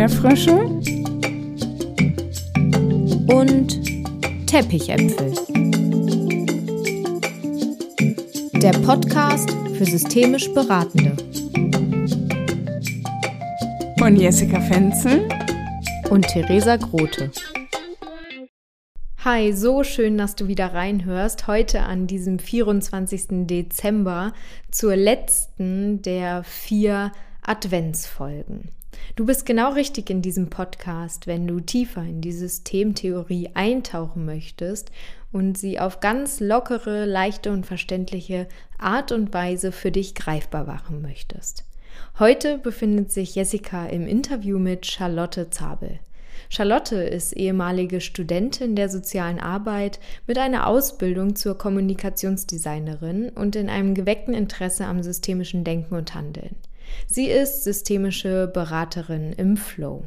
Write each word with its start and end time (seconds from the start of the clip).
Erdbeerfrösche 0.00 0.54
und 3.26 4.46
Teppichäpfel. 4.46 5.34
Der 8.62 8.72
Podcast 8.78 9.50
für 9.76 9.84
systemisch 9.84 10.50
Beratende. 10.54 11.14
Von 13.98 14.16
Jessica 14.16 14.58
Fenzel 14.62 15.28
und 16.08 16.26
Theresa 16.28 16.76
Grote. 16.76 17.30
Hi, 19.22 19.52
so 19.52 19.84
schön, 19.84 20.16
dass 20.16 20.34
du 20.34 20.48
wieder 20.48 20.72
reinhörst. 20.72 21.46
Heute 21.46 21.82
an 21.82 22.06
diesem 22.06 22.38
24. 22.38 23.46
Dezember 23.46 24.32
zur 24.70 24.96
letzten 24.96 26.00
der 26.00 26.42
vier 26.42 27.12
Adventsfolgen. 27.42 28.70
Du 29.16 29.26
bist 29.26 29.46
genau 29.46 29.72
richtig 29.72 30.10
in 30.10 30.22
diesem 30.22 30.50
Podcast, 30.50 31.26
wenn 31.26 31.46
du 31.46 31.60
tiefer 31.60 32.02
in 32.02 32.20
die 32.20 32.32
Systemtheorie 32.32 33.50
eintauchen 33.54 34.24
möchtest 34.24 34.90
und 35.32 35.58
sie 35.58 35.78
auf 35.78 36.00
ganz 36.00 36.40
lockere, 36.40 37.04
leichte 37.04 37.52
und 37.52 37.66
verständliche 37.66 38.48
Art 38.78 39.12
und 39.12 39.32
Weise 39.32 39.72
für 39.72 39.90
dich 39.90 40.14
greifbar 40.14 40.64
machen 40.64 41.02
möchtest. 41.02 41.64
Heute 42.18 42.58
befindet 42.58 43.12
sich 43.12 43.34
Jessica 43.34 43.86
im 43.86 44.06
Interview 44.06 44.58
mit 44.58 44.86
Charlotte 44.86 45.50
Zabel. 45.50 45.98
Charlotte 46.48 46.96
ist 46.96 47.32
ehemalige 47.32 48.00
Studentin 48.00 48.74
der 48.74 48.88
sozialen 48.88 49.38
Arbeit 49.38 50.00
mit 50.26 50.36
einer 50.36 50.66
Ausbildung 50.66 51.36
zur 51.36 51.56
Kommunikationsdesignerin 51.56 53.28
und 53.28 53.54
in 53.54 53.68
einem 53.68 53.94
geweckten 53.94 54.34
Interesse 54.34 54.86
am 54.86 55.02
systemischen 55.02 55.62
Denken 55.62 55.94
und 55.94 56.14
Handeln. 56.14 56.56
Sie 57.06 57.26
ist 57.26 57.64
systemische 57.64 58.46
Beraterin 58.46 59.32
im 59.32 59.56
Flow. 59.56 60.04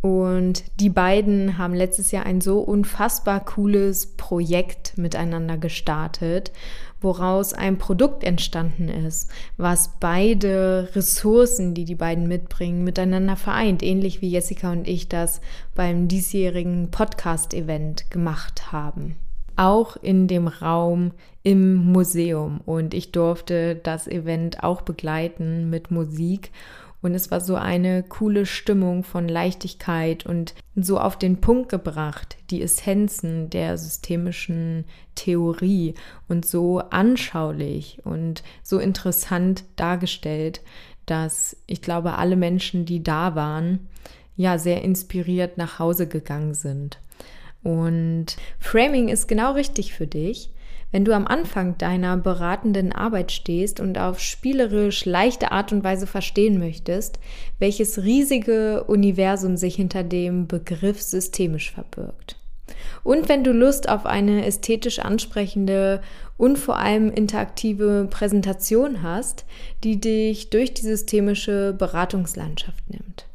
Und 0.00 0.64
die 0.80 0.90
beiden 0.90 1.56
haben 1.56 1.72
letztes 1.72 2.10
Jahr 2.10 2.26
ein 2.26 2.42
so 2.42 2.60
unfassbar 2.60 3.42
cooles 3.42 4.16
Projekt 4.16 4.98
miteinander 4.98 5.56
gestartet, 5.56 6.52
woraus 7.00 7.54
ein 7.54 7.78
Produkt 7.78 8.22
entstanden 8.22 8.90
ist, 8.90 9.30
was 9.56 9.92
beide 10.00 10.90
Ressourcen, 10.94 11.72
die 11.72 11.86
die 11.86 11.94
beiden 11.94 12.28
mitbringen, 12.28 12.84
miteinander 12.84 13.36
vereint, 13.36 13.82
ähnlich 13.82 14.20
wie 14.20 14.28
Jessica 14.28 14.72
und 14.72 14.86
ich 14.86 15.08
das 15.08 15.40
beim 15.74 16.06
diesjährigen 16.06 16.90
Podcast-Event 16.90 18.10
gemacht 18.10 18.72
haben 18.72 19.16
auch 19.56 19.96
in 19.96 20.28
dem 20.28 20.48
Raum 20.48 21.12
im 21.42 21.92
Museum 21.92 22.60
und 22.64 22.94
ich 22.94 23.12
durfte 23.12 23.76
das 23.76 24.08
Event 24.08 24.62
auch 24.62 24.82
begleiten 24.82 25.70
mit 25.70 25.90
Musik 25.90 26.50
und 27.04 27.14
es 27.14 27.30
war 27.30 27.42
so 27.42 27.56
eine 27.56 28.02
coole 28.02 28.46
Stimmung 28.46 29.04
von 29.04 29.28
Leichtigkeit 29.28 30.24
und 30.24 30.54
so 30.74 30.98
auf 30.98 31.18
den 31.18 31.38
Punkt 31.42 31.68
gebracht, 31.68 32.38
die 32.48 32.62
Essenzen 32.62 33.50
der 33.50 33.76
systemischen 33.76 34.86
Theorie 35.14 35.96
und 36.28 36.46
so 36.46 36.78
anschaulich 36.78 37.98
und 38.04 38.42
so 38.62 38.78
interessant 38.78 39.64
dargestellt, 39.76 40.62
dass 41.04 41.58
ich 41.66 41.82
glaube, 41.82 42.14
alle 42.14 42.36
Menschen, 42.36 42.86
die 42.86 43.02
da 43.02 43.34
waren, 43.34 43.86
ja, 44.34 44.56
sehr 44.56 44.80
inspiriert 44.80 45.58
nach 45.58 45.78
Hause 45.78 46.08
gegangen 46.08 46.54
sind. 46.54 46.98
Und 47.64 48.36
Framing 48.60 49.08
ist 49.08 49.26
genau 49.26 49.52
richtig 49.52 49.94
für 49.94 50.06
dich, 50.06 50.50
wenn 50.92 51.04
du 51.04 51.12
am 51.12 51.26
Anfang 51.26 51.76
deiner 51.76 52.16
beratenden 52.16 52.92
Arbeit 52.92 53.32
stehst 53.32 53.80
und 53.80 53.98
auf 53.98 54.20
spielerisch 54.20 55.04
leichte 55.06 55.50
Art 55.50 55.72
und 55.72 55.82
Weise 55.82 56.06
verstehen 56.06 56.60
möchtest, 56.60 57.18
welches 57.58 58.04
riesige 58.04 58.84
Universum 58.84 59.56
sich 59.56 59.74
hinter 59.74 60.04
dem 60.04 60.46
Begriff 60.46 61.02
systemisch 61.02 61.72
verbirgt. 61.72 62.36
Und 63.02 63.28
wenn 63.28 63.42
du 63.42 63.52
Lust 63.52 63.88
auf 63.88 64.06
eine 64.06 64.46
ästhetisch 64.46 65.00
ansprechende 65.00 66.00
und 66.36 66.58
vor 66.58 66.78
allem 66.78 67.10
interaktive 67.10 68.06
Präsentation 68.10 69.02
hast, 69.02 69.46
die 69.82 70.00
dich 70.00 70.50
durch 70.50 70.74
die 70.74 70.82
systemische 70.82 71.74
Beratungslandschaft 71.76 72.88
nimmt. 72.88 73.26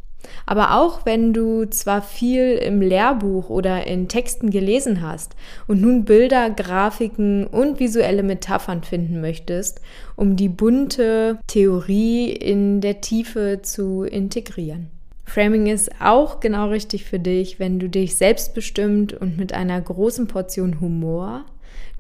Aber 0.46 0.76
auch 0.76 1.06
wenn 1.06 1.34
du 1.34 1.66
zwar 1.66 2.02
viel 2.02 2.54
im 2.56 2.82
Lehrbuch 2.82 3.50
oder 3.50 3.88
in 3.88 4.08
Texten 4.08 4.50
gelesen 4.50 5.02
hast 5.02 5.36
und 5.68 5.82
nun 5.82 6.06
Bilder, 6.06 6.50
Grafiken 6.50 7.48
und 7.48 7.80
visuelle 7.80 8.24
Metaphern 8.24 8.84
finden 8.84 9.22
möchtest, 9.22 9.82
um 10.16 10.36
die 10.36 10.50
bunte 10.50 11.40
Theorie 11.48 12.32
in 12.32 12.82
der 12.82 13.02
Tiefe 13.02 13.60
zu 13.62 14.04
integrieren. 14.04 14.90
Framing 15.26 15.68
ist 15.68 15.92
auch 16.02 16.40
genau 16.40 16.70
richtig 16.70 17.06
für 17.06 17.20
dich, 17.20 17.60
wenn 17.60 17.80
du 17.80 17.88
dich 17.88 18.16
selbstbestimmt 18.16 19.14
und 19.14 19.38
mit 19.38 19.54
einer 19.54 19.80
großen 19.80 20.28
Portion 20.28 20.82
Humor 20.82 21.46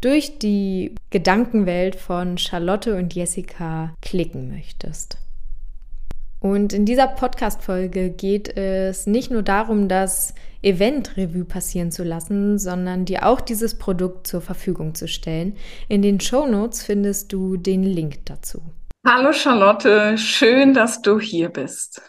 durch 0.01 0.40
die 0.40 0.96
Gedankenwelt 1.11 1.96
von 1.96 2.38
Charlotte 2.38 2.96
und 2.96 3.13
Jessica 3.13 3.94
klicken 4.01 4.50
möchtest. 4.50 5.17
Und 6.42 6.72
in 6.72 6.86
dieser 6.86 7.08
Podcast-Folge 7.08 8.12
geht 8.12 8.56
es 8.58 9.08
nicht 9.08 9.30
nur 9.30 9.44
darum, 9.44 9.90
das 9.90 10.34
Event 10.62 11.18
Revue 11.18 11.44
passieren 11.44 11.92
zu 11.92 12.04
lassen, 12.04 12.58
sondern 12.58 13.04
dir 13.04 13.26
auch 13.26 13.42
dieses 13.42 13.78
Produkt 13.78 14.26
zur 14.26 14.40
Verfügung 14.40 14.96
zu 14.96 15.08
stellen. 15.08 15.58
In 15.90 16.02
den 16.02 16.22
Show 16.22 16.48
Notes 16.48 16.84
findest 16.84 17.34
du 17.34 17.58
den 17.58 17.84
Link 17.84 18.26
dazu. 18.26 18.62
Hallo 19.06 19.34
Charlotte, 19.34 20.18
schön, 20.18 20.74
dass 20.74 21.02
du 21.02 21.20
hier 21.20 21.50
bist. 21.50 22.02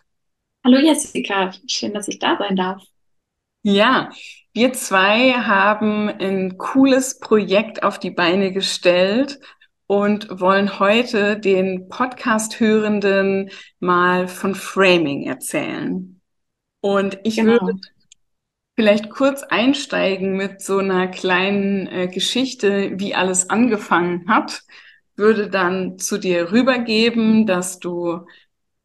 Hallo 0.65 0.79
Jessica, 0.79 1.51
schön, 1.67 1.93
dass 1.93 2.07
ich 2.07 2.19
da 2.19 2.37
sein 2.39 2.55
darf. 2.55 2.83
Ja, 3.63 4.11
wir 4.53 4.73
zwei 4.73 5.33
haben 5.33 6.09
ein 6.09 6.57
cooles 6.57 7.19
Projekt 7.19 7.83
auf 7.83 7.99
die 7.99 8.11
Beine 8.11 8.53
gestellt 8.53 9.41
und 9.91 10.39
wollen 10.39 10.79
heute 10.79 11.37
den 11.37 11.89
Podcast-Hörenden 11.89 13.51
mal 13.81 14.29
von 14.29 14.55
Framing 14.55 15.27
erzählen. 15.27 16.21
Und 16.81 17.19
ich 17.25 17.35
genau. 17.35 17.61
würde 17.61 17.81
vielleicht 18.77 19.11
kurz 19.11 19.43
einsteigen 19.43 20.37
mit 20.37 20.63
so 20.63 20.79
einer 20.79 21.09
kleinen 21.09 21.89
äh, 21.89 22.07
Geschichte, 22.07 23.01
wie 23.01 23.17
alles 23.17 23.51
angefangen 23.51 24.29
hat, 24.29 24.63
würde 25.17 25.51
dann 25.51 25.99
zu 25.99 26.19
dir 26.19 26.53
rübergeben, 26.53 27.45
dass 27.49 27.81
du 27.81 28.27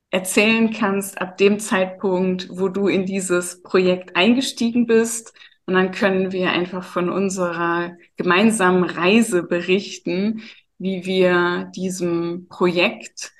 erzählen 0.09 0.71
kannst 0.71 1.21
ab 1.21 1.37
dem 1.37 1.59
Zeitpunkt, 1.59 2.47
wo 2.49 2.67
du 2.67 2.87
in 2.87 3.05
dieses 3.05 3.61
Projekt 3.61 4.15
eingestiegen 4.15 4.87
bist. 4.87 5.35
Und 5.67 5.75
dann 5.75 5.91
können 5.91 6.31
wir 6.31 6.49
einfach 6.49 6.83
von 6.83 7.09
unserer 7.11 7.95
gemeinsamen 8.17 8.85
Reise 8.85 9.43
berichten, 9.43 10.41
wie 10.77 11.05
wir 11.05 11.71
diesem 11.75 12.47
Projekt 12.49 13.33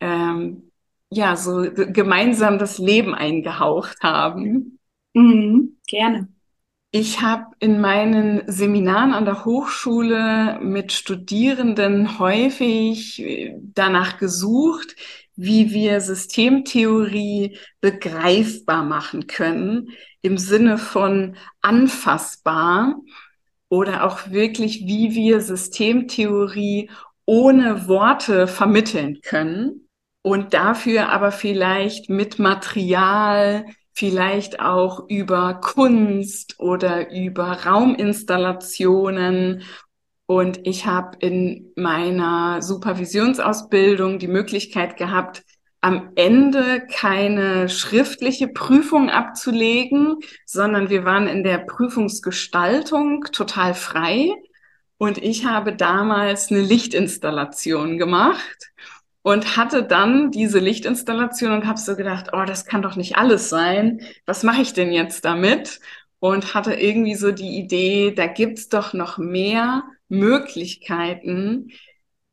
ähm, 0.00 0.70
ja 1.10 1.36
so 1.36 1.66
gemeinsam 1.72 2.58
das 2.58 2.78
Leben 2.78 3.14
eingehaucht 3.14 4.02
haben. 4.02 4.78
Mhm, 5.14 5.78
gerne. 5.86 6.28
Ich 6.90 7.20
habe 7.20 7.46
in 7.58 7.80
meinen 7.80 8.50
Seminaren 8.50 9.12
an 9.12 9.26
der 9.26 9.44
Hochschule 9.44 10.58
mit 10.62 10.92
Studierenden 10.92 12.18
häufig 12.18 13.22
äh, 13.22 13.54
danach 13.60 14.18
gesucht, 14.18 14.96
wie 15.36 15.70
wir 15.72 16.00
Systemtheorie 16.00 17.58
begreifbar 17.80 18.84
machen 18.84 19.26
können 19.26 19.90
im 20.22 20.38
Sinne 20.38 20.78
von 20.78 21.36
anfassbar 21.60 22.96
oder 23.68 24.04
auch 24.04 24.30
wirklich, 24.30 24.86
wie 24.86 25.14
wir 25.14 25.40
Systemtheorie 25.40 26.90
ohne 27.26 27.88
Worte 27.88 28.46
vermitteln 28.46 29.20
können 29.22 29.88
und 30.22 30.54
dafür 30.54 31.10
aber 31.10 31.32
vielleicht 31.32 32.08
mit 32.08 32.38
Material, 32.38 33.66
vielleicht 33.92 34.60
auch 34.60 35.08
über 35.08 35.54
Kunst 35.54 36.58
oder 36.58 37.10
über 37.10 37.64
Rauminstallationen. 37.64 39.62
Und 40.26 40.66
ich 40.66 40.86
habe 40.86 41.16
in 41.20 41.72
meiner 41.76 42.62
Supervisionsausbildung 42.62 44.18
die 44.18 44.28
Möglichkeit 44.28 44.96
gehabt, 44.96 45.42
am 45.88 46.10
Ende 46.16 46.86
keine 46.86 47.70
schriftliche 47.70 48.46
Prüfung 48.46 49.08
abzulegen, 49.08 50.16
sondern 50.44 50.90
wir 50.90 51.06
waren 51.06 51.26
in 51.26 51.42
der 51.42 51.56
Prüfungsgestaltung 51.56 53.24
total 53.32 53.72
frei. 53.72 54.34
Und 54.98 55.16
ich 55.16 55.46
habe 55.46 55.74
damals 55.74 56.50
eine 56.50 56.60
Lichtinstallation 56.60 57.96
gemacht 57.96 58.70
und 59.22 59.56
hatte 59.56 59.82
dann 59.82 60.30
diese 60.30 60.58
Lichtinstallation 60.58 61.52
und 61.52 61.66
habe 61.66 61.78
so 61.78 61.96
gedacht, 61.96 62.34
oh, 62.34 62.44
das 62.44 62.66
kann 62.66 62.82
doch 62.82 62.96
nicht 62.96 63.16
alles 63.16 63.48
sein. 63.48 64.02
Was 64.26 64.42
mache 64.42 64.60
ich 64.60 64.74
denn 64.74 64.92
jetzt 64.92 65.24
damit? 65.24 65.80
Und 66.18 66.52
hatte 66.52 66.74
irgendwie 66.74 67.14
so 67.14 67.32
die 67.32 67.56
Idee, 67.58 68.12
da 68.14 68.26
gibt's 68.26 68.68
doch 68.68 68.92
noch 68.92 69.16
mehr 69.16 69.84
Möglichkeiten, 70.10 71.70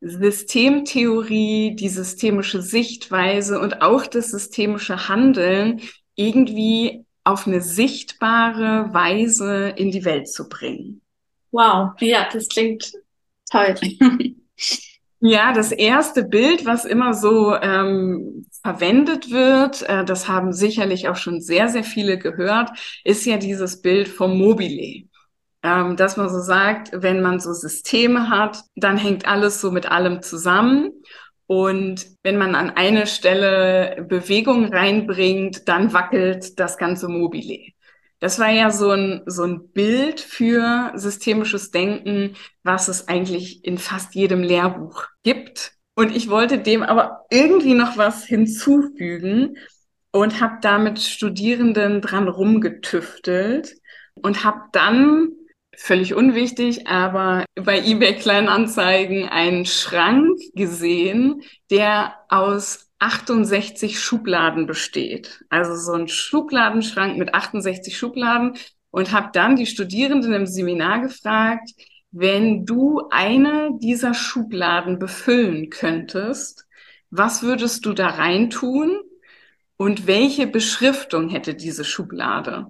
Systemtheorie, 0.01 1.75
die 1.75 1.89
systemische 1.89 2.61
Sichtweise 2.61 3.59
und 3.59 3.81
auch 3.81 4.05
das 4.05 4.31
systemische 4.31 5.07
Handeln 5.07 5.81
irgendwie 6.15 7.05
auf 7.23 7.47
eine 7.47 7.61
sichtbare 7.61 8.93
Weise 8.93 9.69
in 9.69 9.91
die 9.91 10.05
Welt 10.05 10.29
zu 10.29 10.47
bringen. 10.47 11.01
Wow, 11.51 11.93
ja, 11.99 12.27
das 12.31 12.47
klingt 12.47 12.91
toll. 13.49 13.75
Ja, 15.21 15.53
das 15.53 15.71
erste 15.71 16.23
Bild, 16.23 16.65
was 16.65 16.85
immer 16.85 17.15
so 17.15 17.55
ähm, 17.55 18.45
verwendet 18.61 19.31
wird, 19.31 19.81
äh, 19.89 20.05
das 20.05 20.27
haben 20.27 20.53
sicherlich 20.53 21.07
auch 21.07 21.15
schon 21.15 21.41
sehr, 21.41 21.67
sehr 21.67 21.83
viele 21.83 22.19
gehört, 22.19 22.69
ist 23.03 23.25
ja 23.25 23.37
dieses 23.37 23.81
Bild 23.81 24.07
vom 24.07 24.37
Mobile. 24.37 25.07
Ähm, 25.65 25.95
dass 25.95 26.15
man 26.15 26.29
so 26.29 26.41
sagt, 26.41 26.91
wenn 26.93 27.23
man 27.23 27.39
so 27.39 27.51
Systeme 27.51 28.29
hat, 28.29 28.59
dann 28.75 28.97
hängt 28.97 29.27
alles 29.27 29.61
so 29.61 29.71
mit 29.71 29.89
allem 29.89 30.21
zusammen. 30.21 30.91
Und 31.47 32.05
wenn 32.21 32.37
man 32.37 32.53
an 32.53 32.69
eine 32.69 33.07
Stelle 33.07 34.05
Bewegung 34.07 34.71
reinbringt, 34.71 35.67
dann 35.67 35.91
wackelt 35.91 36.59
das 36.59 36.77
ganze 36.77 37.07
Mobile. 37.07 37.71
Das 38.19 38.37
war 38.37 38.51
ja 38.51 38.69
so 38.69 38.91
ein, 38.91 39.23
so 39.25 39.43
ein 39.43 39.69
Bild 39.69 40.19
für 40.19 40.91
systemisches 40.93 41.71
Denken, 41.71 42.35
was 42.61 42.87
es 42.87 43.07
eigentlich 43.07 43.65
in 43.65 43.79
fast 43.79 44.13
jedem 44.13 44.43
Lehrbuch 44.43 45.07
gibt. 45.23 45.73
Und 45.95 46.15
ich 46.15 46.29
wollte 46.29 46.59
dem 46.59 46.83
aber 46.83 47.25
irgendwie 47.31 47.73
noch 47.73 47.97
was 47.97 48.23
hinzufügen 48.23 49.57
und 50.11 50.41
habe 50.41 50.57
da 50.61 50.77
mit 50.77 50.99
Studierenden 50.99 52.01
dran 52.01 52.27
rumgetüftelt 52.27 53.77
und 54.13 54.43
habe 54.43 54.61
dann 54.71 55.31
völlig 55.77 56.13
unwichtig, 56.13 56.87
aber 56.87 57.45
bei 57.55 57.79
eBay 57.79 58.15
Kleinanzeigen 58.15 59.27
einen 59.27 59.65
Schrank 59.65 60.39
gesehen, 60.53 61.41
der 61.69 62.15
aus 62.29 62.89
68 62.99 63.99
Schubladen 63.99 64.65
besteht. 64.65 65.43
Also 65.49 65.75
so 65.75 65.93
ein 65.93 66.07
Schubladenschrank 66.07 67.17
mit 67.17 67.33
68 67.33 67.97
Schubladen 67.97 68.57
und 68.91 69.11
habe 69.11 69.29
dann 69.33 69.55
die 69.55 69.65
Studierenden 69.65 70.33
im 70.33 70.45
Seminar 70.45 71.01
gefragt, 71.01 71.69
wenn 72.11 72.65
du 72.65 73.09
eine 73.11 73.71
dieser 73.81 74.13
Schubladen 74.13 74.99
befüllen 74.99 75.69
könntest, 75.69 76.65
was 77.09 77.43
würdest 77.43 77.85
du 77.85 77.93
da 77.93 78.07
reintun 78.07 79.01
und 79.77 80.07
welche 80.07 80.47
Beschriftung 80.47 81.29
hätte 81.29 81.55
diese 81.55 81.83
Schublade? 81.83 82.67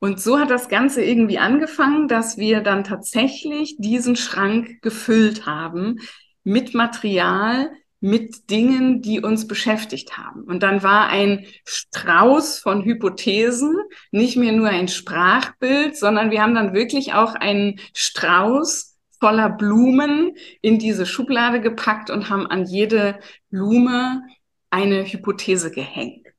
Und 0.00 0.18
so 0.18 0.38
hat 0.38 0.50
das 0.50 0.68
Ganze 0.68 1.04
irgendwie 1.04 1.38
angefangen, 1.38 2.08
dass 2.08 2.38
wir 2.38 2.62
dann 2.62 2.84
tatsächlich 2.84 3.76
diesen 3.78 4.16
Schrank 4.16 4.80
gefüllt 4.80 5.46
haben 5.46 5.98
mit 6.42 6.74
Material, 6.74 7.70
mit 8.00 8.48
Dingen, 8.48 9.02
die 9.02 9.20
uns 9.20 9.46
beschäftigt 9.46 10.16
haben. 10.16 10.44
Und 10.44 10.62
dann 10.62 10.82
war 10.82 11.08
ein 11.08 11.44
Strauß 11.66 12.58
von 12.60 12.82
Hypothesen, 12.82 13.76
nicht 14.10 14.36
mehr 14.36 14.52
nur 14.52 14.68
ein 14.68 14.88
Sprachbild, 14.88 15.98
sondern 15.98 16.30
wir 16.30 16.42
haben 16.42 16.54
dann 16.54 16.72
wirklich 16.72 17.12
auch 17.12 17.34
einen 17.34 17.78
Strauß 17.94 18.96
voller 19.20 19.50
Blumen 19.50 20.34
in 20.62 20.78
diese 20.78 21.04
Schublade 21.04 21.60
gepackt 21.60 22.08
und 22.08 22.30
haben 22.30 22.46
an 22.46 22.64
jede 22.64 23.20
Blume 23.50 24.22
eine 24.70 25.04
Hypothese 25.04 25.70
gehängt. 25.70 26.29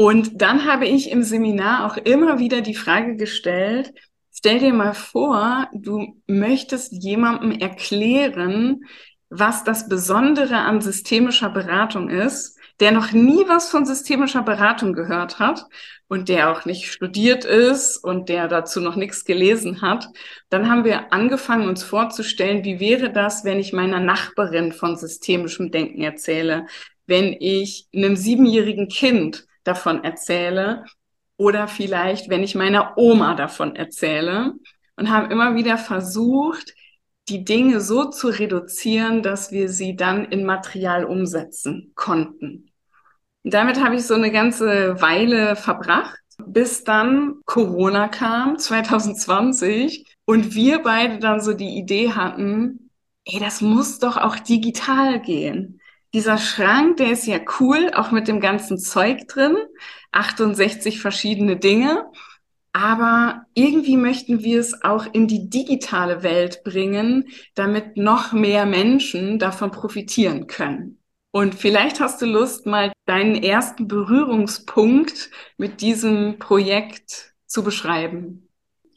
Und 0.00 0.40
dann 0.40 0.64
habe 0.64 0.86
ich 0.86 1.10
im 1.10 1.22
Seminar 1.22 1.84
auch 1.84 1.98
immer 1.98 2.38
wieder 2.38 2.62
die 2.62 2.74
Frage 2.74 3.16
gestellt, 3.16 3.92
stell 4.32 4.58
dir 4.58 4.72
mal 4.72 4.94
vor, 4.94 5.68
du 5.74 6.16
möchtest 6.26 6.90
jemandem 6.90 7.52
erklären, 7.52 8.86
was 9.28 9.62
das 9.62 9.90
Besondere 9.90 10.56
an 10.56 10.80
systemischer 10.80 11.50
Beratung 11.50 12.08
ist, 12.08 12.58
der 12.80 12.92
noch 12.92 13.12
nie 13.12 13.44
was 13.46 13.68
von 13.68 13.84
systemischer 13.84 14.40
Beratung 14.40 14.94
gehört 14.94 15.38
hat 15.38 15.66
und 16.08 16.30
der 16.30 16.50
auch 16.50 16.64
nicht 16.64 16.90
studiert 16.90 17.44
ist 17.44 17.98
und 17.98 18.30
der 18.30 18.48
dazu 18.48 18.80
noch 18.80 18.96
nichts 18.96 19.26
gelesen 19.26 19.82
hat, 19.82 20.08
dann 20.48 20.70
haben 20.70 20.84
wir 20.84 21.12
angefangen, 21.12 21.68
uns 21.68 21.84
vorzustellen, 21.84 22.64
wie 22.64 22.80
wäre 22.80 23.12
das, 23.12 23.44
wenn 23.44 23.60
ich 23.60 23.74
meiner 23.74 24.00
Nachbarin 24.00 24.72
von 24.72 24.96
systemischem 24.96 25.70
Denken 25.70 26.00
erzähle, 26.00 26.64
wenn 27.06 27.36
ich 27.38 27.86
einem 27.94 28.16
siebenjährigen 28.16 28.88
Kind 28.88 29.46
davon 29.64 30.04
erzähle 30.04 30.84
oder 31.36 31.68
vielleicht, 31.68 32.28
wenn 32.28 32.42
ich 32.42 32.54
meiner 32.54 32.98
Oma 32.98 33.34
davon 33.34 33.76
erzähle 33.76 34.54
und 34.96 35.10
haben 35.10 35.30
immer 35.30 35.54
wieder 35.54 35.78
versucht, 35.78 36.74
die 37.28 37.44
Dinge 37.44 37.80
so 37.80 38.10
zu 38.10 38.28
reduzieren, 38.28 39.22
dass 39.22 39.52
wir 39.52 39.68
sie 39.68 39.96
dann 39.96 40.24
in 40.26 40.44
Material 40.44 41.04
umsetzen 41.04 41.92
konnten. 41.94 42.70
Damit 43.42 43.82
habe 43.82 43.94
ich 43.94 44.06
so 44.06 44.14
eine 44.14 44.32
ganze 44.32 45.00
Weile 45.00 45.56
verbracht, 45.56 46.18
bis 46.44 46.84
dann 46.84 47.36
Corona 47.46 48.08
kam, 48.08 48.58
2020, 48.58 50.04
und 50.24 50.54
wir 50.54 50.82
beide 50.82 51.18
dann 51.18 51.40
so 51.40 51.54
die 51.54 51.78
Idee 51.78 52.12
hatten, 52.12 52.90
ey, 53.24 53.40
das 53.40 53.60
muss 53.60 53.98
doch 53.98 54.16
auch 54.16 54.36
digital 54.36 55.20
gehen. 55.20 55.79
Dieser 56.12 56.38
Schrank, 56.38 56.96
der 56.96 57.12
ist 57.12 57.26
ja 57.26 57.38
cool, 57.60 57.90
auch 57.94 58.10
mit 58.10 58.26
dem 58.26 58.40
ganzen 58.40 58.78
Zeug 58.78 59.28
drin, 59.28 59.56
68 60.12 61.00
verschiedene 61.00 61.56
Dinge. 61.56 62.10
Aber 62.72 63.46
irgendwie 63.54 63.96
möchten 63.96 64.42
wir 64.42 64.60
es 64.60 64.82
auch 64.84 65.06
in 65.12 65.26
die 65.26 65.48
digitale 65.50 66.22
Welt 66.22 66.62
bringen, 66.64 67.28
damit 67.54 67.96
noch 67.96 68.32
mehr 68.32 68.64
Menschen 68.66 69.38
davon 69.38 69.70
profitieren 69.70 70.46
können. 70.46 71.00
Und 71.32 71.54
vielleicht 71.54 72.00
hast 72.00 72.22
du 72.22 72.26
Lust, 72.26 72.66
mal 72.66 72.92
deinen 73.06 73.36
ersten 73.36 73.86
Berührungspunkt 73.86 75.30
mit 75.58 75.80
diesem 75.80 76.38
Projekt 76.38 77.34
zu 77.46 77.62
beschreiben. 77.62 78.48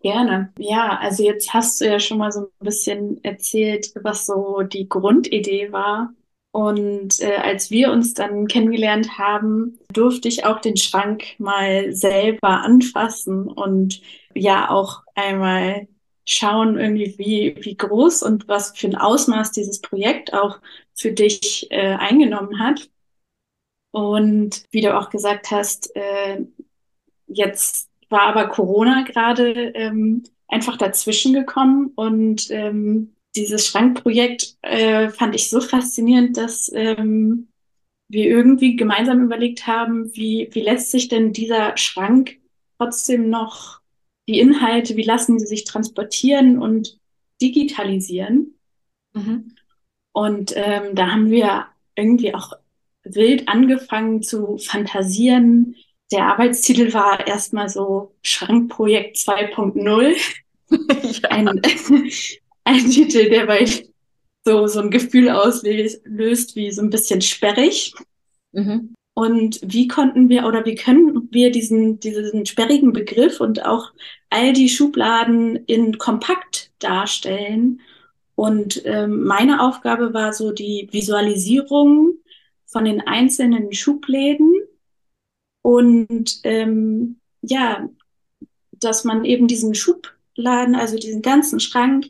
Gerne. 0.01 0.51
Ja, 0.57 0.97
also 0.99 1.23
jetzt 1.23 1.53
hast 1.53 1.79
du 1.79 1.85
ja 1.85 1.99
schon 1.99 2.17
mal 2.17 2.31
so 2.31 2.41
ein 2.41 2.65
bisschen 2.65 3.23
erzählt, 3.23 3.91
was 4.01 4.25
so 4.25 4.61
die 4.63 4.89
Grundidee 4.89 5.71
war 5.71 6.13
und 6.53 7.19
äh, 7.19 7.37
als 7.37 7.71
wir 7.71 7.91
uns 7.91 8.13
dann 8.13 8.45
kennengelernt 8.47 9.17
haben, 9.17 9.79
durfte 9.91 10.27
ich 10.27 10.45
auch 10.45 10.61
den 10.61 10.77
Schrank 10.77 11.23
mal 11.39 11.93
selber 11.93 12.61
anfassen 12.61 13.47
und 13.47 14.03
ja 14.35 14.69
auch 14.69 15.01
einmal 15.15 15.87
schauen, 16.25 16.77
irgendwie, 16.77 17.15
wie, 17.17 17.55
wie 17.65 17.75
groß 17.75 18.21
und 18.21 18.47
was 18.47 18.77
für 18.77 18.85
ein 18.85 18.95
Ausmaß 18.95 19.51
dieses 19.51 19.81
Projekt 19.81 20.35
auch 20.35 20.59
für 20.93 21.11
dich 21.11 21.71
äh, 21.71 21.95
eingenommen 21.95 22.59
hat. 22.59 22.87
Und 23.89 24.63
wie 24.69 24.81
du 24.81 24.95
auch 24.95 25.09
gesagt 25.09 25.49
hast, 25.49 25.95
äh, 25.95 26.45
jetzt 27.25 27.89
war 28.09 28.27
aber 28.27 28.47
Corona 28.47 29.01
gerade 29.01 29.71
ähm, 29.73 30.21
einfach 30.47 30.77
dazwischen 30.77 31.33
gekommen 31.33 31.93
und 31.95 32.51
ähm, 32.51 33.15
dieses 33.35 33.67
Schrankprojekt 33.67 34.57
äh, 34.61 35.09
fand 35.09 35.35
ich 35.35 35.49
so 35.49 35.59
faszinierend, 35.59 36.37
dass 36.37 36.71
ähm, 36.73 37.47
wir 38.07 38.25
irgendwie 38.25 38.75
gemeinsam 38.75 39.23
überlegt 39.23 39.65
haben, 39.65 40.15
wie, 40.15 40.49
wie 40.51 40.61
lässt 40.61 40.91
sich 40.91 41.07
denn 41.07 41.33
dieser 41.33 41.75
Schrank 41.77 42.37
trotzdem 42.77 43.29
noch 43.29 43.79
die 44.27 44.39
Inhalte, 44.39 44.95
wie 44.95 45.03
lassen 45.03 45.39
sie 45.39 45.47
sich 45.47 45.63
transportieren 45.63 46.61
und 46.61 46.99
digitalisieren. 47.41 48.57
Mhm. 49.13 49.55
Und 50.11 50.53
ähm, 50.55 50.95
da 50.95 51.11
haben 51.11 51.29
wir 51.29 51.65
irgendwie 51.95 52.33
auch 52.33 52.53
wild 53.03 53.49
angefangen 53.49 54.21
zu 54.21 54.57
fantasieren. 54.57 55.75
Der 56.11 56.27
Arbeitstitel 56.27 56.93
war 56.93 57.25
erstmal 57.27 57.69
so 57.69 58.13
Schrankprojekt 58.21 59.17
2.0. 59.17 60.15
ja. 61.21 61.29
Ein, 61.29 61.61
ein 62.63 62.89
Titel, 62.89 63.29
der 63.29 63.45
bei 63.45 63.65
so, 64.45 64.67
so 64.67 64.81
ein 64.81 64.91
Gefühl 64.91 65.29
auslöst 65.29 66.55
wie 66.55 66.71
so 66.71 66.81
ein 66.81 66.89
bisschen 66.89 67.21
sperrig. 67.21 67.93
Mhm. 68.51 68.93
Und 69.15 69.59
wie 69.63 69.87
konnten 69.87 70.27
wir 70.29 70.45
oder 70.45 70.65
wie 70.65 70.75
können 70.75 71.29
wir 71.31 71.51
diesen, 71.51 71.99
diesen 71.99 72.45
sperrigen 72.45 72.93
Begriff 72.93 73.39
und 73.39 73.63
auch 73.63 73.91
all 74.29 74.53
die 74.53 74.69
Schubladen 74.69 75.55
in 75.67 75.97
kompakt 75.97 76.71
darstellen? 76.79 77.81
Und 78.35 78.81
ähm, 78.85 79.23
meine 79.23 79.61
Aufgabe 79.61 80.13
war 80.13 80.33
so 80.33 80.51
die 80.51 80.89
Visualisierung 80.91 82.15
von 82.65 82.85
den 82.85 83.01
einzelnen 83.01 83.71
Schubläden 83.71 84.51
und 85.61 86.39
ähm, 86.43 87.19
ja, 87.41 87.87
dass 88.71 89.03
man 89.03 89.25
eben 89.25 89.47
diesen 89.47 89.75
Schubladen, 89.75 90.75
also 90.75 90.97
diesen 90.97 91.21
ganzen 91.21 91.59
Schrank 91.59 92.07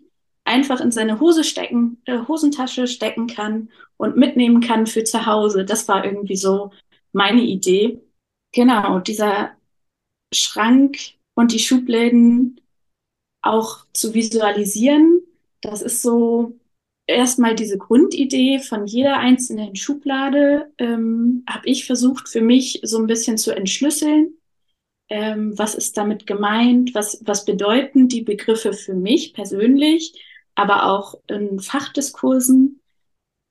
einfach 0.54 0.80
in 0.80 0.92
seine 0.92 1.20
Hose 1.20 1.44
stecken, 1.44 2.02
äh, 2.06 2.20
Hosentasche 2.28 2.88
stecken 2.88 3.28
kann 3.28 3.70
und 3.98 4.18
mitnehmen 4.18 4.62
kann 4.62 4.86
für 4.86 5.04
zu 5.04 5.26
Hause. 5.26 5.66
Das 5.66 5.88
war 5.88 6.06
irgendwie 6.06 6.36
so 6.36 6.72
meine 7.12 7.42
Idee. 7.42 8.00
Genau, 8.54 9.00
dieser 9.00 9.52
Schrank 10.34 10.98
und 11.36 11.52
die 11.52 11.60
Schubläden 11.60 12.62
auch 13.42 13.86
zu 13.94 14.14
visualisieren. 14.14 15.22
Das 15.62 15.82
ist 15.82 16.04
so 16.04 16.56
erstmal 17.08 17.56
diese 17.56 17.78
Grundidee 17.78 18.60
von 18.60 18.86
jeder 18.86 19.18
einzelnen 19.18 19.76
Schublade 19.76 20.72
ähm, 20.78 21.44
habe 21.50 21.68
ich 21.68 21.86
versucht 21.86 22.30
für 22.30 22.42
mich 22.42 22.80
so 22.84 23.00
ein 23.00 23.08
bisschen 23.08 23.38
zu 23.38 23.52
entschlüsseln. 23.56 24.36
Ähm, 25.10 25.58
was 25.58 25.76
ist 25.76 25.98
damit 25.98 26.28
gemeint? 26.28 26.96
Was, 26.96 27.22
was 27.26 27.44
bedeuten 27.44 28.08
die 28.08 28.22
Begriffe 28.22 28.74
für 28.74 28.94
mich 28.94 29.34
persönlich, 29.34 30.14
aber 30.56 30.86
auch 30.90 31.16
in 31.28 31.60
Fachdiskursen? 31.60 32.82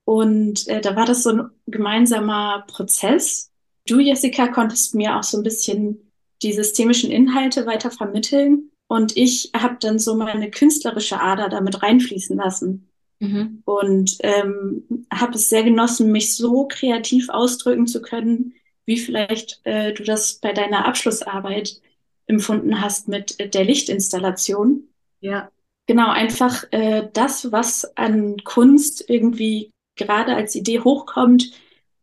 Und 0.05 0.67
äh, 0.67 0.81
da 0.81 0.95
war 0.95 1.05
das 1.05 1.23
so 1.23 1.29
ein 1.31 1.49
gemeinsamer 1.67 2.65
Prozess. 2.67 3.51
Du, 3.87 3.99
Jessica, 3.99 4.47
konntest 4.47 4.95
mir 4.95 5.17
auch 5.17 5.23
so 5.23 5.37
ein 5.37 5.43
bisschen 5.43 6.11
die 6.41 6.53
systemischen 6.53 7.11
Inhalte 7.11 7.65
weiter 7.65 7.91
vermitteln. 7.91 8.71
Und 8.87 9.15
ich 9.17 9.51
habe 9.55 9.77
dann 9.79 9.97
so 9.97 10.15
meine 10.15 10.51
künstlerische 10.51 11.19
Ader 11.19 11.49
damit 11.49 11.81
reinfließen 11.81 12.37
lassen. 12.37 12.89
Mhm. 13.19 13.61
Und 13.65 14.17
ähm, 14.19 15.05
habe 15.11 15.35
es 15.35 15.49
sehr 15.49 15.63
genossen, 15.63 16.11
mich 16.11 16.35
so 16.35 16.67
kreativ 16.67 17.29
ausdrücken 17.29 17.87
zu 17.87 18.01
können, 18.01 18.53
wie 18.85 18.97
vielleicht 18.97 19.61
äh, 19.63 19.93
du 19.93 20.03
das 20.03 20.35
bei 20.35 20.51
deiner 20.51 20.85
Abschlussarbeit 20.85 21.79
empfunden 22.25 22.81
hast 22.81 23.07
mit 23.07 23.53
der 23.53 23.63
Lichtinstallation. 23.63 24.89
Ja. 25.21 25.49
Genau, 25.87 26.09
einfach 26.11 26.63
äh, 26.71 27.09
das, 27.13 27.51
was 27.51 27.97
an 27.97 28.37
Kunst 28.43 29.03
irgendwie 29.09 29.71
gerade 29.95 30.35
als 30.35 30.55
Idee 30.55 30.79
hochkommt, 30.79 31.51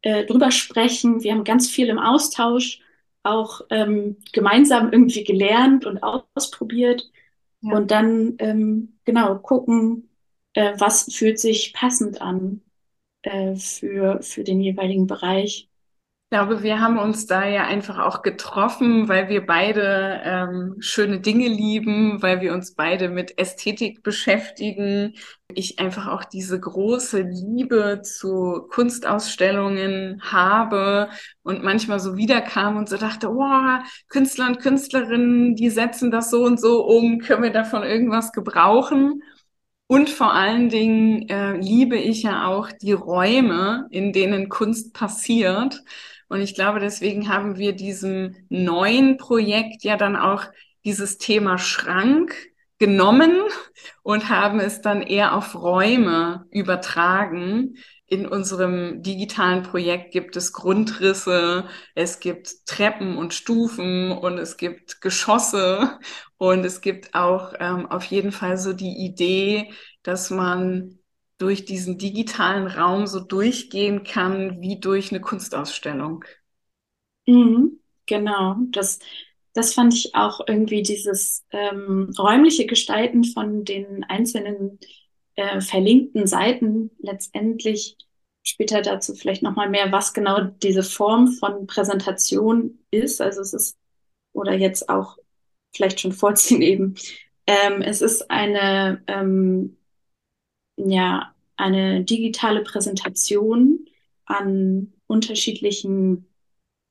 äh, 0.02 0.26
drüber 0.26 0.50
sprechen. 0.50 1.22
Wir 1.22 1.32
haben 1.32 1.44
ganz 1.44 1.68
viel 1.68 1.88
im 1.88 1.98
Austausch, 1.98 2.80
auch 3.22 3.62
ähm, 3.70 4.16
gemeinsam 4.32 4.92
irgendwie 4.92 5.24
gelernt 5.24 5.86
und 5.86 6.02
ausprobiert. 6.02 7.10
Ja. 7.62 7.76
Und 7.76 7.90
dann 7.90 8.36
ähm, 8.38 8.98
genau 9.04 9.38
gucken, 9.38 10.10
äh, 10.54 10.74
was 10.78 11.12
fühlt 11.14 11.38
sich 11.38 11.72
passend 11.72 12.20
an 12.20 12.62
äh, 13.22 13.56
für, 13.56 14.22
für 14.22 14.44
den 14.44 14.60
jeweiligen 14.62 15.06
Bereich. 15.08 15.69
Ich 16.32 16.36
glaube, 16.38 16.62
wir 16.62 16.80
haben 16.80 16.96
uns 16.96 17.26
da 17.26 17.44
ja 17.44 17.64
einfach 17.64 17.98
auch 17.98 18.22
getroffen, 18.22 19.08
weil 19.08 19.28
wir 19.28 19.44
beide 19.44 20.20
ähm, 20.22 20.76
schöne 20.78 21.18
Dinge 21.18 21.48
lieben, 21.48 22.22
weil 22.22 22.40
wir 22.40 22.54
uns 22.54 22.76
beide 22.76 23.08
mit 23.08 23.36
Ästhetik 23.36 24.04
beschäftigen. 24.04 25.14
Ich 25.52 25.80
einfach 25.80 26.06
auch 26.06 26.22
diese 26.22 26.60
große 26.60 27.22
Liebe 27.22 28.02
zu 28.04 28.68
Kunstausstellungen 28.70 30.22
habe 30.22 31.08
und 31.42 31.64
manchmal 31.64 31.98
so 31.98 32.16
wiederkam 32.16 32.76
und 32.76 32.88
so 32.88 32.96
dachte, 32.96 33.28
oh, 33.28 33.78
Künstler 34.08 34.46
und 34.46 34.60
Künstlerinnen, 34.60 35.56
die 35.56 35.68
setzen 35.68 36.12
das 36.12 36.30
so 36.30 36.44
und 36.44 36.60
so 36.60 36.84
um, 36.86 37.18
können 37.18 37.42
wir 37.42 37.50
davon 37.50 37.82
irgendwas 37.82 38.30
gebrauchen? 38.30 39.20
Und 39.88 40.08
vor 40.08 40.32
allen 40.32 40.68
Dingen 40.68 41.28
äh, 41.28 41.56
liebe 41.56 41.96
ich 41.96 42.22
ja 42.22 42.46
auch 42.46 42.70
die 42.70 42.92
Räume, 42.92 43.88
in 43.90 44.12
denen 44.12 44.48
Kunst 44.48 44.94
passiert. 44.94 45.82
Und 46.30 46.42
ich 46.42 46.54
glaube, 46.54 46.78
deswegen 46.78 47.28
haben 47.28 47.58
wir 47.58 47.72
diesem 47.72 48.36
neuen 48.48 49.16
Projekt 49.16 49.82
ja 49.82 49.96
dann 49.96 50.14
auch 50.14 50.44
dieses 50.84 51.18
Thema 51.18 51.58
Schrank 51.58 52.32
genommen 52.78 53.32
und 54.04 54.30
haben 54.30 54.60
es 54.60 54.80
dann 54.80 55.02
eher 55.02 55.34
auf 55.34 55.56
Räume 55.56 56.46
übertragen. 56.52 57.74
In 58.06 58.28
unserem 58.28 59.02
digitalen 59.02 59.64
Projekt 59.64 60.12
gibt 60.12 60.36
es 60.36 60.52
Grundrisse, 60.52 61.64
es 61.96 62.20
gibt 62.20 62.64
Treppen 62.64 63.18
und 63.18 63.34
Stufen 63.34 64.12
und 64.12 64.38
es 64.38 64.56
gibt 64.56 65.00
Geschosse 65.00 65.98
und 66.38 66.64
es 66.64 66.80
gibt 66.80 67.12
auch 67.12 67.54
ähm, 67.58 67.86
auf 67.86 68.04
jeden 68.04 68.30
Fall 68.30 68.56
so 68.56 68.72
die 68.72 69.04
Idee, 69.04 69.72
dass 70.04 70.30
man 70.30 70.99
durch 71.40 71.64
diesen 71.64 71.96
digitalen 71.96 72.66
Raum 72.66 73.06
so 73.06 73.18
durchgehen 73.18 74.04
kann 74.04 74.60
wie 74.60 74.78
durch 74.78 75.10
eine 75.10 75.22
Kunstausstellung. 75.22 76.24
Mhm, 77.26 77.80
genau, 78.06 78.56
das, 78.70 78.98
das 79.54 79.72
fand 79.72 79.94
ich 79.94 80.14
auch 80.14 80.40
irgendwie 80.46 80.82
dieses 80.82 81.46
ähm, 81.50 82.10
räumliche 82.18 82.66
Gestalten 82.66 83.24
von 83.24 83.64
den 83.64 84.04
einzelnen 84.04 84.78
äh, 85.34 85.62
verlinkten 85.62 86.26
Seiten 86.26 86.90
letztendlich 86.98 87.96
später 88.42 88.82
dazu 88.82 89.14
vielleicht 89.14 89.42
nochmal 89.42 89.70
mehr, 89.70 89.92
was 89.92 90.12
genau 90.12 90.42
diese 90.42 90.82
Form 90.82 91.28
von 91.28 91.66
Präsentation 91.66 92.78
ist. 92.90 93.22
Also 93.22 93.40
es 93.40 93.54
ist, 93.54 93.78
oder 94.34 94.54
jetzt 94.54 94.90
auch 94.90 95.16
vielleicht 95.74 96.00
schon 96.00 96.12
vorziehen 96.12 96.60
eben, 96.60 96.96
ähm, 97.46 97.80
es 97.80 98.02
ist 98.02 98.30
eine 98.30 99.02
ähm, 99.06 99.78
ja 100.88 101.34
eine 101.56 102.04
digitale 102.04 102.62
Präsentation 102.62 103.86
an 104.24 104.92
unterschiedlichen 105.06 106.26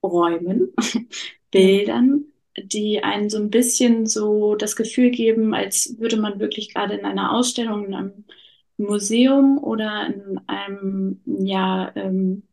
Räumen, 0.04 0.74
Bildern, 1.52 2.26
die 2.58 3.04
einen 3.04 3.30
so 3.30 3.38
ein 3.38 3.50
bisschen 3.50 4.06
so 4.06 4.56
das 4.56 4.76
Gefühl 4.76 5.12
geben, 5.12 5.54
als 5.54 5.98
würde 6.00 6.18
man 6.18 6.40
wirklich 6.40 6.74
gerade 6.74 6.96
in 6.96 7.06
einer 7.06 7.34
Ausstellung, 7.34 7.86
in 7.86 7.94
einem 7.94 8.26
Museum 8.78 9.58
oder 9.64 10.08
in 10.08 10.40
einem, 10.48 11.22
ja, 11.26 11.92
ähm, 11.96 12.44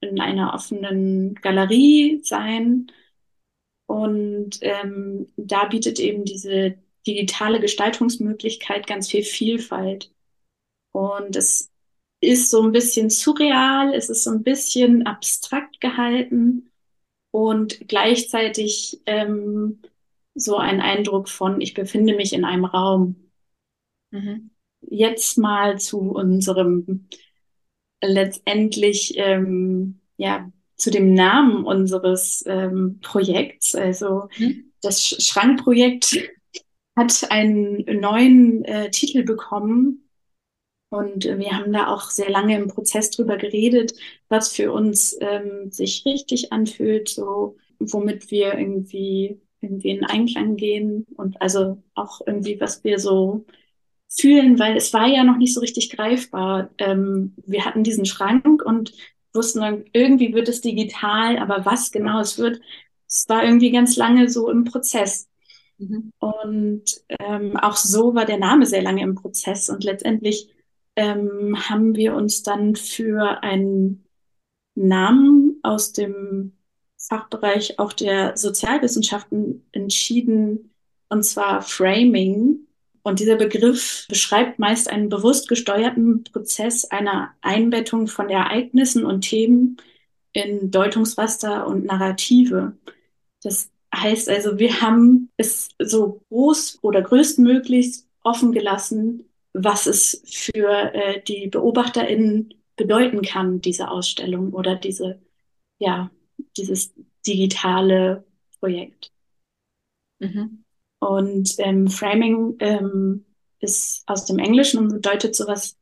in 0.00 0.20
einer 0.20 0.54
offenen 0.54 1.34
Galerie 1.36 2.20
sein. 2.22 2.90
Und 3.86 4.58
ähm, 4.62 5.28
da 5.36 5.66
bietet 5.66 6.00
eben 6.00 6.24
diese 6.24 6.76
digitale 7.06 7.60
Gestaltungsmöglichkeit 7.60 8.86
ganz 8.86 9.10
viel 9.10 9.22
Vielfalt. 9.22 10.13
Und 10.94 11.34
es 11.34 11.72
ist 12.20 12.50
so 12.50 12.62
ein 12.62 12.70
bisschen 12.70 13.10
surreal, 13.10 13.92
es 13.94 14.08
ist 14.10 14.22
so 14.22 14.30
ein 14.30 14.44
bisschen 14.44 15.06
abstrakt 15.06 15.80
gehalten 15.80 16.70
und 17.32 17.88
gleichzeitig 17.88 19.00
ähm, 19.06 19.82
so 20.36 20.56
ein 20.56 20.80
Eindruck 20.80 21.28
von, 21.28 21.60
ich 21.60 21.74
befinde 21.74 22.14
mich 22.14 22.32
in 22.32 22.44
einem 22.44 22.64
Raum. 22.64 23.16
Mhm. 24.12 24.50
Jetzt 24.82 25.36
mal 25.36 25.80
zu 25.80 25.98
unserem 25.98 27.08
letztendlich, 28.00 29.14
ähm, 29.16 30.00
ja, 30.16 30.48
zu 30.76 30.92
dem 30.92 31.12
Namen 31.12 31.64
unseres 31.64 32.44
ähm, 32.46 33.00
Projekts. 33.00 33.74
Also 33.74 34.28
mhm. 34.38 34.72
das 34.80 35.02
Schrankprojekt 35.02 36.18
hat 36.96 37.30
einen 37.30 37.84
neuen 38.00 38.64
äh, 38.64 38.92
Titel 38.92 39.24
bekommen, 39.24 40.03
und 40.94 41.24
wir 41.24 41.52
haben 41.52 41.72
da 41.72 41.88
auch 41.88 42.10
sehr 42.10 42.30
lange 42.30 42.56
im 42.56 42.68
Prozess 42.68 43.10
drüber 43.10 43.36
geredet, 43.36 43.94
was 44.28 44.52
für 44.52 44.72
uns 44.72 45.16
ähm, 45.20 45.70
sich 45.70 46.04
richtig 46.06 46.52
anfühlt, 46.52 47.08
so 47.08 47.56
womit 47.78 48.30
wir 48.30 48.58
irgendwie 48.58 49.40
irgendwie 49.64 49.90
in 49.90 50.04
Einklang 50.04 50.56
gehen 50.56 51.06
und 51.16 51.40
also 51.40 51.82
auch 51.94 52.20
irgendwie, 52.26 52.60
was 52.60 52.84
wir 52.84 52.98
so 52.98 53.46
fühlen, 54.08 54.58
weil 54.58 54.76
es 54.76 54.92
war 54.92 55.06
ja 55.06 55.24
noch 55.24 55.36
nicht 55.36 55.54
so 55.54 55.60
richtig 55.60 55.90
greifbar. 55.90 56.70
Ähm, 56.78 57.34
wir 57.44 57.64
hatten 57.64 57.82
diesen 57.82 58.04
Schrank 58.04 58.62
und 58.64 58.92
wussten 59.32 59.60
dann, 59.60 59.84
irgendwie 59.92 60.34
wird 60.34 60.48
es 60.48 60.60
digital, 60.60 61.38
aber 61.38 61.64
was 61.64 61.90
genau 61.90 62.20
es 62.20 62.38
wird, 62.38 62.60
es 63.08 63.28
war 63.28 63.44
irgendwie 63.44 63.72
ganz 63.72 63.96
lange 63.96 64.28
so 64.28 64.50
im 64.50 64.64
Prozess. 64.64 65.28
Mhm. 65.78 66.12
Und 66.18 66.84
ähm, 67.08 67.56
auch 67.56 67.76
so 67.76 68.14
war 68.14 68.26
der 68.26 68.38
Name 68.38 68.66
sehr 68.66 68.82
lange 68.82 69.02
im 69.02 69.16
Prozess 69.16 69.68
und 69.68 69.82
letztendlich 69.82 70.48
ähm, 70.96 71.56
haben 71.68 71.96
wir 71.96 72.14
uns 72.14 72.42
dann 72.42 72.76
für 72.76 73.42
einen 73.42 74.04
Namen 74.74 75.58
aus 75.62 75.92
dem 75.92 76.52
Fachbereich 76.98 77.78
auch 77.78 77.92
der 77.92 78.36
Sozialwissenschaften 78.36 79.66
entschieden, 79.72 80.70
und 81.08 81.24
zwar 81.24 81.62
Framing. 81.62 82.66
Und 83.02 83.20
dieser 83.20 83.36
Begriff 83.36 84.06
beschreibt 84.08 84.58
meist 84.58 84.88
einen 84.88 85.10
bewusst 85.10 85.48
gesteuerten 85.48 86.24
Prozess 86.24 86.86
einer 86.86 87.34
Einbettung 87.42 88.06
von 88.06 88.30
Ereignissen 88.30 89.04
und 89.04 89.20
Themen 89.20 89.76
in 90.32 90.70
Deutungsraster 90.70 91.66
und 91.66 91.84
Narrative. 91.84 92.76
Das 93.42 93.70
heißt 93.94 94.28
also, 94.30 94.58
wir 94.58 94.80
haben 94.80 95.30
es 95.36 95.68
so 95.78 96.22
groß 96.30 96.78
oder 96.82 97.02
größtmöglichst 97.02 98.08
offen 98.22 98.52
gelassen, 98.52 99.28
was 99.54 99.86
es 99.86 100.22
für 100.26 100.92
äh, 100.94 101.22
die 101.22 101.48
BeobachterInnen 101.48 102.52
bedeuten 102.76 103.22
kann, 103.22 103.60
diese 103.60 103.88
Ausstellung 103.88 104.52
oder 104.52 104.74
diese, 104.74 105.22
ja, 105.78 106.10
dieses 106.56 106.92
digitale 107.26 108.24
Projekt. 108.58 109.12
Mhm. 110.18 110.64
Und 110.98 111.54
ähm, 111.58 111.88
Framing 111.88 112.56
ähm, 112.58 113.24
ist 113.60 114.02
aus 114.06 114.24
dem 114.24 114.38
Englischen 114.38 114.78
und 114.78 114.88
bedeutet 114.88 115.36
sowas 115.36 115.76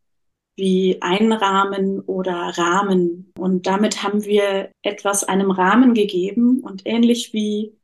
wie 0.56 0.98
Einrahmen 1.00 2.00
oder 2.00 2.34
Rahmen. 2.34 3.32
Und 3.38 3.66
damit 3.66 4.02
haben 4.02 4.24
wir 4.24 4.70
etwas 4.82 5.24
einem 5.24 5.50
Rahmen 5.50 5.94
gegeben 5.94 6.60
und 6.60 6.82
ähnlich 6.84 7.32
wie 7.32 7.74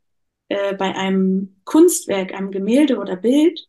äh, 0.48 0.74
bei 0.74 0.94
einem 0.94 1.56
Kunstwerk, 1.64 2.34
einem 2.34 2.50
Gemälde 2.50 2.98
oder 2.98 3.16
Bild, 3.16 3.68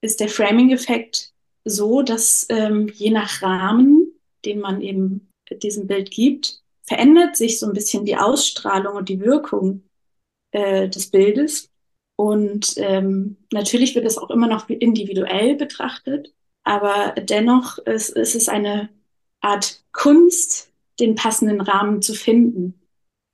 ist 0.00 0.20
der 0.20 0.28
Framing-Effekt 0.28 1.32
so, 1.68 2.02
dass 2.02 2.46
ähm, 2.48 2.88
je 2.94 3.10
nach 3.10 3.42
Rahmen, 3.42 4.12
den 4.44 4.60
man 4.60 4.80
eben 4.80 5.28
diesem 5.50 5.88
Bild 5.88 6.12
gibt, 6.12 6.62
verändert 6.84 7.36
sich 7.36 7.58
so 7.58 7.66
ein 7.66 7.72
bisschen 7.72 8.04
die 8.04 8.16
Ausstrahlung 8.16 8.96
und 8.96 9.08
die 9.08 9.20
Wirkung 9.20 9.82
äh, 10.52 10.88
des 10.88 11.10
Bildes. 11.10 11.68
Und 12.14 12.74
ähm, 12.76 13.36
natürlich 13.52 13.96
wird 13.96 14.06
es 14.06 14.16
auch 14.16 14.30
immer 14.30 14.46
noch 14.46 14.68
individuell 14.68 15.56
betrachtet, 15.56 16.32
aber 16.62 17.14
dennoch 17.20 17.78
ist, 17.78 18.10
ist 18.10 18.36
es 18.36 18.48
eine 18.48 18.88
Art 19.40 19.82
Kunst, 19.92 20.72
den 21.00 21.16
passenden 21.16 21.60
Rahmen 21.60 22.00
zu 22.00 22.14
finden. 22.14 22.80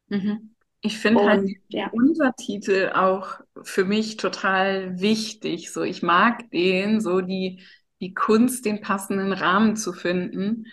Mhm. 0.08 0.54
Ich 0.80 0.98
finde 0.98 1.24
halt 1.24 1.48
ja. 1.68 1.90
Untertitel 1.92 2.90
auch 2.94 3.40
für 3.62 3.84
mich 3.84 4.16
total 4.16 5.00
wichtig. 5.00 5.70
So, 5.70 5.82
ich 5.82 6.02
mag 6.02 6.50
den, 6.50 7.00
so 7.00 7.20
die, 7.20 7.60
die 8.02 8.14
Kunst, 8.14 8.66
den 8.66 8.82
passenden 8.82 9.32
Rahmen 9.32 9.76
zu 9.76 9.92
finden, 9.92 10.66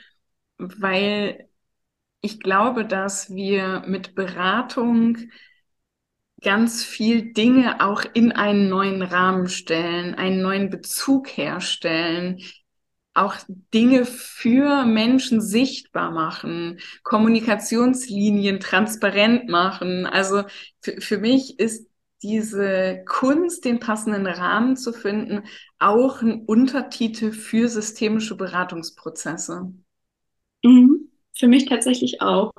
weil 0.58 1.48
ich 2.22 2.42
glaube, 2.42 2.86
dass 2.86 3.30
wir 3.30 3.84
mit 3.88 4.16
Beratung 4.16 5.18
ganz 6.42 6.84
viel 6.84 7.34
Dinge 7.34 7.82
auch 7.82 8.04
in 8.14 8.32
einen 8.32 8.68
neuen 8.68 9.04
Rahmen 9.04 9.48
stellen, 9.48 10.16
einen 10.16 10.42
neuen 10.42 10.70
Bezug 10.70 11.28
herstellen, 11.30 12.42
auch 13.14 13.36
Dinge 13.74 14.06
für 14.06 14.86
Menschen 14.86 15.42
sichtbar 15.42 16.12
machen, 16.12 16.80
Kommunikationslinien 17.04 18.60
transparent 18.60 19.50
machen. 19.50 20.06
Also 20.06 20.44
für, 20.82 21.00
für 21.00 21.18
mich 21.20 21.60
ist 21.60 21.89
diese 22.22 23.04
Kunst, 23.06 23.66
den 23.66 23.80
passenden 23.80 24.28
Rahmen 24.28 24.76
zu 24.76 24.92
finden, 24.92 25.44
auch 25.80 26.22
ein 26.22 26.46
Untertitel 26.46 27.32
für 27.32 27.70
systemische 27.70 28.36
Beratungsprozesse. 28.36 29.74
Mhm. 30.64 31.10
Für 31.34 31.48
mich 31.48 31.66
tatsächlich 31.66 32.22
auch. 32.22 32.52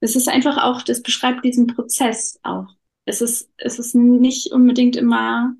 Es 0.00 0.16
ist 0.16 0.28
einfach 0.28 0.62
auch, 0.62 0.82
das 0.82 1.02
beschreibt 1.02 1.44
diesen 1.44 1.66
Prozess 1.66 2.38
auch. 2.42 2.68
Es 3.04 3.20
ist, 3.20 3.50
es 3.58 3.78
ist 3.78 3.94
nicht 3.94 4.52
unbedingt 4.52 4.96
immer 4.96 5.54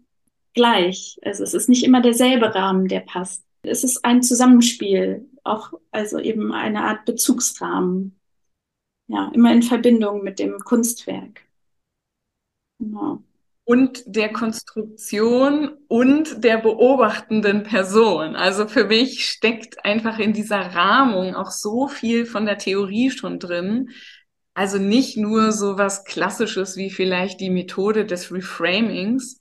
gleich. 0.55 1.19
Also 1.23 1.45
es 1.45 1.53
ist 1.53 1.69
nicht 1.69 1.85
immer 1.85 2.01
derselbe 2.01 2.55
Rahmen, 2.55 2.89
der 2.89 3.01
passt. 3.01 3.45
Es 3.63 3.85
ist 3.85 4.05
ein 4.05 4.23
Zusammenspiel, 4.23 5.29
auch 5.43 5.73
also 5.91 6.19
eben 6.19 6.53
eine 6.53 6.83
Art 6.85 7.05
Bezugsrahmen. 7.05 8.19
Ja, 9.09 9.31
immer 9.35 9.53
in 9.53 9.63
Verbindung 9.63 10.23
mit 10.23 10.39
dem 10.39 10.59
Kunstwerk. 10.61 11.43
Genau 12.79 13.23
und 13.65 14.03
der 14.07 14.31
Konstruktion 14.31 15.71
und 15.89 16.45
der 16.45 16.59
beobachtenden 16.59 17.63
Person. 17.63 18.37
Also 18.37 18.69
für 18.69 18.85
mich 18.85 19.27
steckt 19.27 19.85
einfach 19.85 20.19
in 20.19 20.35
dieser 20.35 20.75
Rahmung 20.75 21.35
auch 21.35 21.51
so 21.51 21.89
viel 21.89 22.27
von 22.27 22.45
der 22.45 22.59
Theorie 22.59 23.11
schon 23.11 23.39
drin. 23.39 23.91
Also 24.53 24.79
nicht 24.79 25.17
nur 25.17 25.51
so 25.51 25.79
was 25.79 26.05
Klassisches 26.05 26.77
wie 26.77 26.91
vielleicht 26.91 27.41
die 27.41 27.51
Methode 27.51 28.05
des 28.05 28.31
Reframings, 28.31 29.41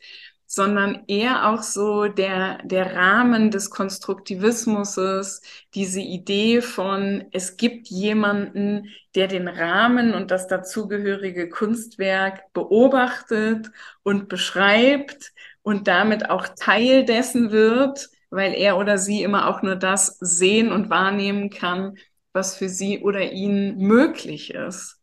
sondern 0.54 1.04
eher 1.08 1.50
auch 1.50 1.64
so 1.64 2.06
der, 2.08 2.60
der 2.64 2.96
Rahmen 2.96 3.50
des 3.50 3.72
Konstruktivismus, 3.72 5.42
diese 5.74 6.00
Idee 6.00 6.62
von, 6.62 7.26
es 7.32 7.58
gibt 7.58 7.88
jemanden, 7.88 8.88
der 9.16 9.28
den 9.28 9.48
Rahmen 9.48 10.14
und 10.14 10.30
das 10.30 10.48
dazugehörige 10.48 11.50
Kunstwerk 11.50 12.54
beobachtet 12.54 13.72
und 14.04 14.30
beschreibt 14.30 15.34
und 15.64 15.88
damit 15.88 16.30
auch 16.30 16.48
Teil 16.56 17.04
dessen 17.04 17.50
wird, 17.52 18.10
weil 18.30 18.54
er 18.54 18.78
oder 18.78 19.00
sie 19.00 19.24
immer 19.24 19.48
auch 19.50 19.64
nur 19.64 19.76
das 19.76 20.18
sehen 20.20 20.72
und 20.72 20.92
wahrnehmen 20.92 21.50
kann, 21.50 21.98
was 22.32 22.56
für 22.56 22.70
sie 22.70 23.00
oder 23.02 23.32
ihn 23.32 23.80
möglich 23.80 24.54
ist. 24.54 25.00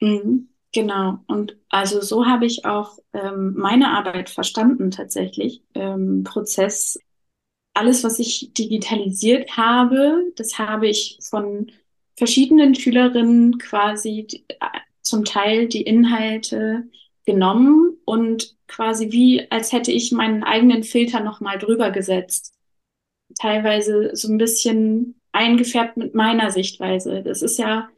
Mhm. 0.00 0.51
Genau, 0.74 1.18
und 1.26 1.56
also 1.68 2.00
so 2.00 2.24
habe 2.26 2.46
ich 2.46 2.64
auch 2.64 2.98
ähm, 3.12 3.54
meine 3.56 3.90
Arbeit 3.90 4.30
verstanden 4.30 4.90
tatsächlich. 4.90 5.62
Ähm, 5.74 6.24
Prozess, 6.24 6.98
alles, 7.74 8.04
was 8.04 8.18
ich 8.18 8.52
digitalisiert 8.54 9.56
habe, 9.56 10.24
das 10.36 10.58
habe 10.58 10.88
ich 10.88 11.18
von 11.22 11.72
verschiedenen 12.16 12.74
Schülerinnen 12.74 13.58
quasi 13.58 14.26
die, 14.30 14.44
äh, 14.48 14.80
zum 15.02 15.24
Teil 15.24 15.68
die 15.68 15.82
Inhalte 15.82 16.88
genommen 17.26 17.98
und 18.06 18.56
quasi 18.68 19.12
wie, 19.12 19.50
als 19.50 19.72
hätte 19.72 19.92
ich 19.92 20.12
meinen 20.12 20.42
eigenen 20.42 20.84
Filter 20.84 21.20
nochmal 21.20 21.58
drüber 21.58 21.90
gesetzt. 21.90 22.54
Teilweise 23.38 24.10
so 24.14 24.32
ein 24.32 24.38
bisschen 24.38 25.20
eingefärbt 25.32 25.96
mit 25.98 26.14
meiner 26.14 26.50
Sichtweise. 26.50 27.22
Das 27.22 27.42
ist 27.42 27.58
ja 27.58 27.90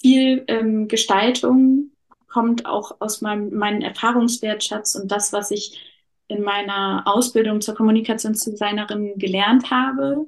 viel 0.00 0.44
ähm, 0.48 0.88
Gestaltung 0.88 1.92
kommt 2.28 2.66
auch 2.66 3.00
aus 3.00 3.20
meinem 3.20 3.54
meinen 3.54 3.82
Erfahrungswertschatz 3.82 4.94
und 4.94 5.10
das, 5.10 5.32
was 5.32 5.50
ich 5.50 5.80
in 6.28 6.42
meiner 6.42 7.02
Ausbildung 7.06 7.60
zur 7.60 7.74
Kommunikationsdesignerin 7.74 9.18
gelernt 9.18 9.70
habe, 9.70 10.26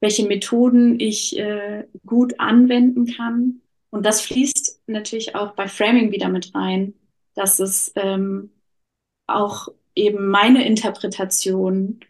welche 0.00 0.26
Methoden 0.26 0.98
ich 1.00 1.38
äh, 1.38 1.86
gut 2.04 2.38
anwenden 2.40 3.06
kann. 3.06 3.60
Und 3.90 4.04
das 4.04 4.20
fließt 4.20 4.82
natürlich 4.88 5.34
auch 5.36 5.52
bei 5.52 5.68
Framing 5.68 6.10
wieder 6.10 6.28
mit 6.28 6.54
rein, 6.54 6.94
dass 7.34 7.60
es 7.60 7.92
ähm, 7.94 8.50
auch 9.26 9.68
eben 9.94 10.28
meine 10.28 10.66
Interpretation 10.66 12.00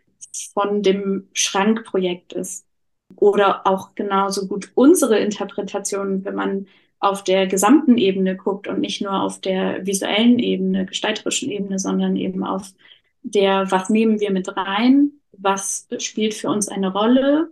von 0.53 0.83
dem 0.83 1.29
Schrankprojekt 1.33 2.33
ist. 2.33 2.66
Oder 3.14 3.66
auch 3.66 3.94
genauso 3.94 4.49
gut 4.49 4.72
unsere 4.75 5.18
Interpretation, 5.18 6.25
wenn 6.25 6.35
man 6.35 6.66
auf 7.09 7.25
der 7.25 7.47
gesamten 7.47 7.99
Ebene 7.99 8.37
guckt 8.37 8.69
und 8.69 8.81
nicht 8.81 9.01
nur 9.01 9.23
auf 9.23 9.40
der 9.40 9.87
visuellen 9.87 10.38
Ebene, 10.38 10.87
gestalterischen 10.87 11.51
Ebene, 11.51 11.79
sondern 11.79 12.16
eben 12.16 12.45
auf 12.45 12.75
der, 13.23 13.71
was 13.71 13.88
nehmen 13.90 14.21
wir 14.21 14.31
mit 14.31 14.57
rein, 14.57 15.12
was 15.33 15.88
spielt 15.99 16.35
für 16.35 16.49
uns 16.49 16.69
eine 16.69 16.92
Rolle. 16.92 17.51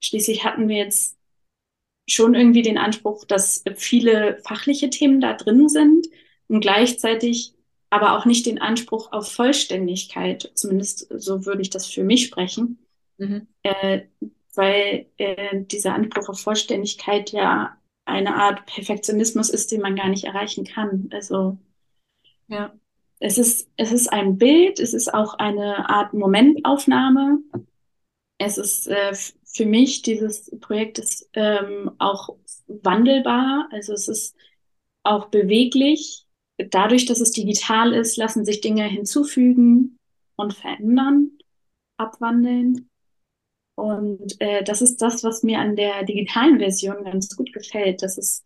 Schließlich 0.00 0.44
hatten 0.44 0.68
wir 0.68 0.76
jetzt 0.76 1.16
schon 2.08 2.34
irgendwie 2.34 2.62
den 2.62 2.78
Anspruch, 2.78 3.24
dass 3.24 3.64
viele 3.76 4.40
fachliche 4.46 4.90
Themen 4.90 5.20
da 5.20 5.34
drin 5.34 5.68
sind 5.68 6.06
und 6.48 6.60
gleichzeitig 6.60 7.54
aber 7.90 8.18
auch 8.18 8.26
nicht 8.26 8.46
den 8.46 8.60
Anspruch 8.60 9.12
auf 9.12 9.32
Vollständigkeit. 9.32 10.50
Zumindest 10.54 11.08
so 11.16 11.46
würde 11.46 11.62
ich 11.62 11.70
das 11.70 11.86
für 11.86 12.04
mich 12.04 12.26
sprechen. 12.26 12.78
Mhm. 13.18 13.46
Äh, 13.62 14.02
weil 14.54 15.06
äh, 15.18 15.60
dieser 15.62 15.94
Anspruch 15.94 16.28
auf 16.28 16.40
Vollständigkeit 16.40 17.30
ja 17.32 17.77
eine 18.08 18.36
Art 18.36 18.66
Perfektionismus 18.66 19.50
ist, 19.50 19.70
den 19.72 19.80
man 19.80 19.96
gar 19.96 20.08
nicht 20.08 20.24
erreichen 20.24 20.64
kann. 20.64 21.08
Also 21.12 21.58
ja, 22.48 22.72
es 23.20 23.38
ist, 23.38 23.68
es 23.76 23.92
ist 23.92 24.12
ein 24.12 24.38
Bild, 24.38 24.80
es 24.80 24.94
ist 24.94 25.12
auch 25.12 25.34
eine 25.34 25.88
Art 25.88 26.14
Momentaufnahme. 26.14 27.38
Es 28.38 28.58
ist 28.58 28.86
äh, 28.86 29.14
für 29.44 29.66
mich, 29.66 30.02
dieses 30.02 30.50
Projekt 30.60 30.98
ist 30.98 31.28
ähm, 31.32 31.90
auch 31.98 32.36
wandelbar, 32.68 33.68
also 33.72 33.92
es 33.92 34.08
ist 34.08 34.36
auch 35.02 35.28
beweglich. 35.28 36.26
Dadurch, 36.70 37.06
dass 37.06 37.20
es 37.20 37.32
digital 37.32 37.92
ist, 37.92 38.16
lassen 38.16 38.44
sich 38.44 38.60
Dinge 38.60 38.84
hinzufügen 38.84 39.98
und 40.36 40.54
verändern, 40.54 41.30
abwandeln. 41.96 42.88
Und 43.78 44.40
äh, 44.40 44.64
das 44.64 44.82
ist 44.82 45.00
das, 45.00 45.22
was 45.22 45.44
mir 45.44 45.60
an 45.60 45.76
der 45.76 46.02
digitalen 46.02 46.58
Version 46.58 47.04
ganz 47.04 47.36
gut 47.36 47.52
gefällt, 47.52 48.02
dass 48.02 48.18
es 48.18 48.42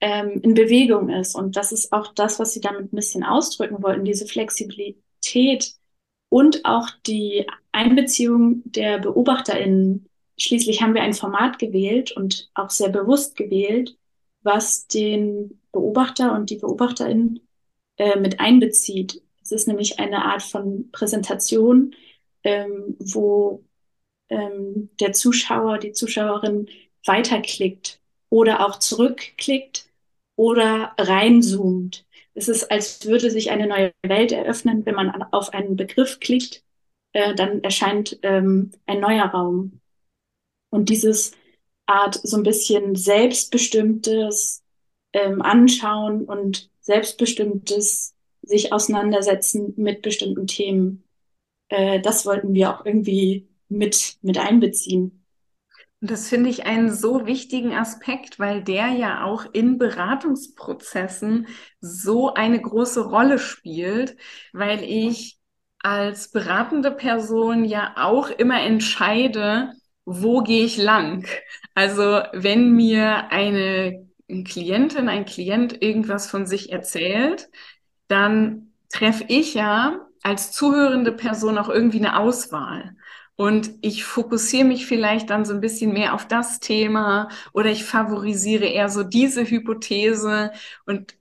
ähm, 0.00 0.40
in 0.42 0.54
Bewegung 0.54 1.10
ist. 1.10 1.34
Und 1.34 1.56
das 1.56 1.72
ist 1.72 1.92
auch 1.92 2.14
das, 2.14 2.40
was 2.40 2.54
sie 2.54 2.60
damit 2.62 2.90
ein 2.90 2.96
bisschen 2.96 3.22
ausdrücken 3.22 3.82
wollten, 3.82 4.06
diese 4.06 4.26
Flexibilität 4.26 5.74
und 6.30 6.64
auch 6.64 6.88
die 7.06 7.46
Einbeziehung 7.70 8.62
der 8.64 8.98
BeobachterInnen. 8.98 10.08
Schließlich 10.38 10.80
haben 10.80 10.94
wir 10.94 11.02
ein 11.02 11.12
Format 11.12 11.58
gewählt 11.58 12.12
und 12.12 12.50
auch 12.54 12.70
sehr 12.70 12.88
bewusst 12.88 13.36
gewählt, 13.36 13.98
was 14.42 14.86
den 14.86 15.60
Beobachter 15.72 16.34
und 16.34 16.48
die 16.48 16.56
BeobachterInnen 16.56 17.46
äh, 17.98 18.18
mit 18.18 18.40
einbezieht. 18.40 19.22
Es 19.42 19.52
ist 19.52 19.68
nämlich 19.68 19.98
eine 19.98 20.24
Art 20.24 20.42
von 20.42 20.90
Präsentation, 20.92 21.94
ähm, 22.42 22.96
wo 22.98 23.62
ähm, 24.32 24.90
der 25.00 25.12
Zuschauer, 25.12 25.78
die 25.78 25.92
Zuschauerin 25.92 26.68
weiterklickt 27.04 28.00
oder 28.30 28.66
auch 28.66 28.78
zurückklickt 28.78 29.86
oder 30.36 30.94
reinzoomt. 30.98 32.06
Es 32.34 32.48
ist, 32.48 32.70
als 32.70 33.06
würde 33.06 33.30
sich 33.30 33.50
eine 33.50 33.66
neue 33.66 33.92
Welt 34.02 34.32
eröffnen, 34.32 34.86
wenn 34.86 34.94
man 34.94 35.10
auf 35.32 35.52
einen 35.52 35.76
Begriff 35.76 36.18
klickt, 36.18 36.64
äh, 37.12 37.34
dann 37.34 37.62
erscheint 37.62 38.18
ähm, 38.22 38.70
ein 38.86 39.00
neuer 39.00 39.26
Raum. 39.26 39.80
Und 40.70 40.88
dieses 40.88 41.32
Art 41.86 42.18
so 42.22 42.38
ein 42.38 42.42
bisschen 42.42 42.96
selbstbestimmtes 42.96 44.62
ähm, 45.12 45.42
Anschauen 45.42 46.24
und 46.24 46.70
selbstbestimmtes 46.80 48.14
sich 48.40 48.72
auseinandersetzen 48.72 49.74
mit 49.76 50.00
bestimmten 50.00 50.46
Themen, 50.46 51.04
äh, 51.68 52.00
das 52.00 52.24
wollten 52.24 52.54
wir 52.54 52.70
auch 52.74 52.86
irgendwie 52.86 53.46
mit, 53.72 54.16
mit 54.22 54.38
einbeziehen. 54.38 55.24
Und 56.00 56.10
das 56.10 56.28
finde 56.28 56.50
ich 56.50 56.66
einen 56.66 56.92
so 56.92 57.26
wichtigen 57.26 57.72
Aspekt, 57.74 58.40
weil 58.40 58.62
der 58.62 58.88
ja 58.88 59.24
auch 59.24 59.46
in 59.52 59.78
Beratungsprozessen 59.78 61.46
so 61.80 62.34
eine 62.34 62.60
große 62.60 63.06
Rolle 63.06 63.38
spielt, 63.38 64.16
weil 64.52 64.82
ich 64.82 65.38
als 65.78 66.30
beratende 66.30 66.90
Person 66.90 67.64
ja 67.64 67.94
auch 67.96 68.30
immer 68.30 68.60
entscheide, 68.62 69.72
wo 70.04 70.42
gehe 70.42 70.64
ich 70.64 70.76
lang? 70.76 71.26
Also 71.74 72.20
wenn 72.32 72.72
mir 72.72 73.30
eine 73.30 74.06
Klientin, 74.44 75.08
ein 75.08 75.24
Klient 75.24 75.82
irgendwas 75.82 76.28
von 76.28 76.46
sich 76.46 76.72
erzählt, 76.72 77.48
dann 78.08 78.72
treffe 78.90 79.24
ich 79.28 79.54
ja 79.54 80.00
als 80.22 80.52
zuhörende 80.52 81.12
Person 81.12 81.58
auch 81.58 81.68
irgendwie 81.68 81.98
eine 81.98 82.18
Auswahl. 82.18 82.96
Und 83.36 83.72
ich 83.80 84.04
fokussiere 84.04 84.64
mich 84.66 84.86
vielleicht 84.86 85.30
dann 85.30 85.44
so 85.44 85.54
ein 85.54 85.60
bisschen 85.60 85.92
mehr 85.92 86.14
auf 86.14 86.28
das 86.28 86.60
Thema 86.60 87.28
oder 87.52 87.70
ich 87.70 87.84
favorisiere 87.84 88.66
eher 88.66 88.88
so 88.88 89.02
diese 89.04 89.44
Hypothese. 89.48 90.52
Und 90.86 91.16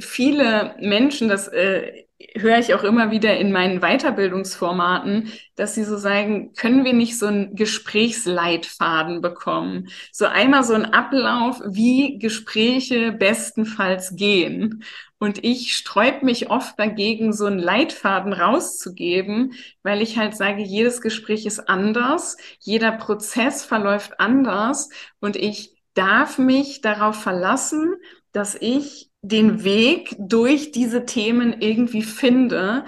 viele 0.00 0.76
Menschen, 0.80 1.28
das 1.28 1.48
äh, 1.48 2.04
höre 2.36 2.58
ich 2.58 2.74
auch 2.74 2.84
immer 2.84 3.10
wieder 3.10 3.36
in 3.38 3.50
meinen 3.50 3.80
Weiterbildungsformaten, 3.80 5.32
dass 5.56 5.74
sie 5.74 5.84
so 5.84 5.96
sagen, 5.96 6.52
können 6.54 6.84
wir 6.84 6.92
nicht 6.92 7.18
so 7.18 7.26
einen 7.26 7.54
Gesprächsleitfaden 7.54 9.20
bekommen? 9.20 9.88
So 10.12 10.26
einmal 10.26 10.64
so 10.64 10.74
ein 10.74 10.86
Ablauf, 10.86 11.60
wie 11.66 12.18
Gespräche 12.18 13.12
bestenfalls 13.12 14.16
gehen. 14.16 14.84
Und 15.18 15.44
ich 15.44 15.76
sträub 15.76 16.22
mich 16.22 16.50
oft 16.50 16.78
dagegen, 16.78 17.32
so 17.32 17.46
einen 17.46 17.58
Leitfaden 17.58 18.32
rauszugeben, 18.32 19.52
weil 19.82 20.00
ich 20.00 20.16
halt 20.16 20.34
sage, 20.34 20.62
jedes 20.62 21.02
Gespräch 21.02 21.44
ist 21.46 21.68
anders, 21.68 22.36
jeder 22.58 22.92
Prozess 22.92 23.64
verläuft 23.64 24.18
anders 24.18 24.88
und 25.20 25.36
ich 25.36 25.74
darf 25.94 26.38
mich 26.38 26.80
darauf 26.80 27.20
verlassen, 27.20 27.94
dass 28.32 28.54
ich 28.54 29.09
den 29.22 29.64
Weg 29.64 30.16
durch 30.18 30.72
diese 30.72 31.04
Themen 31.04 31.60
irgendwie 31.60 32.02
finde 32.02 32.84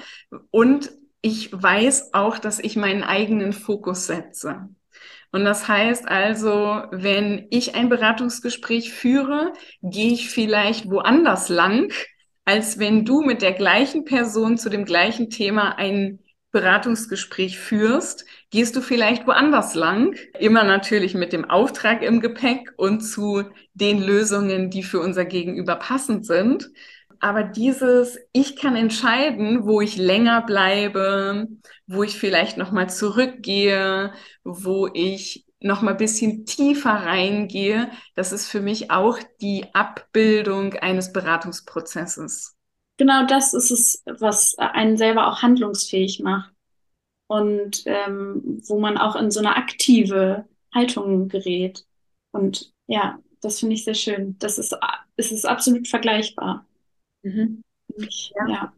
und 0.50 0.90
ich 1.20 1.50
weiß 1.52 2.14
auch, 2.14 2.38
dass 2.38 2.58
ich 2.58 2.76
meinen 2.76 3.04
eigenen 3.04 3.52
Fokus 3.52 4.06
setze. 4.06 4.68
Und 5.30 5.44
das 5.44 5.68
heißt 5.68 6.06
also, 6.08 6.82
wenn 6.90 7.46
ich 7.50 7.74
ein 7.74 7.88
Beratungsgespräch 7.88 8.92
führe, 8.92 9.52
gehe 9.82 10.12
ich 10.12 10.28
vielleicht 10.28 10.90
woanders 10.90 11.48
lang, 11.48 11.90
als 12.44 12.78
wenn 12.78 13.04
du 13.04 13.22
mit 13.22 13.40
der 13.40 13.52
gleichen 13.52 14.04
Person 14.04 14.58
zu 14.58 14.68
dem 14.68 14.84
gleichen 14.84 15.30
Thema 15.30 15.78
ein 15.78 16.18
Beratungsgespräch 16.50 17.58
führst, 17.58 18.26
gehst 18.52 18.76
du 18.76 18.82
vielleicht 18.82 19.26
woanders 19.26 19.74
lang, 19.74 20.14
immer 20.38 20.62
natürlich 20.62 21.14
mit 21.14 21.32
dem 21.32 21.48
Auftrag 21.48 22.02
im 22.02 22.20
Gepäck 22.20 22.72
und 22.76 23.00
zu 23.00 23.44
den 23.72 24.00
Lösungen, 24.00 24.70
die 24.70 24.82
für 24.82 25.00
unser 25.00 25.24
Gegenüber 25.24 25.74
passend 25.76 26.26
sind. 26.26 26.70
Aber 27.18 27.44
dieses, 27.44 28.18
ich 28.32 28.56
kann 28.56 28.76
entscheiden, 28.76 29.64
wo 29.64 29.80
ich 29.80 29.96
länger 29.96 30.42
bleibe, 30.42 31.48
wo 31.86 32.02
ich 32.02 32.18
vielleicht 32.18 32.58
nochmal 32.58 32.90
zurückgehe, 32.90 34.12
wo 34.44 34.88
ich 34.92 35.46
nochmal 35.60 35.94
bisschen 35.94 36.44
tiefer 36.44 36.90
reingehe, 36.90 37.90
das 38.16 38.32
ist 38.32 38.48
für 38.48 38.60
mich 38.60 38.90
auch 38.90 39.18
die 39.40 39.66
Abbildung 39.72 40.74
eines 40.74 41.12
Beratungsprozesses. 41.12 42.54
Genau 42.98 43.24
das 43.26 43.54
ist 43.54 43.70
es, 43.70 44.02
was 44.04 44.56
einen 44.58 44.96
selber 44.96 45.28
auch 45.28 45.40
handlungsfähig 45.40 46.20
macht 46.22 46.51
und 47.32 47.84
ähm, 47.86 48.60
wo 48.66 48.78
man 48.78 48.98
auch 48.98 49.16
in 49.16 49.30
so 49.30 49.40
eine 49.40 49.56
aktive 49.56 50.44
Haltung 50.74 51.28
gerät. 51.28 51.86
Und 52.30 52.72
ja, 52.86 53.18
das 53.40 53.60
finde 53.60 53.74
ich 53.74 53.84
sehr 53.84 53.94
schön. 53.94 54.36
Das 54.38 54.58
ist, 54.58 54.76
es 55.16 55.32
ist 55.32 55.46
absolut 55.46 55.88
vergleichbar. 55.88 56.66
Mhm. 57.22 57.62
Ich, 57.96 58.34
ja. 58.36 58.52
ja. 58.52 58.72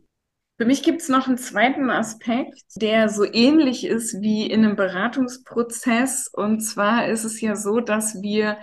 Für 0.56 0.66
mich 0.66 0.84
gibt 0.84 1.00
es 1.00 1.08
noch 1.08 1.26
einen 1.26 1.36
zweiten 1.36 1.90
Aspekt, 1.90 2.62
der 2.76 3.08
so 3.08 3.24
ähnlich 3.24 3.84
ist 3.84 4.20
wie 4.20 4.46
in 4.46 4.64
einem 4.64 4.76
Beratungsprozess. 4.76 6.28
Und 6.32 6.60
zwar 6.60 7.08
ist 7.08 7.24
es 7.24 7.40
ja 7.40 7.56
so, 7.56 7.80
dass 7.80 8.22
wir 8.22 8.58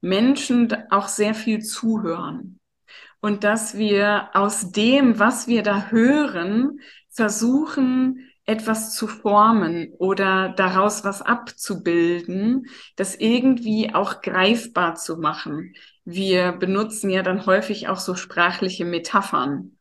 Menschen 0.00 0.74
auch 0.90 1.08
sehr 1.08 1.34
viel 1.34 1.60
zuhören 1.60 2.60
und 3.20 3.44
dass 3.44 3.76
wir 3.76 4.30
aus 4.32 4.70
dem, 4.70 5.18
was 5.18 5.48
wir 5.48 5.62
da 5.62 5.88
hören, 5.90 6.80
versuchen, 7.10 8.30
etwas 8.46 8.94
zu 8.94 9.06
formen 9.06 9.92
oder 9.98 10.50
daraus 10.50 11.04
was 11.04 11.22
abzubilden, 11.22 12.66
das 12.96 13.14
irgendwie 13.16 13.94
auch 13.94 14.20
greifbar 14.20 14.96
zu 14.96 15.16
machen. 15.16 15.74
Wir 16.04 16.52
benutzen 16.52 17.08
ja 17.10 17.22
dann 17.22 17.46
häufig 17.46 17.88
auch 17.88 17.98
so 17.98 18.14
sprachliche 18.14 18.84
Metaphern 18.84 19.78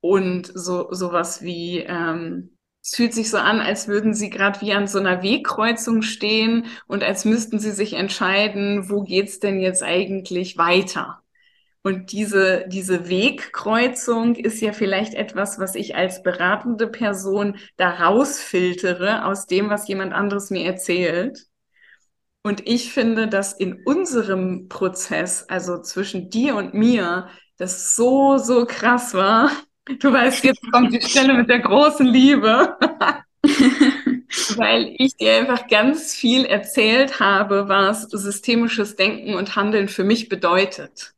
und 0.00 0.50
so 0.54 0.92
sowas 0.92 1.42
wie 1.42 1.78
ähm, 1.78 2.50
es 2.82 2.94
fühlt 2.96 3.14
sich 3.14 3.30
so 3.30 3.38
an, 3.38 3.60
als 3.60 3.88
würden 3.88 4.12
sie 4.12 4.28
gerade 4.28 4.60
wie 4.60 4.74
an 4.74 4.86
so 4.86 4.98
einer 4.98 5.22
Wegkreuzung 5.22 6.02
stehen 6.02 6.66
und 6.86 7.02
als 7.02 7.24
müssten 7.24 7.58
sie 7.58 7.70
sich 7.70 7.94
entscheiden, 7.94 8.90
wo 8.90 9.02
geht's 9.02 9.40
denn 9.40 9.58
jetzt 9.58 9.82
eigentlich 9.82 10.58
weiter? 10.58 11.23
Und 11.86 12.12
diese, 12.12 12.64
diese 12.66 13.10
Wegkreuzung 13.10 14.36
ist 14.36 14.62
ja 14.62 14.72
vielleicht 14.72 15.12
etwas, 15.12 15.58
was 15.58 15.74
ich 15.74 15.94
als 15.94 16.22
beratende 16.22 16.86
Person 16.88 17.58
daraus 17.76 18.40
filtere 18.40 19.26
aus 19.26 19.46
dem, 19.46 19.68
was 19.68 19.86
jemand 19.86 20.14
anderes 20.14 20.48
mir 20.48 20.64
erzählt. 20.64 21.44
Und 22.42 22.66
ich 22.66 22.90
finde, 22.90 23.28
dass 23.28 23.52
in 23.52 23.82
unserem 23.84 24.68
Prozess, 24.70 25.44
also 25.46 25.82
zwischen 25.82 26.30
dir 26.30 26.56
und 26.56 26.72
mir, 26.72 27.28
das 27.58 27.94
so, 27.94 28.38
so 28.38 28.64
krass 28.64 29.12
war. 29.12 29.50
Du 30.00 30.10
weißt, 30.10 30.42
jetzt 30.42 30.62
kommt 30.72 30.90
die 30.90 31.02
Stelle 31.02 31.34
mit 31.34 31.50
der 31.50 31.60
großen 31.60 32.06
Liebe. 32.06 32.78
Weil 34.56 34.94
ich 34.96 35.16
dir 35.16 35.36
einfach 35.36 35.68
ganz 35.68 36.14
viel 36.14 36.46
erzählt 36.46 37.20
habe, 37.20 37.68
was 37.68 38.04
systemisches 38.04 38.96
Denken 38.96 39.34
und 39.34 39.54
Handeln 39.54 39.88
für 39.88 40.04
mich 40.04 40.30
bedeutet. 40.30 41.14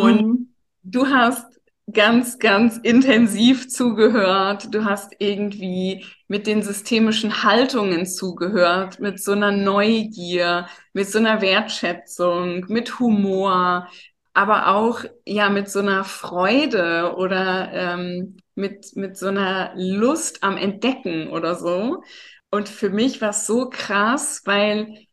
Und 0.00 0.22
mhm. 0.22 0.54
du 0.82 1.06
hast 1.06 1.46
ganz, 1.92 2.38
ganz 2.38 2.76
intensiv 2.76 3.68
zugehört. 3.68 4.74
Du 4.74 4.84
hast 4.84 5.14
irgendwie 5.18 6.04
mit 6.28 6.46
den 6.46 6.62
systemischen 6.62 7.42
Haltungen 7.42 8.06
zugehört, 8.06 9.00
mit 9.00 9.20
so 9.20 9.32
einer 9.32 9.50
Neugier, 9.50 10.66
mit 10.92 11.10
so 11.10 11.18
einer 11.18 11.40
Wertschätzung, 11.40 12.66
mit 12.68 13.00
Humor, 13.00 13.88
aber 14.32 14.68
auch 14.68 15.04
ja 15.26 15.48
mit 15.48 15.68
so 15.68 15.80
einer 15.80 16.04
Freude 16.04 17.14
oder 17.16 17.70
ähm, 17.72 18.36
mit, 18.54 18.94
mit 18.96 19.16
so 19.16 19.26
einer 19.26 19.72
Lust 19.74 20.42
am 20.42 20.56
Entdecken 20.56 21.28
oder 21.28 21.54
so. 21.54 22.02
Und 22.50 22.68
für 22.68 22.90
mich 22.90 23.20
war 23.20 23.30
es 23.30 23.46
so 23.46 23.68
krass, 23.70 24.42
weil 24.44 25.06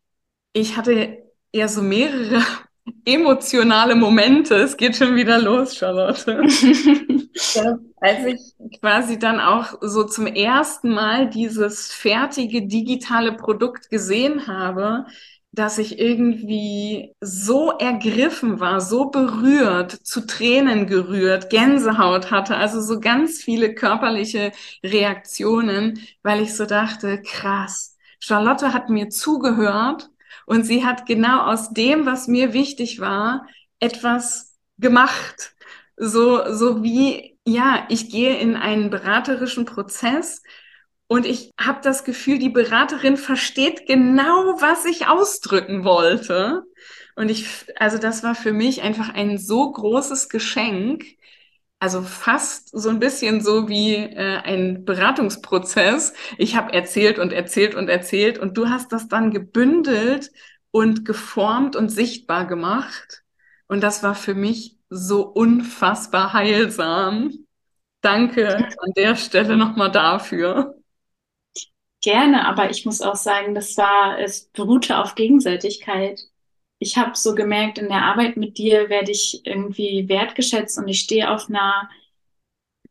ich 0.54 0.78
hatte 0.78 1.24
ja 1.54 1.68
so 1.68 1.82
mehrere 1.82 2.42
emotionale 3.06 3.96
Momente. 3.96 4.56
Es 4.56 4.78
geht 4.78 4.96
schon 4.96 5.16
wieder 5.16 5.40
los, 5.40 5.76
Charlotte. 5.76 6.42
als 8.00 8.26
ich 8.26 8.80
quasi 8.80 9.20
dann 9.20 9.40
auch 9.40 9.78
so 9.82 10.04
zum 10.04 10.28
ersten 10.28 10.94
Mal 10.94 11.30
dieses 11.30 11.92
fertige 11.92 12.68
digitale 12.68 13.34
Produkt 13.34 13.90
gesehen 13.90 14.48
habe, 14.48 15.06
dass 15.52 15.80
ich 15.80 15.98
irgendwie 15.98 17.16
so 17.20 17.72
ergriffen 17.72 18.60
war, 18.60 18.80
so 18.80 19.10
berührt, 19.10 19.92
zu 19.92 20.28
Tränen 20.28 20.86
gerührt, 20.86 21.50
Gänsehaut 21.50 22.30
hatte, 22.30 22.58
also 22.58 22.80
so 22.80 23.00
ganz 23.00 23.42
viele 23.42 23.74
körperliche 23.74 24.52
Reaktionen, 24.84 26.00
weil 26.22 26.42
ich 26.42 26.56
so 26.56 26.66
dachte, 26.66 27.22
krass, 27.24 27.98
Charlotte 28.20 28.72
hat 28.74 28.90
mir 28.90 29.10
zugehört 29.10 30.10
und 30.48 30.64
sie 30.64 30.86
hat 30.86 31.06
genau 31.06 31.42
aus 31.42 31.72
dem, 31.74 32.06
was 32.06 32.28
mir 32.28 32.54
wichtig 32.54 33.02
war, 33.02 33.46
etwas 33.82 34.56
gemacht. 34.78 35.54
So, 35.98 36.54
so 36.54 36.84
wie, 36.84 37.38
ja, 37.46 37.86
ich 37.90 38.10
gehe 38.10 38.38
in 38.38 38.56
einen 38.56 38.90
beraterischen 38.90 39.66
Prozess 39.66 40.42
und 41.08 41.26
ich 41.26 41.52
habe 41.60 41.82
das 41.84 42.06
Gefühl, 42.06 42.40
die 42.40 42.50
Beraterin 42.50 43.18
versteht 43.18 43.88
genau, 43.88 44.56
was 44.62 44.86
ich 44.86 45.08
ausdrücken 45.08 45.84
wollte. 45.84 46.64
Und 47.18 47.30
ich, 47.30 47.46
also 47.76 47.98
das 47.98 48.24
war 48.24 48.34
für 48.34 48.54
mich 48.54 48.84
einfach 48.84 49.14
ein 49.14 49.38
so 49.38 49.70
großes 49.70 50.30
Geschenk, 50.30 51.04
also 51.80 52.02
fast 52.02 52.70
so 52.78 52.90
ein 52.90 53.00
bisschen 53.00 53.42
so 53.42 53.68
wie 53.70 53.96
äh, 53.96 54.38
ein 54.44 54.84
Beratungsprozess. 54.86 56.14
Ich 56.38 56.56
habe 56.56 56.74
erzählt 56.74 57.20
und 57.20 57.32
erzählt 57.34 57.76
und 57.76 57.90
erzählt 57.90 58.40
und 58.40 58.58
du 58.58 58.70
hast 58.70 58.92
das 58.92 59.08
dann 59.08 59.32
gebündelt 59.32 60.32
und 60.72 61.06
geformt 61.06 61.76
und 61.76 61.90
sichtbar 61.90 62.46
gemacht. 62.46 63.24
Und 63.68 63.82
das 63.82 64.02
war 64.04 64.16
für 64.16 64.34
mich 64.34 64.78
so 64.90 65.24
unfassbar 65.24 66.34
heilsam. 66.34 67.32
Danke 68.02 68.56
an 68.58 68.94
der 68.96 69.16
Stelle 69.16 69.58
nochmal 69.58 69.92
dafür. 69.92 70.76
gerne, 72.02 72.48
aber 72.48 72.70
ich 72.70 72.86
muss 72.86 73.02
auch 73.02 73.16
sagen, 73.16 73.54
das 73.54 73.78
war, 73.78 74.20
es 74.20 74.46
beruhte 74.50 74.98
auf 74.98 75.16
Gegenseitigkeit. 75.16 76.22
Ich 76.80 76.98
habe 76.98 77.16
so 77.16 77.34
gemerkt, 77.34 77.80
in 77.80 77.88
der 77.88 78.04
Arbeit 78.04 78.38
mit 78.38 78.58
dir 78.58 78.90
werde 78.90 79.12
ich 79.12 79.42
irgendwie 79.46 80.08
wertgeschätzt 80.10 80.78
und 80.78 80.88
ich 80.88 81.00
stehe 81.00 81.32
auf 81.32 81.50
einer 81.50 81.90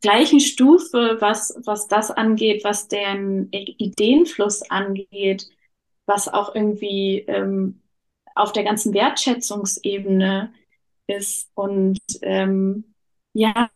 gleichen 0.01 0.39
Stufe, 0.39 1.17
was, 1.19 1.57
was 1.65 1.87
das 1.87 2.11
angeht, 2.11 2.63
was 2.63 2.87
deren 2.87 3.49
Ideenfluss 3.51 4.69
angeht, 4.69 5.47
was 6.05 6.27
auch 6.27 6.53
irgendwie 6.53 7.19
ähm, 7.27 7.81
auf 8.35 8.51
der 8.53 8.63
ganzen 8.63 8.93
Wertschätzungsebene 8.93 10.53
ist. 11.07 11.49
Und 11.55 11.99
ähm, 12.21 12.93
ja, 13.33 13.69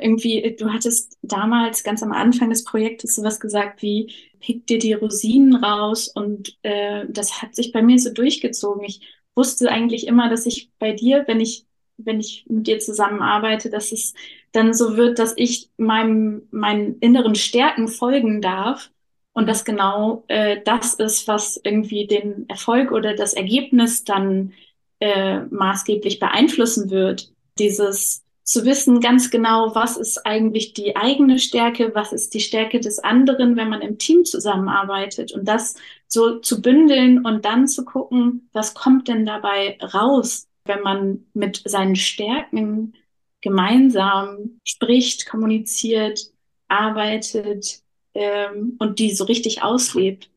irgendwie, 0.00 0.56
du 0.58 0.72
hattest 0.72 1.18
damals 1.22 1.84
ganz 1.84 2.02
am 2.02 2.12
Anfang 2.12 2.50
des 2.50 2.64
Projektes 2.64 3.14
sowas 3.16 3.40
gesagt 3.40 3.82
wie, 3.82 4.12
pick 4.40 4.66
dir 4.66 4.78
die 4.78 4.92
Rosinen 4.94 5.56
raus 5.56 6.08
und 6.08 6.56
äh, 6.62 7.04
das 7.08 7.42
hat 7.42 7.54
sich 7.54 7.72
bei 7.72 7.82
mir 7.82 7.98
so 7.98 8.12
durchgezogen. 8.12 8.84
Ich 8.84 9.00
wusste 9.38 9.70
eigentlich 9.70 10.06
immer, 10.06 10.28
dass 10.28 10.44
ich 10.44 10.70
bei 10.78 10.92
dir, 10.92 11.24
wenn 11.26 11.40
ich, 11.40 11.64
wenn 11.96 12.20
ich 12.20 12.44
mit 12.48 12.66
dir 12.66 12.80
zusammenarbeite, 12.80 13.70
dass 13.70 13.92
es 13.92 14.12
dann 14.52 14.74
so 14.74 14.96
wird, 14.96 15.18
dass 15.18 15.32
ich 15.36 15.70
meinem, 15.78 16.48
meinen 16.50 16.98
inneren 16.98 17.36
Stärken 17.36 17.88
folgen 17.88 18.42
darf 18.42 18.90
und 19.32 19.48
das 19.48 19.64
genau 19.64 20.24
äh, 20.26 20.60
das 20.64 20.94
ist, 20.94 21.28
was 21.28 21.60
irgendwie 21.62 22.06
den 22.06 22.48
Erfolg 22.48 22.90
oder 22.90 23.14
das 23.14 23.34
Ergebnis 23.34 24.04
dann 24.04 24.52
äh, 25.00 25.40
maßgeblich 25.50 26.18
beeinflussen 26.18 26.90
wird. 26.90 27.32
Dieses 27.58 28.24
zu 28.42 28.64
wissen 28.64 29.00
ganz 29.00 29.30
genau, 29.30 29.74
was 29.74 29.96
ist 29.98 30.26
eigentlich 30.26 30.72
die 30.72 30.96
eigene 30.96 31.38
Stärke, 31.38 31.94
was 31.94 32.12
ist 32.12 32.32
die 32.32 32.40
Stärke 32.40 32.80
des 32.80 32.98
anderen, 32.98 33.56
wenn 33.56 33.68
man 33.68 33.82
im 33.82 33.98
Team 33.98 34.24
zusammenarbeitet 34.24 35.32
und 35.32 35.46
das 35.46 35.74
so 36.08 36.40
zu 36.40 36.62
bündeln 36.62 37.24
und 37.24 37.44
dann 37.44 37.68
zu 37.68 37.84
gucken, 37.84 38.48
was 38.52 38.74
kommt 38.74 39.08
denn 39.08 39.26
dabei 39.26 39.78
raus, 39.94 40.48
wenn 40.64 40.82
man 40.82 41.26
mit 41.34 41.62
seinen 41.64 41.96
Stärken 41.96 42.94
gemeinsam 43.40 44.60
spricht, 44.64 45.28
kommuniziert, 45.28 46.32
arbeitet 46.66 47.82
ähm, 48.14 48.76
und 48.78 48.98
die 48.98 49.14
so 49.14 49.24
richtig 49.24 49.62
auslebt. 49.62 50.30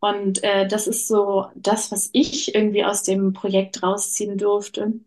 Und 0.00 0.42
äh, 0.44 0.66
das 0.68 0.86
ist 0.86 1.08
so 1.08 1.46
das, 1.56 1.90
was 1.90 2.10
ich 2.12 2.54
irgendwie 2.54 2.84
aus 2.84 3.02
dem 3.02 3.32
Projekt 3.32 3.82
rausziehen 3.82 4.38
durfte. 4.38 5.00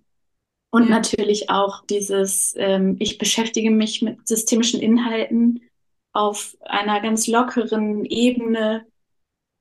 Und 0.70 0.84
ja. 0.84 0.90
natürlich 0.90 1.50
auch 1.50 1.86
dieses, 1.86 2.54
ähm, 2.58 2.98
ich 3.00 3.18
beschäftige 3.18 3.72
mich 3.72 4.02
mit 4.02 4.28
systemischen 4.28 4.82
Inhalten 4.82 5.62
auf 6.14 6.58
einer 6.62 7.00
ganz 7.02 7.28
lockeren 7.28 8.06
Ebene, 8.06 8.86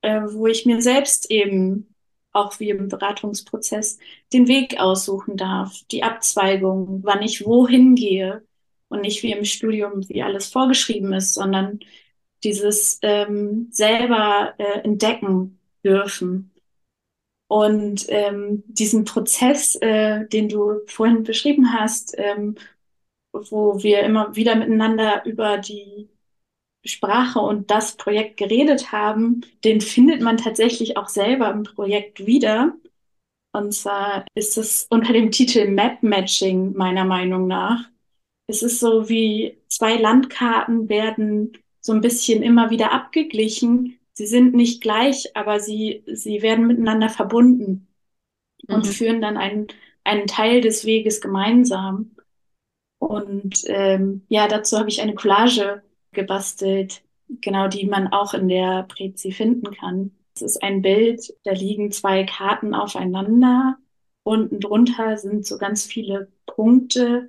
äh, 0.03 0.23
wo 0.23 0.47
ich 0.47 0.67
mir 0.67 0.83
selbst 0.83 1.31
eben 1.31 1.95
auch 2.33 2.61
wie 2.61 2.71
im 2.71 2.89
Beratungsprozess 2.89 3.99
den 4.33 4.49
Weg 4.49 4.79
aussuchen 4.79 5.37
darf, 5.37 5.83
die 5.91 6.03
Abzweigung, 6.03 7.01
wann 7.03 7.23
ich 7.23 7.45
wohin 7.45 7.95
gehe 7.95 8.43
und 8.89 9.03
nicht 9.03 9.23
wie 9.23 9.33
im 9.33 9.45
Studium, 9.45 10.09
wie 10.09 10.23
alles 10.23 10.49
vorgeschrieben 10.49 11.13
ist, 11.13 11.35
sondern 11.35 11.81
dieses 12.45 12.99
ähm, 13.03 13.69
selber 13.71 14.55
äh, 14.59 14.81
entdecken 14.81 15.61
dürfen. 15.85 16.53
Und 17.49 18.07
ähm, 18.09 18.63
diesen 18.69 19.05
Prozess, 19.05 19.75
äh, 19.77 20.27
den 20.29 20.49
du 20.49 20.81
vorhin 20.87 21.25
beschrieben 21.25 21.73
hast, 21.73 22.15
ähm, 22.17 22.55
wo 23.33 23.83
wir 23.83 24.03
immer 24.03 24.37
wieder 24.37 24.55
miteinander 24.55 25.25
über 25.25 25.59
die 25.59 26.09
Sprache 26.85 27.41
und 27.41 27.71
das 27.71 27.97
Projekt 27.97 28.37
geredet 28.37 28.93
haben, 28.93 29.43
den 29.65 29.81
findet 29.81 30.23
man 30.23 30.37
tatsächlich 30.37 30.97
auch 30.97 31.09
selber 31.09 31.51
im 31.51 31.63
Projekt 31.63 32.27
wieder. 32.27 32.75
Und 33.53 33.75
zwar 33.75 34.25
ist 34.35 34.57
es 34.57 34.87
unter 34.91 35.13
dem 35.13 35.31
Titel 35.31 35.69
Map 35.69 36.03
Matching 36.03 36.75
meiner 36.75 37.05
Meinung 37.05 37.47
nach. 37.47 37.89
Es 38.47 38.63
ist 38.63 38.81
so 38.81 39.09
wie 39.09 39.59
zwei 39.69 39.97
Landkarten 39.97 40.89
werden 40.89 41.53
so 41.81 41.93
ein 41.93 42.01
bisschen 42.01 42.43
immer 42.43 42.71
wieder 42.71 42.93
abgeglichen 42.93 44.01
sie 44.21 44.27
sind 44.27 44.55
nicht 44.55 44.83
gleich, 44.83 45.35
aber 45.35 45.61
sie, 45.61 46.05
sie 46.07 46.43
werden 46.43 46.67
miteinander 46.67 47.09
verbunden 47.09 47.89
mhm. 48.69 48.75
und 48.75 48.87
führen 48.87 49.23
dann 49.23 49.39
einen, 49.39 49.69
einen 50.05 50.27
Teil 50.27 50.61
des 50.61 50.85
Weges 50.85 51.23
gemeinsam. 51.23 52.11
Und 52.99 53.63
ähm, 53.65 54.27
ja, 54.29 54.47
dazu 54.47 54.79
habe 54.79 54.91
ich 54.91 55.01
eine 55.01 55.15
Collage 55.15 55.83
gebastelt, 56.13 57.03
genau 57.29 57.69
die 57.69 57.87
man 57.87 58.09
auch 58.09 58.35
in 58.35 58.49
der 58.49 58.85
Prezi 58.85 59.33
finden 59.33 59.73
kann. 59.75 60.13
Es 60.35 60.43
ist 60.43 60.63
ein 60.63 60.83
Bild, 60.83 61.35
da 61.45 61.53
liegen 61.53 61.93
zwei 61.93 62.25
Karten 62.25 62.75
aufeinander. 62.75 63.79
Unten 64.23 64.61
drunter 64.61 65.17
sind 65.19 65.47
so 65.47 65.59
ganz 65.59 65.85
viele 65.87 66.31
Punkte, 66.47 67.29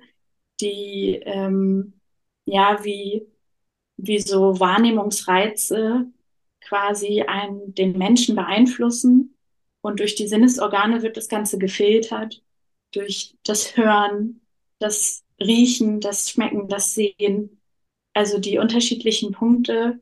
die 0.60 1.20
ähm, 1.24 1.94
ja 2.46 2.84
wie, 2.84 3.26
wie 3.96 4.20
so 4.20 4.58
Wahrnehmungsreize 4.60 6.06
quasi 6.60 7.22
einen, 7.22 7.74
den 7.74 7.98
Menschen 7.98 8.36
beeinflussen. 8.36 9.36
Und 9.80 10.00
durch 10.00 10.14
die 10.14 10.28
Sinnesorgane 10.28 11.02
wird 11.02 11.16
das 11.16 11.28
Ganze 11.28 11.58
gefiltert. 11.58 12.42
Durch 12.92 13.36
das 13.44 13.76
Hören, 13.76 14.40
das 14.78 15.24
Riechen, 15.40 16.00
das 16.00 16.30
Schmecken, 16.30 16.68
das 16.68 16.94
Sehen. 16.94 17.61
Also 18.14 18.38
die 18.38 18.58
unterschiedlichen 18.58 19.32
Punkte. 19.32 20.00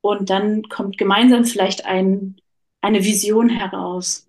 Und 0.00 0.30
dann 0.30 0.68
kommt 0.68 0.98
gemeinsam 0.98 1.44
vielleicht 1.44 1.84
ein, 1.86 2.36
eine 2.80 3.04
Vision 3.04 3.48
heraus. 3.48 4.28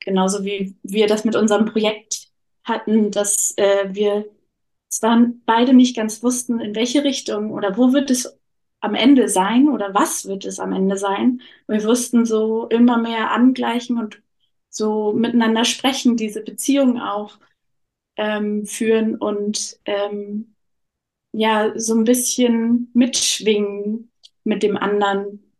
Genauso 0.00 0.44
wie 0.44 0.74
wir 0.82 1.06
das 1.06 1.24
mit 1.24 1.36
unserem 1.36 1.66
Projekt 1.66 2.28
hatten, 2.64 3.10
dass 3.10 3.56
äh, 3.56 3.88
wir 3.94 4.26
zwar 4.88 5.26
beide 5.46 5.72
nicht 5.72 5.96
ganz 5.96 6.22
wussten, 6.22 6.60
in 6.60 6.74
welche 6.74 7.04
Richtung 7.04 7.52
oder 7.52 7.76
wo 7.76 7.92
wird 7.92 8.10
es 8.10 8.36
am 8.80 8.94
Ende 8.94 9.28
sein 9.28 9.68
oder 9.68 9.94
was 9.94 10.26
wird 10.26 10.44
es 10.44 10.58
am 10.58 10.72
Ende 10.72 10.96
sein. 10.96 11.42
Wir 11.68 11.84
wussten 11.84 12.24
so 12.26 12.66
immer 12.68 12.98
mehr 12.98 13.30
angleichen 13.30 13.98
und 13.98 14.22
so 14.68 15.12
miteinander 15.12 15.64
sprechen, 15.64 16.16
diese 16.16 16.42
Beziehung 16.42 17.00
auch 17.00 17.38
ähm, 18.16 18.66
führen 18.66 19.16
und 19.16 19.78
ähm, 19.84 20.54
ja, 21.32 21.72
so 21.76 21.94
ein 21.94 22.04
bisschen 22.04 22.90
mitschwingen 22.94 24.10
mit 24.44 24.62
dem 24.62 24.76
anderen. 24.76 25.52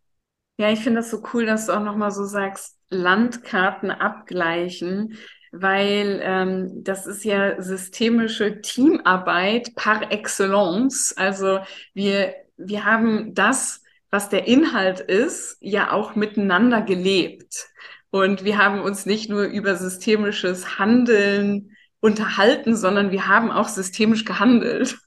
Ja, 0.59 0.71
ich 0.71 0.81
finde 0.81 1.01
das 1.01 1.11
so 1.11 1.23
cool, 1.33 1.47
dass 1.47 1.67
du 1.67 1.73
auch 1.73 1.83
nochmal 1.83 2.11
so 2.11 2.25
sagst, 2.25 2.77
Landkarten 2.91 3.91
abgleichen, 3.91 5.17
weil 5.53 6.21
ähm, 6.23 6.85
das 6.85 7.07
ist 7.07 7.25
ja 7.25 7.61
systemische 7.63 8.61
Teamarbeit 8.61 9.75
par 9.75 10.13
excellence. 10.13 11.15
Also 11.17 11.61
wir 11.95 12.35
wir 12.61 12.85
haben 12.85 13.35
das, 13.35 13.83
was 14.11 14.29
der 14.29 14.47
Inhalt 14.47 15.01
ist, 15.01 15.57
ja 15.61 15.93
auch 15.93 16.15
miteinander 16.15 16.83
gelebt. 16.83 17.69
Und 18.11 18.45
wir 18.45 18.59
haben 18.59 18.81
uns 18.81 19.07
nicht 19.07 19.31
nur 19.31 19.45
über 19.45 19.77
systemisches 19.77 20.79
Handeln 20.79 21.77
unterhalten, 22.01 22.77
sondern 22.77 23.13
wir 23.13 23.29
haben 23.29 23.51
auch 23.51 23.69
systemisch 23.69 24.25
gehandelt. 24.25 24.99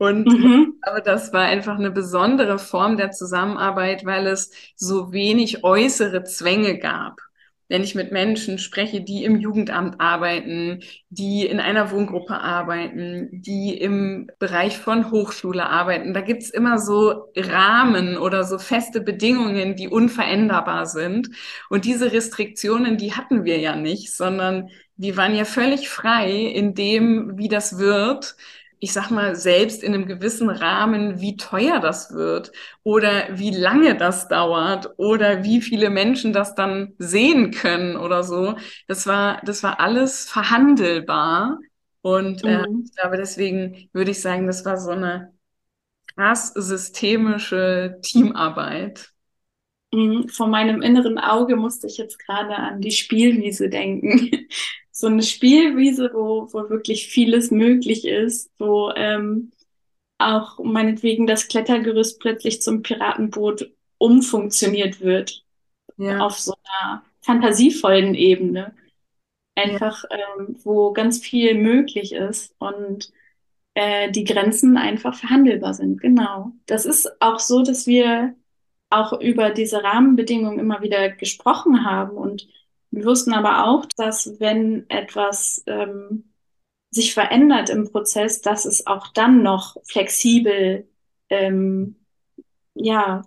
Und 0.00 0.26
mhm. 0.26 0.78
aber 0.80 1.02
das 1.02 1.30
war 1.34 1.42
einfach 1.42 1.78
eine 1.78 1.90
besondere 1.90 2.58
Form 2.58 2.96
der 2.96 3.10
Zusammenarbeit, 3.10 4.06
weil 4.06 4.26
es 4.26 4.50
so 4.74 5.12
wenig 5.12 5.62
äußere 5.62 6.24
Zwänge 6.24 6.78
gab 6.78 7.20
wenn 7.70 7.84
ich 7.84 7.94
mit 7.94 8.10
Menschen 8.10 8.58
spreche, 8.58 9.00
die 9.00 9.22
im 9.22 9.38
Jugendamt 9.38 10.00
arbeiten, 10.00 10.80
die 11.08 11.46
in 11.46 11.60
einer 11.60 11.92
Wohngruppe 11.92 12.34
arbeiten, 12.34 13.28
die 13.30 13.78
im 13.78 14.28
Bereich 14.40 14.76
von 14.76 15.12
Hochschule 15.12 15.64
arbeiten, 15.70 16.12
da 16.12 16.20
gibt's 16.20 16.50
immer 16.50 16.80
so 16.80 17.30
Rahmen 17.36 18.18
oder 18.18 18.42
so 18.42 18.58
feste 18.58 19.00
Bedingungen, 19.00 19.76
die 19.76 19.86
unveränderbar 19.86 20.86
sind. 20.86 21.30
Und 21.68 21.84
diese 21.84 22.10
Restriktionen, 22.10 22.96
die 22.96 23.12
hatten 23.12 23.44
wir 23.44 23.60
ja 23.60 23.76
nicht, 23.76 24.12
sondern 24.12 24.68
die 24.96 25.16
waren 25.16 25.36
ja 25.36 25.44
völlig 25.44 25.88
frei 25.88 26.32
in 26.32 26.74
dem, 26.74 27.38
wie 27.38 27.48
das 27.48 27.78
wird 27.78 28.34
ich 28.80 28.92
sag 28.94 29.10
mal, 29.10 29.36
selbst 29.36 29.82
in 29.82 29.94
einem 29.94 30.06
gewissen 30.06 30.48
Rahmen, 30.48 31.20
wie 31.20 31.36
teuer 31.36 31.80
das 31.80 32.14
wird 32.14 32.50
oder 32.82 33.38
wie 33.38 33.50
lange 33.50 33.94
das 33.96 34.26
dauert 34.28 34.94
oder 34.96 35.44
wie 35.44 35.60
viele 35.60 35.90
Menschen 35.90 36.32
das 36.32 36.54
dann 36.54 36.94
sehen 36.98 37.50
können 37.50 37.96
oder 37.96 38.22
so. 38.24 38.56
Das 38.88 39.06
war, 39.06 39.42
das 39.44 39.62
war 39.62 39.80
alles 39.80 40.28
verhandelbar. 40.28 41.58
Und 42.00 42.42
äh, 42.44 42.66
mhm. 42.66 42.84
ich 42.86 42.94
glaube, 42.96 43.18
deswegen 43.18 43.90
würde 43.92 44.12
ich 44.12 44.22
sagen, 44.22 44.46
das 44.46 44.64
war 44.64 44.78
so 44.78 44.90
eine 44.90 45.34
krass 46.14 46.48
systemische 46.54 47.98
Teamarbeit. 48.02 49.10
Mhm. 49.92 50.28
Vor 50.28 50.46
meinem 50.46 50.82
inneren 50.82 51.18
Auge 51.18 51.56
musste 51.56 51.86
ich 51.86 51.98
jetzt 51.98 52.18
gerade 52.18 52.56
an 52.56 52.80
die 52.80 52.92
Spielwiese 52.92 53.68
denken 53.68 54.48
so 54.92 55.06
eine 55.06 55.22
Spielwiese, 55.22 56.10
wo, 56.12 56.48
wo 56.52 56.68
wirklich 56.68 57.08
vieles 57.08 57.50
möglich 57.50 58.06
ist, 58.06 58.50
wo 58.58 58.92
ähm, 58.94 59.50
auch 60.18 60.58
meinetwegen 60.62 61.26
das 61.26 61.48
Klettergerüst 61.48 62.20
plötzlich 62.20 62.60
zum 62.60 62.82
Piratenboot 62.82 63.70
umfunktioniert 63.98 65.00
wird 65.00 65.44
ja. 65.96 66.20
auf 66.20 66.38
so 66.38 66.54
einer 66.62 67.02
fantasievollen 67.22 68.14
Ebene. 68.14 68.74
Einfach, 69.54 70.04
ähm, 70.10 70.56
wo 70.62 70.92
ganz 70.92 71.18
viel 71.18 71.54
möglich 71.54 72.12
ist 72.12 72.54
und 72.58 73.10
äh, 73.74 74.10
die 74.10 74.24
Grenzen 74.24 74.76
einfach 74.76 75.14
verhandelbar 75.14 75.74
sind. 75.74 76.00
Genau. 76.00 76.52
Das 76.66 76.86
ist 76.86 77.20
auch 77.20 77.38
so, 77.38 77.62
dass 77.62 77.86
wir 77.86 78.34
auch 78.90 79.18
über 79.20 79.50
diese 79.50 79.82
Rahmenbedingungen 79.82 80.58
immer 80.58 80.82
wieder 80.82 81.10
gesprochen 81.10 81.84
haben 81.84 82.16
und 82.16 82.48
wir 82.90 83.04
wussten 83.04 83.32
aber 83.32 83.68
auch, 83.68 83.86
dass 83.96 84.40
wenn 84.40 84.88
etwas 84.90 85.62
ähm, 85.66 86.24
sich 86.90 87.14
verändert 87.14 87.70
im 87.70 87.90
Prozess, 87.90 88.40
dass 88.42 88.64
es 88.64 88.86
auch 88.86 89.08
dann 89.08 89.42
noch 89.42 89.76
flexibel, 89.84 90.88
ähm, 91.28 91.96
ja, 92.74 93.22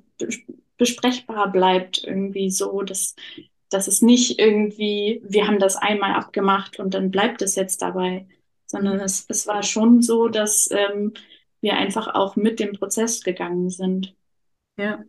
besprechbar 0.78 1.52
bleibt 1.52 2.04
irgendwie 2.04 2.49
so, 2.49 2.82
dass, 2.82 3.15
dass 3.69 3.88
es 3.88 4.02
nicht 4.02 4.39
irgendwie, 4.39 5.21
wir 5.23 5.47
haben 5.47 5.60
das 5.60 5.78
einmal 5.78 6.13
abgemacht 6.13 6.80
und 6.80 6.93
dann 6.93 7.10
bleibt 7.10 7.41
es 7.41 7.56
jetzt 7.56 7.82
dabei, 7.82 8.28
sondern 8.65 8.99
es, 8.99 9.26
es 9.30 9.47
war 9.47 9.63
schon 9.63 10.02
so, 10.02 10.28
dass 10.28 10.69
ähm, 10.71 11.13
wir 11.62 11.76
einfach 11.76 12.13
auch 12.13 12.36
mit 12.36 12.60
dem 12.60 12.73
Prozess 12.73 13.23
gegangen 13.23 13.69
sind. 13.69 14.13
Ja. 14.78 15.04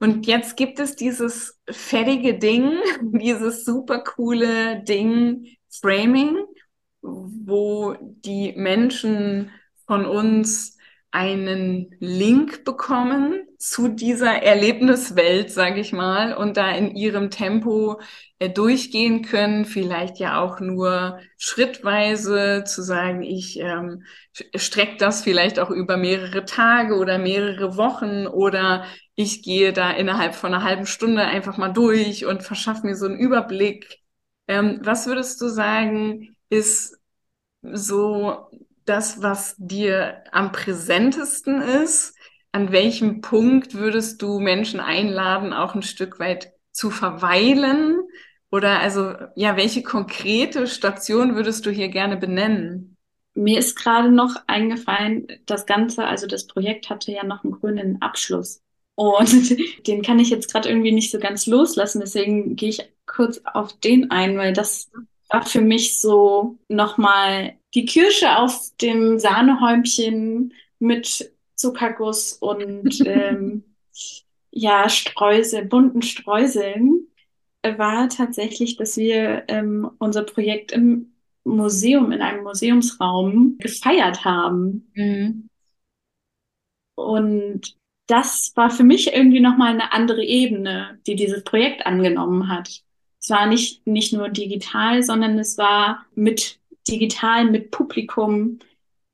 Und 0.00 0.26
jetzt 0.26 0.56
gibt 0.56 0.80
es 0.80 0.96
dieses 0.96 1.60
fertige 1.70 2.38
Ding, 2.38 2.72
dieses 3.02 3.64
super 3.64 4.00
coole 4.02 4.82
Ding 4.82 5.46
Framing, 5.70 6.36
wo 7.02 7.94
die 8.00 8.52
Menschen 8.56 9.50
von 9.86 10.06
uns 10.06 10.76
einen 11.12 11.96
Link 11.98 12.64
bekommen 12.64 13.46
zu 13.58 13.88
dieser 13.88 14.42
Erlebniswelt, 14.42 15.50
sage 15.50 15.80
ich 15.80 15.92
mal, 15.92 16.34
und 16.34 16.56
da 16.56 16.70
in 16.70 16.94
ihrem 16.94 17.30
Tempo 17.30 18.00
äh, 18.38 18.48
durchgehen 18.48 19.22
können, 19.22 19.64
vielleicht 19.64 20.18
ja 20.18 20.40
auch 20.40 20.60
nur 20.60 21.18
schrittweise 21.36 22.64
zu 22.64 22.82
sagen, 22.82 23.22
ich 23.22 23.58
ähm, 23.58 24.04
strecke 24.54 24.96
das 24.98 25.22
vielleicht 25.22 25.58
auch 25.58 25.70
über 25.70 25.96
mehrere 25.96 26.44
Tage 26.44 26.94
oder 26.96 27.18
mehrere 27.18 27.76
Wochen 27.76 28.26
oder 28.26 28.84
ich 29.14 29.42
gehe 29.42 29.72
da 29.72 29.90
innerhalb 29.90 30.34
von 30.34 30.54
einer 30.54 30.64
halben 30.64 30.86
Stunde 30.86 31.22
einfach 31.22 31.56
mal 31.58 31.72
durch 31.72 32.24
und 32.26 32.42
verschaffe 32.42 32.86
mir 32.86 32.96
so 32.96 33.06
einen 33.06 33.18
Überblick. 33.18 33.98
Ähm, 34.48 34.80
was 34.82 35.06
würdest 35.06 35.40
du 35.40 35.48
sagen, 35.48 36.36
ist 36.48 36.96
so 37.62 38.48
das, 38.90 39.22
was 39.22 39.54
dir 39.56 40.24
am 40.32 40.52
präsentesten 40.52 41.62
ist? 41.62 42.16
An 42.52 42.72
welchem 42.72 43.20
Punkt 43.20 43.74
würdest 43.74 44.20
du 44.20 44.40
Menschen 44.40 44.80
einladen, 44.80 45.52
auch 45.52 45.74
ein 45.74 45.82
Stück 45.82 46.18
weit 46.18 46.52
zu 46.72 46.90
verweilen? 46.90 48.00
Oder 48.50 48.80
also, 48.80 49.14
ja, 49.36 49.56
welche 49.56 49.84
konkrete 49.84 50.66
Station 50.66 51.36
würdest 51.36 51.64
du 51.64 51.70
hier 51.70 51.88
gerne 51.88 52.16
benennen? 52.16 52.96
Mir 53.34 53.60
ist 53.60 53.76
gerade 53.76 54.10
noch 54.10 54.34
eingefallen, 54.48 55.28
das 55.46 55.66
Ganze, 55.66 56.04
also 56.04 56.26
das 56.26 56.48
Projekt 56.48 56.90
hatte 56.90 57.12
ja 57.12 57.22
noch 57.24 57.44
einen 57.44 57.52
grünen 57.52 58.02
Abschluss. 58.02 58.60
Und 58.96 59.56
den 59.86 60.02
kann 60.02 60.18
ich 60.18 60.30
jetzt 60.30 60.52
gerade 60.52 60.68
irgendwie 60.68 60.92
nicht 60.92 61.12
so 61.12 61.20
ganz 61.20 61.46
loslassen. 61.46 62.00
Deswegen 62.00 62.56
gehe 62.56 62.70
ich 62.70 62.92
kurz 63.06 63.40
auf 63.44 63.72
den 63.78 64.10
ein, 64.10 64.36
weil 64.36 64.52
das 64.52 64.90
war 65.28 65.46
für 65.46 65.60
mich 65.60 66.00
so 66.00 66.58
nochmal 66.68 67.54
die 67.74 67.84
Kirsche 67.84 68.38
auf 68.38 68.70
dem 68.80 69.18
Sahnehäumchen 69.18 70.54
mit 70.78 71.32
Zuckerguss 71.54 72.32
und 72.34 73.00
ähm, 73.06 73.64
ja, 74.50 74.88
Streusel, 74.88 75.64
bunten 75.64 76.02
Streuseln 76.02 77.06
war 77.62 78.08
tatsächlich, 78.08 78.76
dass 78.76 78.96
wir 78.96 79.44
ähm, 79.48 79.90
unser 79.98 80.22
Projekt 80.22 80.72
im 80.72 81.12
Museum, 81.44 82.12
in 82.12 82.22
einem 82.22 82.42
Museumsraum 82.42 83.56
gefeiert 83.58 84.24
haben. 84.24 84.90
Mhm. 84.94 85.48
Und 86.96 87.76
das 88.06 88.52
war 88.56 88.70
für 88.70 88.82
mich 88.82 89.12
irgendwie 89.12 89.40
nochmal 89.40 89.72
eine 89.72 89.92
andere 89.92 90.24
Ebene, 90.24 90.98
die 91.06 91.16
dieses 91.16 91.44
Projekt 91.44 91.86
angenommen 91.86 92.48
hat. 92.48 92.82
Es 93.20 93.30
war 93.30 93.46
nicht, 93.46 93.86
nicht 93.86 94.12
nur 94.12 94.28
digital, 94.28 95.02
sondern 95.02 95.38
es 95.38 95.58
war 95.58 96.06
mit 96.14 96.59
digital, 96.88 97.44
mit 97.44 97.70
Publikum, 97.70 98.58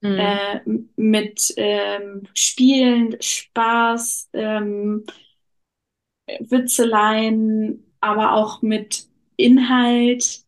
mhm. 0.01 0.19
äh, 0.19 0.61
mit 0.97 1.55
ähm, 1.57 2.23
Spielen, 2.35 3.17
Spaß, 3.21 4.31
ähm, 4.33 5.05
Witzeleien, 6.41 7.93
aber 8.01 8.35
auch 8.35 8.63
mit 8.63 9.09
Inhalt, 9.37 10.45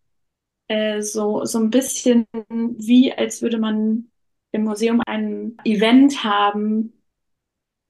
äh, 0.69 1.03
so, 1.03 1.45
so 1.45 1.59
ein 1.59 1.71
bisschen 1.71 2.27
wie, 2.49 3.13
als 3.13 3.43
würde 3.43 3.59
man 3.59 4.11
im 4.53 4.65
Museum 4.65 5.03
ein 5.07 5.57
Event 5.65 6.25
haben 6.25 6.93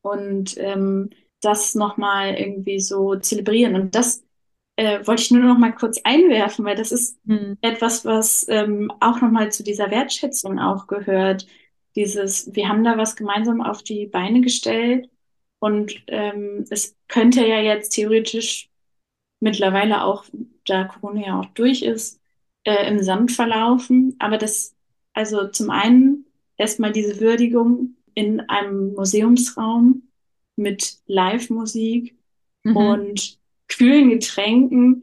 und 0.02 0.56
ähm, 0.58 1.10
das 1.40 1.74
nochmal 1.74 2.34
irgendwie 2.34 2.80
so 2.80 3.16
zelebrieren. 3.16 3.74
Und 3.76 3.94
das 3.94 4.24
äh, 4.78 5.04
wollte 5.08 5.22
ich 5.22 5.30
nur 5.32 5.42
noch 5.42 5.58
mal 5.58 5.72
kurz 5.72 6.00
einwerfen, 6.04 6.64
weil 6.64 6.76
das 6.76 6.92
ist 6.92 7.18
mhm. 7.26 7.58
etwas, 7.62 8.04
was 8.04 8.46
ähm, 8.48 8.92
auch 9.00 9.20
noch 9.20 9.30
mal 9.32 9.50
zu 9.50 9.64
dieser 9.64 9.90
Wertschätzung 9.90 10.60
auch 10.60 10.86
gehört. 10.86 11.48
Dieses, 11.96 12.54
wir 12.54 12.68
haben 12.68 12.84
da 12.84 12.96
was 12.96 13.16
gemeinsam 13.16 13.60
auf 13.60 13.82
die 13.82 14.06
Beine 14.06 14.40
gestellt 14.40 15.10
und 15.58 16.00
ähm, 16.06 16.64
es 16.70 16.96
könnte 17.08 17.44
ja 17.44 17.60
jetzt 17.60 17.90
theoretisch 17.90 18.70
mittlerweile 19.40 20.04
auch, 20.04 20.24
da 20.64 20.84
Corona 20.84 21.26
ja 21.26 21.40
auch 21.40 21.46
durch 21.46 21.82
ist, 21.82 22.20
äh, 22.62 22.88
im 22.88 23.02
Sand 23.02 23.32
verlaufen. 23.32 24.14
Aber 24.20 24.38
das, 24.38 24.76
also 25.12 25.48
zum 25.48 25.70
einen 25.70 26.24
erstmal 26.56 26.92
diese 26.92 27.18
Würdigung 27.18 27.96
in 28.14 28.40
einem 28.48 28.94
Museumsraum 28.94 30.04
mit 30.54 30.98
Live-Musik 31.06 32.16
mhm. 32.62 32.76
und 32.76 33.37
kühlen 33.68 34.10
Getränken, 34.10 35.02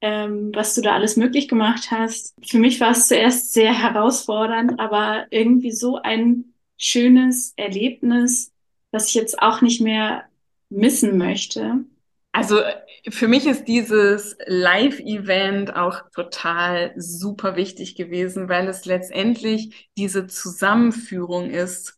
ähm, 0.00 0.50
was 0.54 0.74
du 0.74 0.82
da 0.82 0.92
alles 0.92 1.16
möglich 1.16 1.48
gemacht 1.48 1.90
hast. 1.90 2.34
Für 2.46 2.58
mich 2.58 2.80
war 2.80 2.90
es 2.90 3.08
zuerst 3.08 3.52
sehr 3.52 3.72
herausfordernd, 3.72 4.78
aber 4.78 5.26
irgendwie 5.30 5.72
so 5.72 5.96
ein 6.02 6.54
schönes 6.76 7.54
Erlebnis, 7.56 8.52
was 8.90 9.08
ich 9.08 9.14
jetzt 9.14 9.40
auch 9.40 9.62
nicht 9.62 9.80
mehr 9.80 10.24
missen 10.68 11.16
möchte. 11.16 11.84
Also 12.32 12.60
für 13.08 13.28
mich 13.28 13.46
ist 13.46 13.68
dieses 13.68 14.36
Live-Event 14.46 15.76
auch 15.76 16.10
total 16.10 16.92
super 16.96 17.54
wichtig 17.56 17.94
gewesen, 17.94 18.48
weil 18.48 18.66
es 18.66 18.84
letztendlich 18.86 19.90
diese 19.96 20.26
Zusammenführung 20.26 21.50
ist 21.50 21.96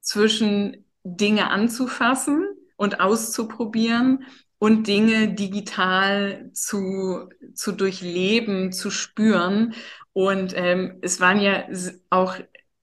zwischen 0.00 0.84
Dinge 1.04 1.50
anzufassen 1.50 2.46
und 2.76 3.00
auszuprobieren 3.00 4.24
und 4.64 4.86
Dinge 4.86 5.28
digital 5.34 6.48
zu, 6.54 7.28
zu 7.52 7.72
durchleben, 7.72 8.72
zu 8.72 8.90
spüren. 8.90 9.74
Und 10.14 10.54
ähm, 10.56 11.00
es 11.02 11.20
waren 11.20 11.38
ja 11.38 11.64
auch 12.08 12.36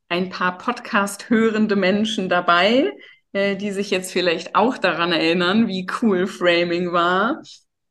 ein 0.08 0.30
paar 0.30 0.60
Podcast-hörende 0.60 1.76
Menschen 1.76 2.30
dabei, 2.30 2.91
äh, 3.34 3.56
die 3.56 3.72
sich 3.72 3.89
jetzt 3.89 4.12
vielleicht 4.12 4.56
auch 4.56 4.78
daran 4.78 5.12
erinnern, 5.12 5.67
wie 5.67 5.88
cool 6.04 6.28
Framing 6.28 6.91
war. 6.91 7.41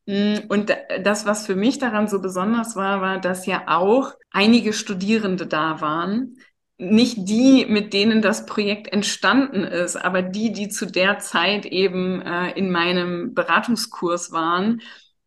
Mm, 0.07 0.37
und 0.47 0.73
das, 1.03 1.27
was 1.27 1.45
für 1.47 1.57
mich 1.57 1.81
daran 1.81 2.07
so 2.07 2.21
besonders 2.21 2.77
war, 2.77 3.01
war, 3.01 3.21
dass 3.21 3.45
ja 3.45 3.65
auch 3.67 4.13
einige 4.31 4.73
Studierende 4.73 5.49
da 5.49 5.81
waren, 5.81 6.37
nicht 6.81 7.29
die, 7.29 7.67
mit 7.67 7.93
denen 7.93 8.23
das 8.23 8.47
Projekt 8.47 8.93
entstanden 8.93 9.65
ist, 9.65 9.97
aber 9.97 10.23
die, 10.23 10.53
die 10.53 10.69
zu 10.69 10.87
der 10.87 11.19
Zeit 11.19 11.67
eben 11.67 12.23
äh, 12.23 12.53
in 12.53 12.71
meinem 12.71 13.35
Beratungskurs 13.35 14.33
waren 14.33 14.81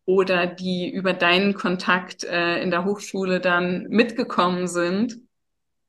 oder 0.04 0.46
die 0.46 0.90
über 0.90 1.12
deinen 1.12 1.54
Kontakt 1.54 2.24
äh, 2.24 2.60
in 2.60 2.70
der 2.70 2.84
Hochschule 2.84 3.40
dann 3.40 3.86
mitgekommen 3.88 4.66
sind. 4.66 5.18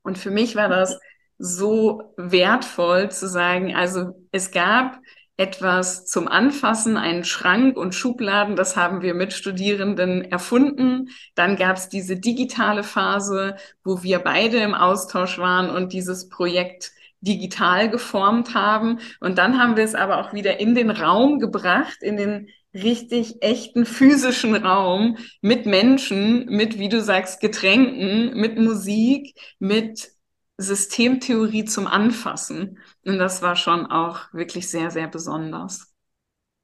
Und 0.02 0.18
für 0.18 0.30
mich 0.30 0.54
war 0.54 0.68
das 0.68 0.98
so 1.38 2.14
wertvoll 2.16 3.10
zu 3.10 3.28
sagen, 3.28 3.74
also 3.74 4.24
es 4.30 4.52
gab 4.52 5.00
etwas 5.36 6.06
zum 6.06 6.28
Anfassen, 6.28 6.96
einen 6.96 7.24
Schrank 7.24 7.76
und 7.76 7.94
Schubladen, 7.94 8.56
das 8.56 8.76
haben 8.76 9.02
wir 9.02 9.14
mit 9.14 9.32
Studierenden 9.32 10.24
erfunden. 10.24 11.10
Dann 11.34 11.56
gab 11.56 11.76
es 11.76 11.88
diese 11.88 12.16
digitale 12.16 12.82
Phase, 12.82 13.56
wo 13.84 14.02
wir 14.02 14.20
beide 14.20 14.58
im 14.58 14.74
Austausch 14.74 15.38
waren 15.38 15.68
und 15.68 15.92
dieses 15.92 16.28
Projekt 16.28 16.92
digital 17.20 17.90
geformt 17.90 18.54
haben. 18.54 18.98
Und 19.20 19.36
dann 19.38 19.58
haben 19.60 19.76
wir 19.76 19.84
es 19.84 19.94
aber 19.94 20.18
auch 20.18 20.32
wieder 20.32 20.58
in 20.60 20.74
den 20.74 20.90
Raum 20.90 21.38
gebracht, 21.38 21.98
in 22.00 22.16
den 22.16 22.48
richtig 22.72 23.42
echten 23.42 23.86
physischen 23.86 24.54
Raum 24.54 25.16
mit 25.40 25.66
Menschen, 25.66 26.46
mit, 26.46 26.78
wie 26.78 26.88
du 26.88 27.00
sagst, 27.00 27.40
Getränken, 27.40 28.38
mit 28.38 28.58
Musik, 28.58 29.34
mit 29.58 30.15
Systemtheorie 30.58 31.64
zum 31.64 31.86
Anfassen. 31.86 32.78
Und 33.04 33.18
das 33.18 33.42
war 33.42 33.56
schon 33.56 33.86
auch 33.86 34.32
wirklich 34.32 34.68
sehr, 34.70 34.90
sehr 34.90 35.08
besonders. 35.08 35.92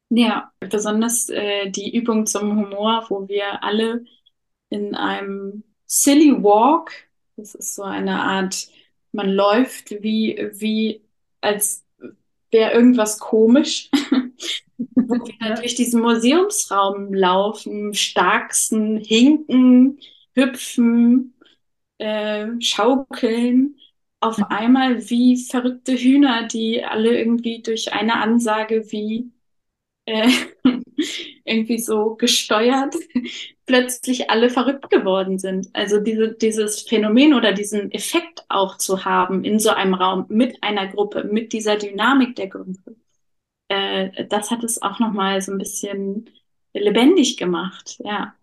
Ja, 0.09 0.53
besonders 0.61 1.28
äh, 1.28 1.70
die 1.70 1.95
Übung 1.97 2.26
zum 2.26 2.57
Humor, 2.57 3.07
wo 3.09 3.28
wir 3.28 3.62
alle 3.62 4.05
in 4.68 4.95
einem 4.95 5.64
Silly 5.86 6.32
Walk, 6.43 6.93
das 7.36 7.55
ist 7.55 7.74
so 7.74 7.82
eine 7.82 8.20
Art, 8.20 8.68
man 9.12 9.28
läuft 9.30 9.90
wie, 10.03 10.51
wie 10.53 11.03
als 11.40 11.84
wäre 12.51 12.72
irgendwas 12.72 13.18
komisch, 13.18 13.90
wo 14.76 15.14
wir 15.14 15.55
durch 15.55 15.74
diesen 15.74 16.03
Museumsraum 16.03 17.12
laufen, 17.12 17.95
starksten, 17.95 18.99
hinken, 18.99 19.99
hüpfen, 20.34 21.34
äh, 21.99 22.49
schaukeln 22.61 23.76
auf 24.23 24.39
mhm. 24.39 24.45
einmal 24.49 25.11
wie 25.11 25.37
verrückte 25.37 25.95
Hühner, 25.97 26.47
die 26.47 26.85
alle 26.85 27.18
irgendwie 27.18 27.62
durch 27.62 27.93
eine 27.93 28.14
Ansage 28.14 28.91
wie 28.93 29.31
äh, 30.07 30.29
irgendwie 31.45 31.79
so 31.79 32.14
gesteuert 32.14 32.95
plötzlich 33.66 34.31
alle 34.31 34.51
verrückt 34.51 34.91
geworden 34.91 35.39
sind. 35.39 35.68
Also 35.73 36.01
diese, 36.01 36.33
dieses 36.33 36.83
Phänomen 36.83 37.35
oder 37.35 37.53
diesen 37.53 37.91
Effekt 37.93 38.45
auch 38.49 38.79
zu 38.79 39.05
haben 39.05 39.45
in 39.45 39.59
so 39.59 39.70
einem 39.70 39.95
Raum 39.95 40.27
mit 40.29 40.62
einer 40.62 40.89
Gruppe, 40.89 41.25
mit 41.25 41.53
dieser 41.53 41.77
Dynamik 41.77 42.37
der 42.37 42.49
Gruppe, 42.49 42.97
äh, 43.68 44.27
das 44.27 44.51
hat 44.51 44.64
es 44.64 44.83
auch 44.83 44.99
nochmal 44.99 45.41
so 45.41 45.53
ein 45.53 45.59
bisschen 45.59 46.31
lebendig 46.75 47.37
gemacht, 47.37 47.99
ja. 48.05 48.35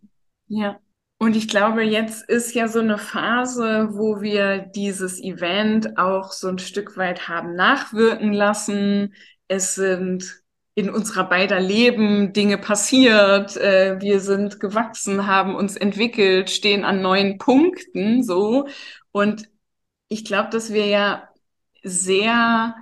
Ja. 0.48 0.80
Und 1.22 1.36
ich 1.36 1.50
glaube, 1.50 1.84
jetzt 1.84 2.28
ist 2.30 2.56
ja 2.56 2.70
so 2.70 2.80
eine 2.80 2.98
Phase, 2.98 3.90
wo 3.92 4.22
wir 4.22 4.60
dieses 4.60 5.22
Event 5.22 5.98
auch 5.98 6.32
so 6.32 6.48
ein 6.48 6.60
Stück 6.60 6.96
weit 6.96 7.28
haben 7.28 7.56
nachwirken 7.56 8.32
lassen. 8.32 9.14
Es 9.50 9.76
sind 9.76 10.42
in 10.76 10.90
unserer 10.90 11.26
beider 11.28 11.60
Leben 11.60 12.32
Dinge 12.32 12.58
passiert, 12.58 13.58
äh, 13.58 14.00
wir 14.00 14.22
sind 14.22 14.62
gewachsen, 14.62 15.28
haben 15.28 15.56
uns 15.56 15.76
entwickelt, 15.76 16.50
stehen 16.50 16.86
an 16.86 17.02
neuen 17.02 17.38
Punkten, 17.38 18.24
so. 18.24 18.68
Und 19.12 19.50
ich 20.08 20.24
glaube, 20.24 20.50
dass 20.52 20.72
wir 20.72 20.86
ja 20.86 21.28
sehr 21.84 22.76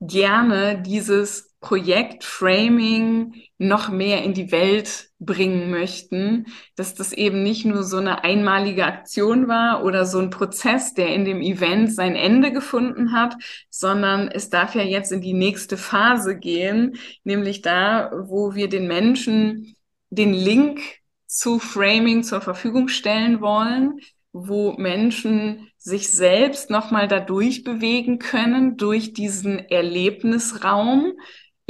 gerne 0.00 0.80
dieses 0.80 1.49
Projekt 1.60 2.24
Framing 2.24 3.34
noch 3.58 3.90
mehr 3.90 4.24
in 4.24 4.32
die 4.32 4.50
Welt 4.50 5.10
bringen 5.18 5.70
möchten, 5.70 6.46
dass 6.74 6.94
das 6.94 7.12
eben 7.12 7.42
nicht 7.42 7.66
nur 7.66 7.82
so 7.82 7.98
eine 7.98 8.24
einmalige 8.24 8.86
Aktion 8.86 9.46
war 9.46 9.84
oder 9.84 10.06
so 10.06 10.18
ein 10.18 10.30
Prozess, 10.30 10.94
der 10.94 11.14
in 11.14 11.26
dem 11.26 11.42
Event 11.42 11.92
sein 11.92 12.16
Ende 12.16 12.50
gefunden 12.52 13.12
hat, 13.12 13.34
sondern 13.68 14.28
es 14.28 14.48
darf 14.48 14.74
ja 14.74 14.82
jetzt 14.82 15.12
in 15.12 15.20
die 15.20 15.34
nächste 15.34 15.76
Phase 15.76 16.38
gehen, 16.38 16.96
nämlich 17.24 17.60
da, 17.60 18.10
wo 18.24 18.54
wir 18.54 18.68
den 18.70 18.86
Menschen 18.88 19.76
den 20.08 20.32
Link 20.32 20.80
zu 21.26 21.58
Framing 21.58 22.22
zur 22.22 22.40
Verfügung 22.40 22.88
stellen 22.88 23.42
wollen, 23.42 24.00
wo 24.32 24.72
Menschen 24.72 25.68
sich 25.76 26.10
selbst 26.10 26.70
nochmal 26.70 27.08
dadurch 27.08 27.64
bewegen 27.64 28.18
können, 28.18 28.76
durch 28.76 29.12
diesen 29.12 29.58
Erlebnisraum, 29.58 31.12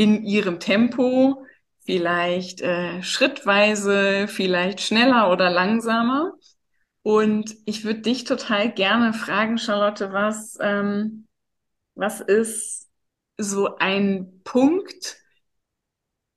in 0.01 0.25
ihrem 0.25 0.61
Tempo, 0.61 1.45
vielleicht 1.85 2.63
äh, 2.63 3.03
schrittweise, 3.03 4.29
vielleicht 4.29 4.81
schneller 4.81 5.31
oder 5.31 5.51
langsamer. 5.51 6.33
Und 7.03 7.55
ich 7.67 7.85
würde 7.85 8.01
dich 8.01 8.25
total 8.25 8.73
gerne 8.73 9.13
fragen, 9.13 9.59
Charlotte, 9.59 10.11
was, 10.11 10.57
ähm, 10.63 11.27
was 11.95 12.23
ist 12.23 12.89
so 13.37 13.77
ein 13.77 14.41
Punkt 14.43 15.19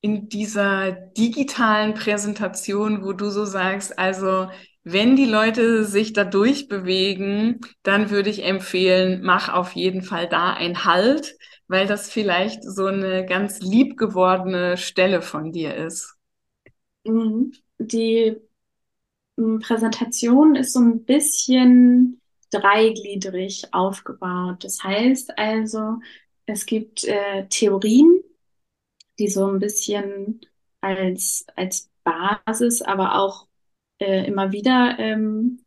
in 0.01 0.27
dieser 0.27 0.91
digitalen 0.91 1.93
Präsentation, 1.93 3.05
wo 3.05 3.13
du 3.13 3.29
so 3.29 3.45
sagst, 3.45 3.97
also 3.97 4.49
wenn 4.83 5.15
die 5.15 5.23
Leute 5.23 5.85
sich 5.85 6.11
da 6.11 6.25
durchbewegen, 6.25 7.61
dann 7.83 8.09
würde 8.09 8.29
ich 8.29 8.43
empfehlen, 8.43 9.21
mach 9.23 9.47
auf 9.47 9.71
jeden 9.71 10.01
Fall 10.01 10.27
da 10.27 10.51
einen 10.51 10.83
Halt, 10.83 11.37
weil 11.67 11.87
das 11.87 12.09
vielleicht 12.09 12.63
so 12.63 12.85
eine 12.85 13.25
ganz 13.25 13.61
lieb 13.61 13.97
gewordene 13.97 14.77
Stelle 14.77 15.21
von 15.21 15.51
dir 15.51 15.75
ist. 15.75 16.15
Mhm. 17.05 17.53
Die 17.79 18.35
hm, 19.37 19.59
Präsentation 19.59 20.55
ist 20.55 20.73
so 20.73 20.79
ein 20.79 21.03
bisschen 21.05 22.21
dreigliedrig 22.51 23.73
aufgebaut. 23.73 24.63
Das 24.63 24.83
heißt 24.83 25.37
also, 25.37 25.99
es 26.45 26.65
gibt 26.65 27.03
äh, 27.05 27.47
Theorien, 27.47 28.21
die 29.19 29.27
so 29.27 29.47
ein 29.47 29.59
bisschen 29.59 30.41
als, 30.81 31.45
als 31.55 31.89
Basis, 32.03 32.81
aber 32.81 33.19
auch 33.19 33.47
äh, 33.99 34.25
immer 34.27 34.51
wieder 34.51 34.97
ähm, 34.99 35.63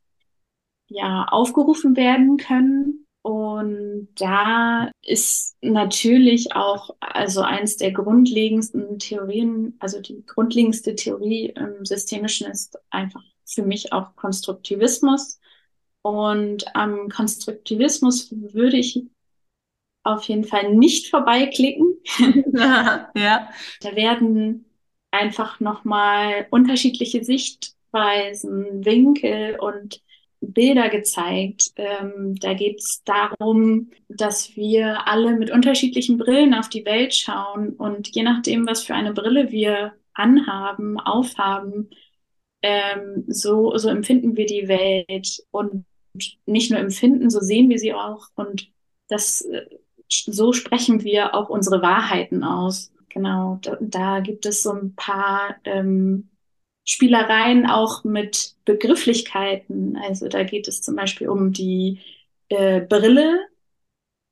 ja, 0.89 1.27
aufgerufen 1.29 1.97
werden 1.97 2.37
können. 2.37 3.06
Und 3.27 4.07
da 4.21 4.93
ist 5.03 5.57
natürlich 5.61 6.55
auch, 6.55 6.95
also 7.01 7.41
eins 7.41 7.77
der 7.77 7.91
grundlegendsten 7.91 9.01
Theorien, 9.01 9.75
also 9.81 10.01
die 10.01 10.25
grundlegendste 10.25 10.95
Theorie 10.95 11.47
im 11.47 11.85
Systemischen 11.85 12.49
ist 12.49 12.79
einfach 12.89 13.25
für 13.45 13.65
mich 13.65 13.93
auch 13.93 14.15
Konstruktivismus. 14.15 15.41
Und 16.03 16.77
am 16.77 17.09
Konstruktivismus 17.09 18.31
würde 18.31 18.77
ich 18.77 19.03
auf 20.05 20.23
jeden 20.29 20.45
Fall 20.45 20.73
nicht 20.77 21.11
vorbeiklicken. 21.11 21.97
ja. 22.53 23.11
Da 23.81 23.97
werden 23.97 24.67
einfach 25.11 25.59
nochmal 25.59 26.47
unterschiedliche 26.53 27.25
Sichtweisen, 27.25 28.85
Winkel 28.85 29.59
und 29.59 30.01
Bilder 30.41 30.89
gezeigt. 30.89 31.73
Ähm, 31.77 32.35
da 32.37 32.55
geht 32.55 32.81
es 32.81 33.03
darum, 33.05 33.91
dass 34.09 34.57
wir 34.57 35.07
alle 35.07 35.37
mit 35.37 35.51
unterschiedlichen 35.51 36.19
Brillen 36.19 36.55
auf 36.55 36.69
die 36.69 36.85
Welt 36.85 37.15
schauen 37.15 37.71
und 37.71 38.15
je 38.15 38.23
nachdem, 38.23 38.67
was 38.67 38.83
für 38.83 38.95
eine 38.95 39.13
Brille 39.13 39.51
wir 39.51 39.93
anhaben, 40.15 40.99
aufhaben, 41.01 41.91
ähm, 42.63 43.25
so, 43.29 43.77
so 43.77 43.89
empfinden 43.89 44.37
wir 44.37 44.47
die 44.47 44.69
Welt 44.69 45.43
und 45.51 45.85
nicht 46.47 46.71
nur 46.71 46.81
empfinden, 46.81 47.31
so 47.31 47.41
sehen 47.41 47.69
wir 47.69 47.79
sie 47.79 47.93
auch 47.93 48.29
und 48.35 48.71
das, 49.09 49.43
äh, 49.43 49.67
so 50.09 50.53
sprechen 50.53 51.05
wir 51.05 51.35
auch 51.35 51.49
unsere 51.49 51.83
Wahrheiten 51.83 52.45
aus. 52.45 52.93
Genau, 53.09 53.59
da, 53.63 53.79
da 53.81 54.21
gibt 54.21 54.47
es 54.47 54.63
so 54.63 54.73
ein 54.73 54.95
paar 54.95 55.57
ähm, 55.65 56.29
Spielereien 56.87 57.67
auch 57.67 58.05
mit 58.05 58.55
Begrifflichkeiten. 58.65 59.97
Also 59.97 60.29
da 60.29 60.45
geht 60.45 60.69
es 60.69 60.81
zum 60.81 60.95
Beispiel 60.95 61.29
um 61.29 61.53
die 61.53 62.01
äh, 62.49 62.81
Brille, 62.81 63.47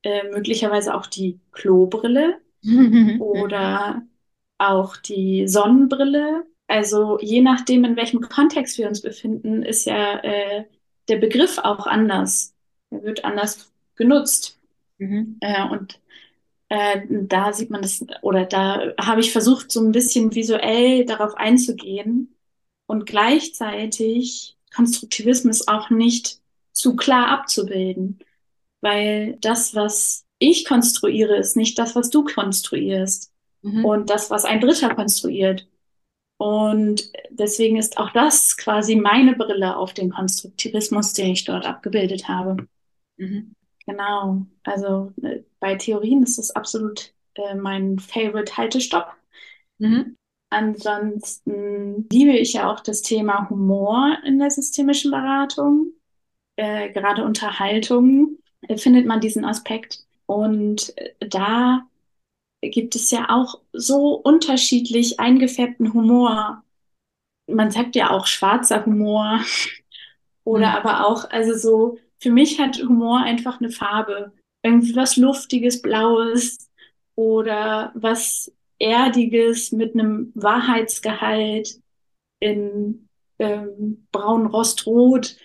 äh, 0.03 0.23
möglicherweise 0.31 0.95
auch 0.95 1.05
die 1.05 1.39
Klobrille 1.51 2.39
oder 3.19 4.03
auch 4.57 4.95
die 4.97 5.47
Sonnenbrille. 5.47 6.45
Also 6.67 7.19
je 7.21 7.41
nachdem, 7.41 7.83
in 7.83 7.97
welchem 7.97 8.21
Kontext 8.21 8.77
wir 8.77 8.87
uns 8.87 9.01
befinden, 9.01 9.61
ist 9.61 9.85
ja 9.85 10.19
äh, 10.23 10.63
der 11.09 11.17
Begriff 11.17 11.59
auch 11.59 11.85
anders. 11.85 12.55
Er 12.89 13.03
wird 13.03 13.25
anders 13.25 13.71
genutzt. 13.95 14.59
Mhm. 14.97 15.37
Äh, 15.41 15.67
und 15.69 15.99
äh, 16.69 17.01
da 17.09 17.51
sieht 17.51 17.69
man 17.69 17.81
das, 17.81 18.05
oder 18.21 18.45
da 18.45 18.93
habe 18.99 19.19
ich 19.19 19.33
versucht, 19.33 19.71
so 19.71 19.81
ein 19.81 19.91
bisschen 19.91 20.33
visuell 20.33 21.05
darauf 21.05 21.35
einzugehen, 21.35 22.34
und 22.87 23.05
gleichzeitig 23.05 24.57
Konstruktivismus 24.75 25.67
auch 25.67 25.89
nicht 25.89 26.39
zu 26.71 26.95
klar 26.95 27.29
abzubilden, 27.29 28.19
weil 28.81 29.37
das, 29.41 29.73
was 29.73 30.25
ich 30.37 30.65
konstruiere, 30.65 31.37
ist 31.37 31.55
nicht 31.55 31.79
das, 31.79 31.95
was 31.95 32.09
du 32.09 32.23
konstruierst 32.23 33.31
mhm. 33.61 33.85
und 33.85 34.09
das, 34.09 34.29
was 34.29 34.45
ein 34.45 34.59
Dritter 34.59 34.93
konstruiert. 34.93 35.67
Und 36.37 37.09
deswegen 37.29 37.77
ist 37.77 37.97
auch 37.97 38.11
das 38.11 38.57
quasi 38.57 38.95
meine 38.95 39.35
Brille 39.35 39.77
auf 39.77 39.93
den 39.93 40.11
Konstruktivismus, 40.11 41.13
den 41.13 41.31
ich 41.31 41.45
dort 41.45 41.65
abgebildet 41.65 42.27
habe. 42.27 42.67
Mhm. 43.17 43.55
Genau. 43.85 44.45
Also 44.63 45.13
äh, 45.21 45.41
bei 45.59 45.75
Theorien 45.75 46.23
ist 46.23 46.37
das 46.37 46.51
absolut 46.51 47.13
äh, 47.35 47.55
mein 47.55 47.99
Favorite 47.99 48.57
Haltestopp. 48.57 49.13
Mhm. 49.77 50.17
Ansonsten 50.55 52.07
liebe 52.09 52.31
ich 52.31 52.53
ja 52.53 52.71
auch 52.71 52.79
das 52.79 53.01
Thema 53.01 53.49
Humor 53.49 54.17
in 54.23 54.39
der 54.39 54.49
systemischen 54.49 55.11
Beratung. 55.11 55.91
Äh, 56.55 56.93
gerade 56.93 57.25
Unterhaltung 57.25 58.37
äh, 58.61 58.77
findet 58.77 59.05
man 59.05 59.19
diesen 59.19 59.43
Aspekt. 59.43 60.05
Und 60.27 60.97
äh, 60.97 61.13
da 61.27 61.85
gibt 62.61 62.95
es 62.95 63.11
ja 63.11 63.29
auch 63.29 63.59
so 63.73 64.13
unterschiedlich 64.13 65.19
eingefärbten 65.19 65.93
Humor. 65.93 66.63
Man 67.47 67.69
sagt 67.69 67.97
ja 67.97 68.11
auch 68.11 68.25
schwarzer 68.25 68.85
Humor 68.85 69.41
oder 70.45 70.69
mhm. 70.69 70.75
aber 70.75 71.05
auch, 71.05 71.29
also 71.31 71.57
so, 71.57 71.97
für 72.19 72.31
mich 72.31 72.61
hat 72.61 72.77
Humor 72.77 73.19
einfach 73.19 73.59
eine 73.59 73.71
Farbe. 73.71 74.31
Irgendwie 74.63 74.95
was 74.95 75.17
Luftiges, 75.17 75.81
Blaues 75.81 76.69
oder 77.15 77.91
was 77.93 78.53
Erdiges 78.79 79.71
mit 79.71 79.93
einem 79.93 80.31
Wahrheitsgehalt 80.35 81.79
in 82.39 83.07
ähm, 83.39 84.07
braun, 84.11 84.47
rostrot. 84.47 85.35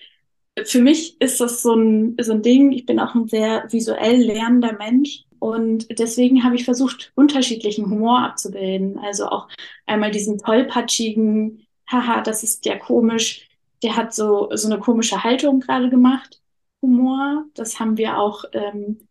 Für 0.65 0.81
mich 0.81 1.21
ist 1.21 1.41
das 1.41 1.63
so 1.63 1.75
ein, 1.75 2.17
so 2.21 2.33
ein 2.33 2.43
Ding. 2.43 2.73
Ich 2.73 2.87
bin 2.87 3.01
auch 3.01 3.15
ein 3.15 3.29
sehr 3.29 3.65
visuell 3.71 4.17
lernender 4.17 4.77
Mensch. 4.77 5.25
Und 5.39 5.99
deswegen 5.99 6.45
habe 6.45 6.57
ich 6.57 6.65
versucht, 6.65 7.13
unterschiedlichen 7.15 7.87
Humor 7.87 8.21
abzubilden. 8.21 8.99
Also 8.99 9.27
auch 9.27 9.49
einmal 9.87 10.11
diesen 10.11 10.39
tollpatschigen, 10.39 11.67
haha, 11.91 12.21
das 12.21 12.43
ist 12.43 12.67
ja 12.67 12.77
komisch. 12.77 13.49
Der 13.83 13.97
hat 13.97 14.15
so, 14.15 14.51
so 14.53 14.69
eine 14.69 14.79
komische 14.79 15.25
Haltung 15.25 15.61
gerade 15.61 15.89
gemacht. 15.89 16.41
Humor. 16.83 17.47
Das 17.55 17.81
haben 17.81 17.97
wir 17.97 18.19
auch 18.19 18.45
ähm, 18.53 19.09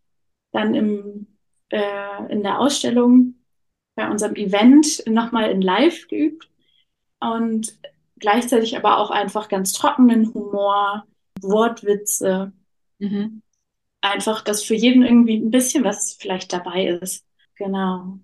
dann 0.52 0.74
im, 0.74 1.26
äh, 1.70 2.32
in 2.32 2.42
der 2.42 2.60
Ausstellung 2.60 3.34
bei 3.94 4.08
unserem 4.10 4.34
Event 4.36 5.02
nochmal 5.06 5.50
in 5.50 5.62
Live 5.62 6.08
geübt. 6.08 6.48
Und 7.20 7.78
gleichzeitig 8.18 8.76
aber 8.76 8.98
auch 8.98 9.10
einfach 9.10 9.48
ganz 9.48 9.72
trockenen 9.72 10.32
Humor, 10.32 11.04
Wortwitze. 11.40 12.52
Mhm. 12.98 13.42
Einfach, 14.00 14.42
dass 14.42 14.62
für 14.62 14.74
jeden 14.74 15.02
irgendwie 15.02 15.36
ein 15.36 15.50
bisschen 15.50 15.84
was 15.84 16.16
vielleicht 16.18 16.52
dabei 16.52 16.86
ist. 16.86 17.26
Genau. 17.56 18.18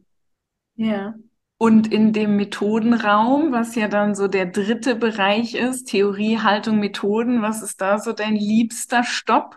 Ja. 0.76 1.14
Und 1.58 1.90
in 1.90 2.12
dem 2.12 2.36
Methodenraum, 2.36 3.52
was 3.52 3.74
ja 3.74 3.88
dann 3.88 4.14
so 4.14 4.28
der 4.28 4.46
dritte 4.46 4.94
Bereich 4.94 5.54
ist, 5.54 5.86
Theorie, 5.86 6.38
Haltung, 6.38 6.80
Methoden, 6.80 7.40
was 7.40 7.62
ist 7.62 7.80
da 7.80 7.98
so 7.98 8.12
dein 8.12 8.36
liebster 8.36 9.04
Stopp? 9.04 9.56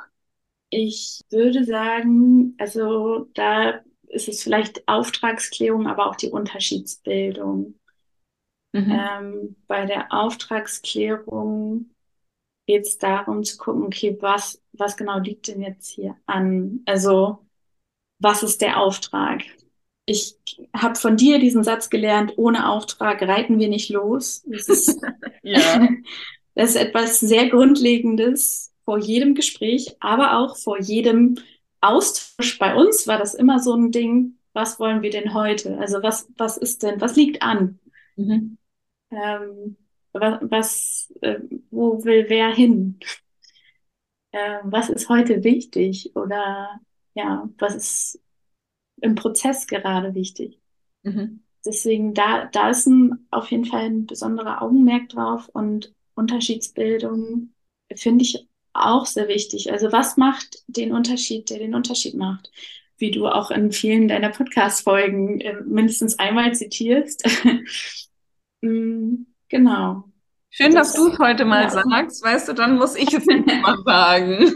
Ich 0.69 1.21
würde 1.29 1.65
sagen, 1.65 2.55
also 2.57 3.27
da 3.33 3.81
ist 4.09 4.27
es 4.27 4.43
vielleicht 4.43 4.87
Auftragsklärung, 4.87 5.87
aber 5.87 6.07
auch 6.07 6.15
die 6.15 6.29
Unterschiedsbildung. 6.29 7.75
Mhm. 8.73 8.91
Ähm, 8.91 9.55
bei 9.67 9.85
der 9.85 10.13
Auftragsklärung 10.13 11.89
geht 12.67 12.85
es 12.85 12.97
darum 12.97 13.43
zu 13.43 13.57
gucken, 13.57 13.83
okay, 13.83 14.17
was, 14.19 14.61
was 14.73 14.95
genau 14.95 15.19
liegt 15.19 15.47
denn 15.47 15.61
jetzt 15.61 15.89
hier 15.89 16.15
an? 16.25 16.81
Also, 16.85 17.39
was 18.19 18.43
ist 18.43 18.61
der 18.61 18.79
Auftrag? 18.79 19.41
Ich 20.05 20.35
habe 20.75 20.95
von 20.95 21.17
dir 21.17 21.39
diesen 21.39 21.63
Satz 21.63 21.89
gelernt, 21.89 22.33
ohne 22.37 22.69
Auftrag 22.69 23.21
reiten 23.21 23.59
wir 23.59 23.69
nicht 23.69 23.89
los. 23.89 24.43
Das 24.45 24.67
ist, 24.69 25.01
ja. 25.43 25.87
das 26.55 26.71
ist 26.71 26.75
etwas 26.75 27.19
sehr 27.19 27.49
Grundlegendes 27.49 28.71
vor 28.85 28.99
jedem 28.99 29.35
Gespräch, 29.35 29.95
aber 29.99 30.37
auch 30.37 30.57
vor 30.57 30.79
jedem 30.79 31.37
Austausch. 31.81 32.59
Bei 32.59 32.75
uns 32.75 33.07
war 33.07 33.17
das 33.17 33.33
immer 33.33 33.59
so 33.59 33.73
ein 33.75 33.91
Ding, 33.91 34.37
was 34.53 34.79
wollen 34.79 35.01
wir 35.01 35.11
denn 35.11 35.33
heute? 35.33 35.77
Also 35.77 36.01
was, 36.03 36.27
was 36.37 36.57
ist 36.57 36.83
denn, 36.83 36.99
was 37.01 37.15
liegt 37.15 37.41
an? 37.41 37.79
Mhm 38.15 38.57
ähm, 39.11 39.77
was, 40.13 41.13
äh, 41.21 41.39
wo 41.71 42.03
will 42.03 42.25
wer 42.29 42.53
hin? 42.53 42.99
Äh, 44.31 44.59
was 44.63 44.89
ist 44.89 45.09
heute 45.09 45.43
wichtig 45.43 46.15
oder 46.15 46.79
ja, 47.13 47.49
was 47.57 47.75
ist 47.75 48.21
im 49.01 49.15
Prozess 49.15 49.67
gerade 49.67 50.13
wichtig? 50.13 50.59
Mhm. 51.03 51.43
Deswegen, 51.65 52.13
da, 52.13 52.45
da 52.45 52.69
ist 52.69 52.87
ein, 52.87 53.27
auf 53.31 53.51
jeden 53.51 53.65
Fall 53.65 53.85
ein 53.85 54.05
besonderer 54.05 54.61
Augenmerk 54.61 55.09
drauf 55.09 55.49
und 55.49 55.93
Unterschiedsbildung 56.15 57.53
finde 57.95 58.23
ich 58.23 58.47
auch 58.85 59.05
sehr 59.05 59.27
wichtig. 59.27 59.71
Also 59.71 59.91
was 59.91 60.17
macht 60.17 60.63
den 60.67 60.91
Unterschied, 60.91 61.49
der 61.49 61.59
den 61.59 61.75
Unterschied 61.75 62.15
macht? 62.15 62.51
Wie 62.97 63.11
du 63.11 63.27
auch 63.27 63.51
in 63.51 63.71
vielen 63.71 64.07
deiner 64.07 64.29
Podcast-Folgen 64.29 65.39
äh, 65.41 65.61
mindestens 65.65 66.19
einmal 66.19 66.53
zitierst. 66.53 67.27
Mm, 68.61 69.25
genau. 69.47 70.03
Schön, 70.49 70.73
das, 70.73 70.93
dass 70.93 71.01
du 71.01 71.13
es 71.13 71.19
heute 71.19 71.45
mal 71.45 71.63
ja. 71.63 71.69
sagst. 71.69 72.23
Weißt 72.23 72.49
du, 72.49 72.53
dann 72.53 72.77
muss 72.77 72.95
ich 72.95 73.13
es 73.13 73.25
nicht 73.25 73.45
mal 73.61 73.77
sagen. 73.85 74.51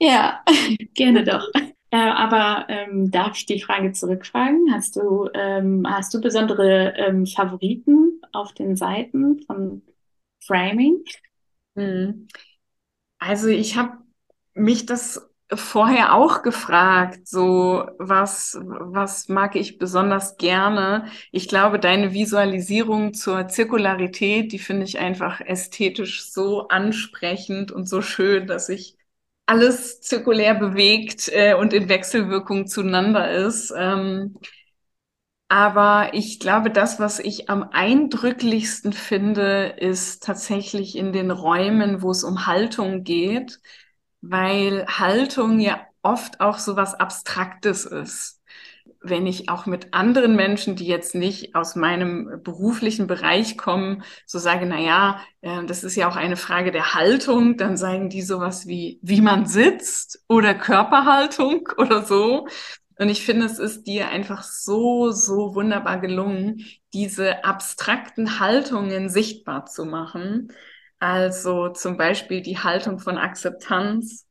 Ja, 0.00 0.42
gerne 0.94 1.24
doch. 1.24 1.46
Äh, 1.90 1.96
aber 1.96 2.66
ähm, 2.68 3.10
darf 3.10 3.36
ich 3.36 3.46
die 3.46 3.60
Frage 3.60 3.92
zurückfragen? 3.92 4.72
Hast 4.72 4.96
du, 4.96 5.28
ähm, 5.34 5.86
hast 5.88 6.12
du 6.14 6.20
besondere 6.20 6.94
ähm, 6.96 7.26
Favoriten 7.26 8.20
auf 8.32 8.52
den 8.52 8.76
Seiten 8.76 9.42
von 9.42 9.82
Framing? 10.44 11.04
Hm. 11.76 12.28
Also 13.18 13.48
ich 13.48 13.76
habe 13.76 13.92
mich 14.54 14.86
das 14.86 15.28
vorher 15.54 16.14
auch 16.14 16.42
gefragt, 16.42 17.28
so 17.28 17.86
was, 17.98 18.58
was 18.62 19.28
mag 19.28 19.54
ich 19.56 19.78
besonders 19.78 20.36
gerne? 20.38 21.06
Ich 21.30 21.48
glaube, 21.48 21.78
deine 21.78 22.12
Visualisierung 22.12 23.14
zur 23.14 23.46
Zirkularität, 23.48 24.52
die 24.52 24.58
finde 24.58 24.84
ich 24.84 24.98
einfach 24.98 25.40
ästhetisch 25.40 26.30
so 26.32 26.68
ansprechend 26.68 27.70
und 27.72 27.88
so 27.88 28.02
schön, 28.02 28.46
dass 28.48 28.66
sich 28.66 28.96
alles 29.46 30.00
zirkulär 30.00 30.54
bewegt 30.54 31.28
äh, 31.32 31.54
und 31.54 31.72
in 31.72 31.88
Wechselwirkung 31.88 32.66
zueinander 32.66 33.30
ist. 33.30 33.72
Ähm, 33.76 34.36
aber 35.48 36.10
ich 36.14 36.40
glaube, 36.40 36.70
das, 36.70 36.98
was 36.98 37.18
ich 37.20 37.48
am 37.50 37.62
eindrücklichsten 37.70 38.92
finde, 38.92 39.74
ist 39.78 40.24
tatsächlich 40.24 40.96
in 40.96 41.12
den 41.12 41.30
Räumen, 41.30 42.02
wo 42.02 42.10
es 42.10 42.24
um 42.24 42.46
Haltung 42.46 43.04
geht 43.04 43.60
weil 44.22 44.86
Haltung 44.86 45.60
ja 45.60 45.80
oft 46.02 46.40
auch 46.40 46.58
so 46.58 46.76
was 46.76 46.94
Abstraktes 46.94 47.84
ist. 47.84 48.40
Wenn 49.00 49.26
ich 49.26 49.48
auch 49.48 49.66
mit 49.66 49.94
anderen 49.94 50.34
Menschen, 50.36 50.74
die 50.76 50.86
jetzt 50.86 51.14
nicht 51.14 51.54
aus 51.54 51.76
meinem 51.76 52.42
beruflichen 52.42 53.06
Bereich 53.06 53.56
kommen, 53.56 54.02
so 54.26 54.38
sage, 54.38 54.66
na 54.66 54.80
ja, 54.80 55.20
äh, 55.42 55.64
das 55.66 55.84
ist 55.84 55.96
ja 55.96 56.08
auch 56.08 56.16
eine 56.16 56.36
Frage 56.36 56.72
der 56.72 56.94
Haltung, 56.94 57.56
dann 57.56 57.76
sagen 57.76 58.08
die 58.08 58.22
sowas 58.22 58.66
wie, 58.66 58.98
wie 59.02 59.20
man 59.20 59.46
sitzt 59.46 60.24
oder 60.28 60.54
Körperhaltung 60.54 61.68
oder 61.78 62.02
so. 62.04 62.48
Und 62.98 63.10
ich 63.10 63.24
finde, 63.24 63.46
es 63.46 63.58
ist 63.58 63.86
dir 63.86 64.08
einfach 64.08 64.42
so, 64.42 65.10
so 65.10 65.54
wunderbar 65.54 66.00
gelungen, 66.00 66.64
diese 66.94 67.44
abstrakten 67.44 68.40
Haltungen 68.40 69.10
sichtbar 69.10 69.66
zu 69.66 69.84
machen. 69.84 70.52
Also 70.98 71.68
zum 71.68 71.98
Beispiel 71.98 72.40
die 72.40 72.58
Haltung 72.58 72.98
von 72.98 73.18
Akzeptanz, 73.18 74.26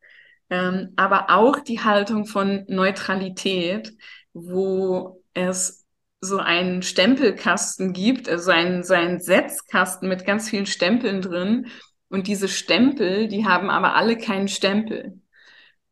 ähm, 0.49 0.93
aber 0.95 1.29
auch 1.29 1.59
die 1.59 1.81
Haltung 1.81 2.25
von 2.25 2.65
Neutralität, 2.67 3.93
wo 4.33 5.23
es 5.35 5.85
so 6.21 6.39
einen 6.39 6.81
Stempelkasten 6.81 7.93
gibt, 7.93 8.27
also 8.27 8.49
einen, 8.49 8.83
so 8.83 8.95
einen 8.95 9.19
Setzkasten 9.19 10.09
mit 10.09 10.25
ganz 10.25 10.49
vielen 10.49 10.65
Stempeln 10.65 11.21
drin. 11.21 11.67
Und 12.09 12.27
diese 12.27 12.47
Stempel, 12.47 13.27
die 13.27 13.45
haben 13.45 13.69
aber 13.69 13.95
alle 13.95 14.17
keinen 14.17 14.47
Stempel. 14.47 15.19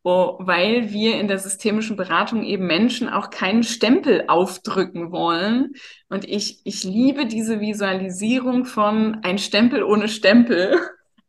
Weil 0.04 0.91
wir 0.91 1.20
in 1.20 1.30
der 1.30 1.39
systemischen 1.39 1.95
Beratung 1.95 2.43
eben 2.43 2.68
Menschen 2.68 3.08
auch 3.08 3.30
keinen 3.30 3.64
Stempel 3.64 4.26
aufdrücken 4.28 5.12
wollen. 5.12 5.74
Und 6.10 6.26
ich, 6.26 6.62
ich 6.66 6.84
liebe 6.84 7.26
diese 7.26 7.62
Visualisierung 7.62 8.66
von 8.66 9.20
ein 9.24 9.38
Stempel 9.38 9.84
ohne 9.84 10.10
Stempel. 10.10 10.78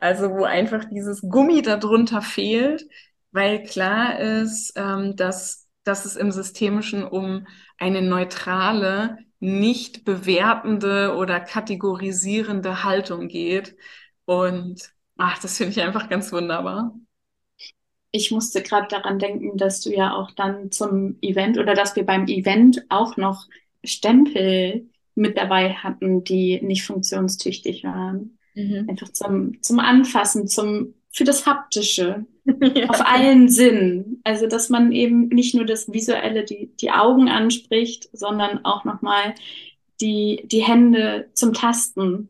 Also 0.01 0.31
wo 0.33 0.45
einfach 0.45 0.85
dieses 0.85 1.23
Gummi 1.23 1.63
darunter 1.63 2.21
fehlt, 2.21 2.85
weil 3.33 3.63
klar 3.63 4.19
ist, 4.19 4.75
ähm, 4.77 5.17
dass, 5.17 5.67
dass 5.85 6.05
es 6.05 6.17
im 6.17 6.31
Systemischen 6.31 7.05
um 7.05 7.47
eine 7.79 8.03
neutrale, 8.03 9.17
nicht 9.41 10.05
bewertende 10.05 11.15
oder 11.17 11.41
kategorisierende 11.41 12.85
Haltung 12.85 13.29
geht. 13.29 13.77
Und 14.27 14.91
ach, 15.17 15.39
das 15.39 15.57
finde 15.57 15.73
ich 15.73 15.81
einfach 15.83 16.09
ganz 16.11 16.31
wunderbar 16.33 16.93
ich 18.15 18.31
musste 18.31 18.63
gerade 18.63 18.87
daran 18.89 19.19
denken, 19.19 19.57
dass 19.57 19.81
du 19.81 19.93
ja 19.93 20.15
auch 20.15 20.31
dann 20.31 20.71
zum 20.71 21.17
Event 21.21 21.59
oder 21.59 21.75
dass 21.75 21.97
wir 21.97 22.07
beim 22.07 22.29
Event 22.29 22.87
auch 22.89 23.17
noch 23.17 23.49
Stempel 23.83 24.89
mit 25.17 25.37
dabei 25.37 25.73
hatten, 25.75 26.23
die 26.23 26.61
nicht 26.63 26.85
funktionstüchtig 26.85 27.83
waren. 27.83 28.39
Mhm. 28.55 28.87
Einfach 28.89 29.09
zum, 29.09 29.61
zum 29.63 29.81
Anfassen, 29.81 30.47
zum, 30.47 30.95
für 31.11 31.25
das 31.25 31.45
Haptische. 31.45 32.25
Ja. 32.61 32.91
Auf 32.91 33.01
allen 33.01 33.49
Sinnen. 33.49 34.21
Also, 34.23 34.47
dass 34.47 34.69
man 34.69 34.93
eben 34.93 35.29
nicht 35.29 35.55
nur 35.55 35.65
das 35.65 35.91
Visuelle, 35.91 36.45
die, 36.45 36.77
die 36.77 36.91
Augen 36.91 37.31
anspricht, 37.31 38.11
sondern 38.13 38.67
auch 38.67 38.85
nochmal 38.85 39.35
die, 40.03 40.43
die 40.45 40.63
Hände 40.63 41.31
zum 41.33 41.55
Tasten. 41.55 42.29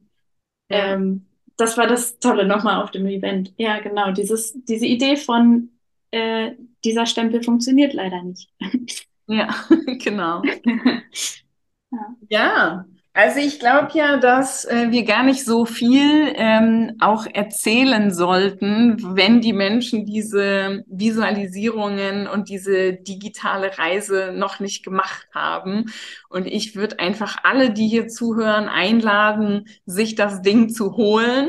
Ja. 0.71 0.95
Ähm, 0.95 1.27
das 1.57 1.77
war 1.77 1.89
das 1.89 2.21
Tolle 2.21 2.47
nochmal 2.47 2.81
auf 2.81 2.93
dem 2.93 3.07
Event. 3.07 3.53
Ja, 3.57 3.81
genau. 3.81 4.13
Dieses, 4.13 4.55
diese 4.69 4.87
Idee 4.87 5.17
von 5.17 5.71
äh, 6.15 6.57
dieser 6.85 7.07
Stempel 7.07 7.43
funktioniert 7.43 7.93
leider 7.93 8.23
nicht. 8.23 8.49
Ja, 9.27 9.49
genau. 10.05 10.43
ja. 11.91 12.17
ja. 12.29 12.85
Also 13.15 13.39
ich 13.39 13.59
glaube 13.59 13.89
ja, 13.95 14.19
dass 14.19 14.67
äh, 14.67 14.91
wir 14.91 15.05
gar 15.05 15.23
nicht 15.23 15.47
so 15.47 15.65
viel 15.65 16.31
ähm, 16.35 16.97
auch 17.01 17.27
erzählen 17.33 18.13
sollten, 18.13 19.17
wenn 19.17 19.41
die 19.41 19.55
Menschen 19.55 20.05
diese 20.05 20.85
Visualisierungen 20.89 22.27
und 22.27 22.51
diese 22.51 22.93
digitale 22.93 23.79
Reise 23.79 24.35
noch 24.37 24.61
nicht 24.61 24.85
gemacht 24.85 25.27
haben. 25.33 25.87
Und 26.29 26.47
ich 26.47 26.77
würde 26.77 26.99
einfach 26.99 27.39
alle, 27.45 27.71
die 27.71 27.89
hier 27.89 28.09
zuhören, 28.09 28.69
einladen, 28.69 29.69
sich 29.87 30.17
das 30.17 30.43
Ding 30.43 30.69
zu 30.69 30.99
holen 30.99 31.49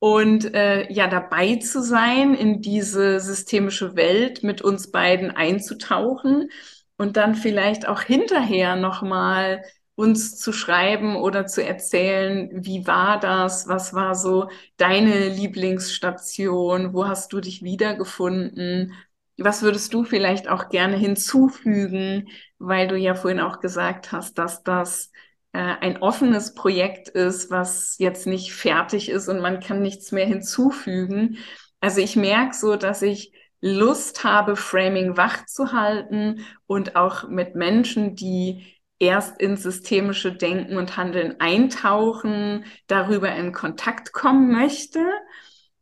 und 0.00 0.54
äh, 0.54 0.90
ja 0.92 1.08
dabei 1.08 1.56
zu 1.56 1.82
sein, 1.82 2.34
in 2.34 2.60
diese 2.62 3.20
systemische 3.20 3.96
Welt 3.96 4.42
mit 4.42 4.62
uns 4.62 4.90
beiden 4.92 5.30
einzutauchen 5.32 6.50
und 6.96 7.16
dann 7.16 7.34
vielleicht 7.34 7.88
auch 7.88 8.02
hinterher 8.02 8.76
nochmal 8.76 9.62
uns 9.96 10.36
zu 10.38 10.52
schreiben 10.52 11.16
oder 11.16 11.46
zu 11.46 11.64
erzählen, 11.64 12.50
wie 12.52 12.86
war 12.86 13.18
das, 13.18 13.66
was 13.66 13.92
war 13.94 14.14
so 14.14 14.48
deine 14.76 15.28
Lieblingsstation, 15.28 16.94
wo 16.94 17.06
hast 17.08 17.32
du 17.32 17.40
dich 17.40 17.62
wiedergefunden, 17.64 18.94
was 19.38 19.62
würdest 19.62 19.92
du 19.94 20.04
vielleicht 20.04 20.48
auch 20.48 20.68
gerne 20.68 20.96
hinzufügen, 20.96 22.28
weil 22.58 22.86
du 22.88 22.96
ja 22.96 23.14
vorhin 23.14 23.40
auch 23.40 23.60
gesagt 23.60 24.12
hast, 24.12 24.38
dass 24.38 24.62
das 24.62 25.10
ein 25.52 26.02
offenes 26.02 26.54
Projekt 26.54 27.08
ist, 27.08 27.50
was 27.50 27.96
jetzt 27.98 28.26
nicht 28.26 28.52
fertig 28.52 29.08
ist 29.08 29.28
und 29.28 29.40
man 29.40 29.60
kann 29.60 29.80
nichts 29.80 30.12
mehr 30.12 30.26
hinzufügen. 30.26 31.38
Also 31.80 32.00
ich 32.00 32.16
merke 32.16 32.54
so, 32.54 32.76
dass 32.76 33.02
ich 33.02 33.32
Lust 33.60 34.24
habe, 34.24 34.56
Framing 34.56 35.16
wach 35.16 35.46
zu 35.46 35.72
halten 35.72 36.44
und 36.66 36.96
auch 36.96 37.28
mit 37.28 37.54
Menschen, 37.54 38.14
die 38.14 38.78
erst 38.98 39.40
ins 39.40 39.62
systemische 39.62 40.32
Denken 40.32 40.76
und 40.76 40.96
Handeln 40.96 41.36
eintauchen, 41.40 42.64
darüber 42.86 43.34
in 43.34 43.52
Kontakt 43.52 44.12
kommen 44.12 44.52
möchte. 44.52 45.00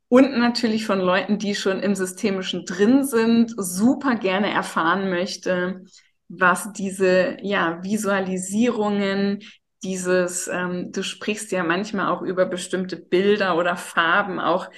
Und 0.08 0.38
natürlich 0.38 0.86
von 0.86 1.00
Leuten, 1.00 1.38
die 1.38 1.54
schon 1.54 1.80
im 1.80 1.94
Systemischen 1.94 2.64
drin 2.64 3.04
sind, 3.04 3.52
super 3.56 4.14
gerne 4.14 4.50
erfahren 4.50 5.10
möchte, 5.10 5.84
was 6.28 6.72
diese 6.72 7.36
ja, 7.42 7.82
Visualisierungen, 7.82 9.42
dieses, 9.82 10.48
ähm, 10.48 10.90
du 10.92 11.02
sprichst 11.02 11.52
ja 11.52 11.62
manchmal 11.62 12.08
auch 12.12 12.22
über 12.22 12.46
bestimmte 12.46 12.96
Bilder 12.96 13.56
oder 13.56 13.76
Farben, 13.76 14.40
auch 14.40 14.68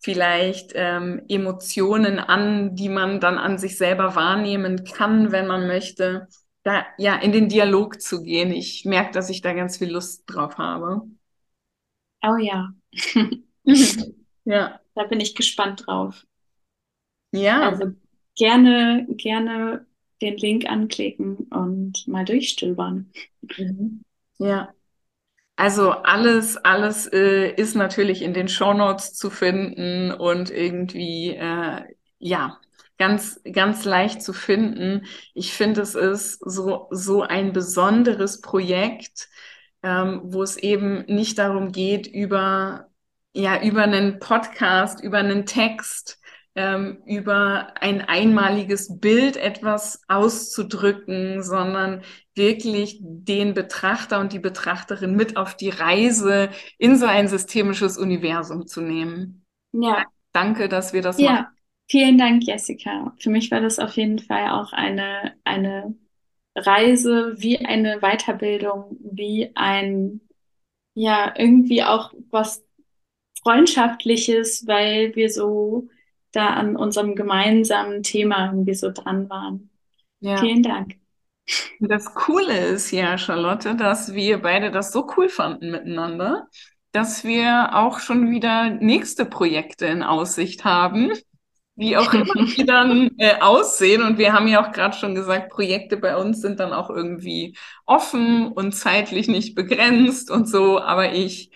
vielleicht 0.00 0.72
ähm, 0.74 1.22
Emotionen 1.28 2.18
an, 2.18 2.74
die 2.74 2.88
man 2.88 3.20
dann 3.20 3.38
an 3.38 3.58
sich 3.58 3.76
selber 3.76 4.14
wahrnehmen 4.16 4.84
kann, 4.84 5.32
wenn 5.32 5.46
man 5.46 5.66
möchte 5.66 6.28
da 6.66 6.84
ja 6.98 7.14
in 7.16 7.30
den 7.30 7.48
Dialog 7.48 8.00
zu 8.00 8.24
gehen. 8.24 8.50
Ich 8.52 8.84
merke, 8.84 9.12
dass 9.12 9.30
ich 9.30 9.40
da 9.40 9.52
ganz 9.52 9.78
viel 9.78 9.90
Lust 9.90 10.24
drauf 10.26 10.58
habe. 10.58 11.02
Oh 12.22 12.36
ja. 12.38 12.70
ja. 14.44 14.80
Da 14.94 15.04
bin 15.04 15.20
ich 15.20 15.34
gespannt 15.36 15.86
drauf. 15.86 16.24
Ja. 17.32 17.68
Also 17.68 17.92
gerne, 18.34 19.06
gerne 19.10 19.86
den 20.22 20.36
Link 20.36 20.66
anklicken 20.66 21.36
und 21.50 22.06
mal 22.08 22.24
durchstöbern. 22.24 23.10
Mhm. 23.56 24.02
Ja. 24.38 24.72
Also 25.56 25.90
alles, 25.90 26.58
alles 26.58 27.06
äh, 27.06 27.50
ist 27.50 27.76
natürlich 27.76 28.20
in 28.20 28.34
den 28.34 28.48
Show 28.48 28.74
Notes 28.74 29.14
zu 29.14 29.30
finden 29.30 30.12
und 30.12 30.50
irgendwie, 30.50 31.30
äh, 31.30 31.82
ja, 32.18 32.60
ganz, 32.98 33.40
ganz 33.50 33.84
leicht 33.84 34.22
zu 34.22 34.32
finden. 34.32 35.06
Ich 35.34 35.54
finde, 35.54 35.80
es 35.80 35.94
ist 35.94 36.40
so, 36.44 36.88
so 36.90 37.22
ein 37.22 37.52
besonderes 37.52 38.40
Projekt, 38.40 39.28
ähm, 39.82 40.20
wo 40.24 40.42
es 40.42 40.56
eben 40.56 41.04
nicht 41.06 41.38
darum 41.38 41.72
geht, 41.72 42.06
über, 42.06 42.88
ja, 43.34 43.62
über 43.62 43.82
einen 43.82 44.18
Podcast, 44.18 45.02
über 45.02 45.18
einen 45.18 45.46
Text, 45.46 46.20
ähm, 46.56 47.02
über 47.04 47.74
ein 47.80 48.00
einmaliges 48.00 48.98
Bild 48.98 49.36
etwas 49.36 50.02
auszudrücken, 50.08 51.42
sondern 51.42 52.02
wirklich 52.34 52.98
den 53.02 53.54
Betrachter 53.54 54.20
und 54.20 54.32
die 54.32 54.38
Betrachterin 54.38 55.14
mit 55.14 55.36
auf 55.36 55.54
die 55.54 55.68
Reise 55.68 56.48
in 56.78 56.96
so 56.96 57.06
ein 57.06 57.28
systemisches 57.28 57.98
Universum 57.98 58.66
zu 58.66 58.80
nehmen. 58.80 59.44
Ja. 59.72 60.04
Danke, 60.32 60.68
dass 60.68 60.92
wir 60.92 61.02
das 61.02 61.18
ja. 61.18 61.32
machen. 61.32 61.46
Vielen 61.88 62.18
Dank, 62.18 62.42
Jessica. 62.44 63.14
Für 63.18 63.30
mich 63.30 63.50
war 63.50 63.60
das 63.60 63.78
auf 63.78 63.96
jeden 63.96 64.18
Fall 64.18 64.50
auch 64.50 64.72
eine, 64.72 65.34
eine 65.44 65.94
Reise, 66.56 67.34
wie 67.36 67.58
eine 67.58 68.00
Weiterbildung, 68.00 68.96
wie 69.00 69.52
ein, 69.54 70.20
ja, 70.94 71.34
irgendwie 71.36 71.84
auch 71.84 72.12
was 72.30 72.64
Freundschaftliches, 73.42 74.66
weil 74.66 75.14
wir 75.14 75.30
so 75.30 75.88
da 76.36 76.48
an 76.48 76.76
unserem 76.76 77.14
gemeinsamen 77.14 78.02
Thema 78.02 78.46
irgendwie 78.46 78.74
so 78.74 78.90
dran 78.90 79.28
waren. 79.30 79.70
Ja. 80.20 80.36
Vielen 80.38 80.62
Dank. 80.62 80.96
Das 81.80 82.14
Coole 82.14 82.58
ist 82.58 82.90
ja, 82.90 83.16
Charlotte, 83.18 83.76
dass 83.76 84.14
wir 84.14 84.42
beide 84.42 84.70
das 84.70 84.92
so 84.92 85.06
cool 85.16 85.28
fanden 85.28 85.70
miteinander, 85.70 86.48
dass 86.92 87.24
wir 87.24 87.70
auch 87.74 88.00
schon 88.00 88.30
wieder 88.30 88.70
nächste 88.70 89.26
Projekte 89.26 89.86
in 89.86 90.02
Aussicht 90.02 90.64
haben 90.64 91.12
wie 91.76 91.96
auch 91.96 92.12
immer 92.12 92.24
die 92.56 92.64
dann 92.64 93.10
äh, 93.18 93.38
aussehen. 93.40 94.02
Und 94.02 94.18
wir 94.18 94.32
haben 94.32 94.48
ja 94.48 94.66
auch 94.66 94.72
gerade 94.72 94.96
schon 94.96 95.14
gesagt, 95.14 95.50
Projekte 95.50 95.96
bei 95.96 96.16
uns 96.16 96.40
sind 96.40 96.58
dann 96.58 96.72
auch 96.72 96.90
irgendwie 96.90 97.56
offen 97.84 98.50
und 98.52 98.72
zeitlich 98.72 99.28
nicht 99.28 99.54
begrenzt 99.54 100.30
und 100.30 100.48
so. 100.48 100.80
Aber 100.80 101.12
ich, 101.12 101.52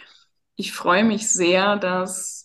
ich 0.57 0.73
freue 0.73 1.05
mich 1.05 1.29
sehr, 1.29 1.77
dass 1.77 2.40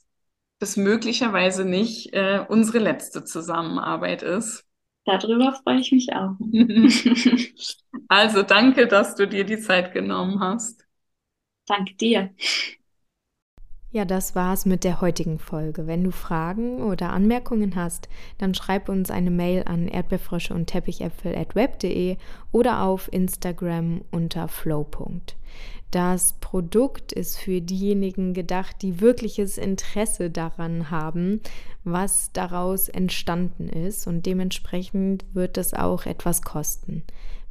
das 0.59 0.77
möglicherweise 0.77 1.65
nicht 1.65 2.13
äh, 2.13 2.45
unsere 2.47 2.79
letzte 2.79 3.23
Zusammenarbeit 3.23 4.23
ist. 4.23 4.65
Darüber 5.05 5.53
freue 5.63 5.79
ich 5.79 5.91
mich 5.91 6.09
auch. 6.13 6.35
also 8.07 8.41
danke, 8.41 8.87
dass 8.87 9.15
du 9.15 9.27
dir 9.27 9.43
die 9.43 9.59
Zeit 9.59 9.93
genommen 9.93 10.39
hast. 10.39 10.85
Danke 11.67 11.95
dir. 11.95 12.33
Ja, 13.95 14.03
das 14.03 14.35
war's 14.35 14.65
mit 14.65 14.83
der 14.83 14.99
heutigen 14.99 15.39
Folge. 15.39 15.87
Wenn 15.87 16.03
du 16.03 16.11
Fragen 16.11 16.83
oder 16.83 17.13
Anmerkungen 17.13 17.77
hast, 17.77 18.09
dann 18.37 18.53
schreib 18.53 18.89
uns 18.89 19.09
eine 19.09 19.31
Mail 19.31 19.63
an 19.65 19.87
erdbeerfrösche 19.87 20.53
und 20.53 20.67
teppichäpfel 20.67 21.33
at 21.33 21.55
web.de 21.55 22.17
oder 22.51 22.81
auf 22.83 23.07
Instagram 23.13 24.01
unter 24.11 24.49
flow. 24.49 24.85
Das 25.91 26.33
Produkt 26.41 27.13
ist 27.13 27.37
für 27.37 27.61
diejenigen 27.61 28.33
gedacht, 28.33 28.81
die 28.81 28.99
wirkliches 28.99 29.57
Interesse 29.57 30.29
daran 30.29 30.91
haben, 30.91 31.39
was 31.85 32.33
daraus 32.33 32.89
entstanden 32.89 33.69
ist 33.69 34.07
und 34.07 34.25
dementsprechend 34.25 35.23
wird 35.33 35.57
es 35.57 35.73
auch 35.73 36.05
etwas 36.05 36.41
kosten. 36.41 37.03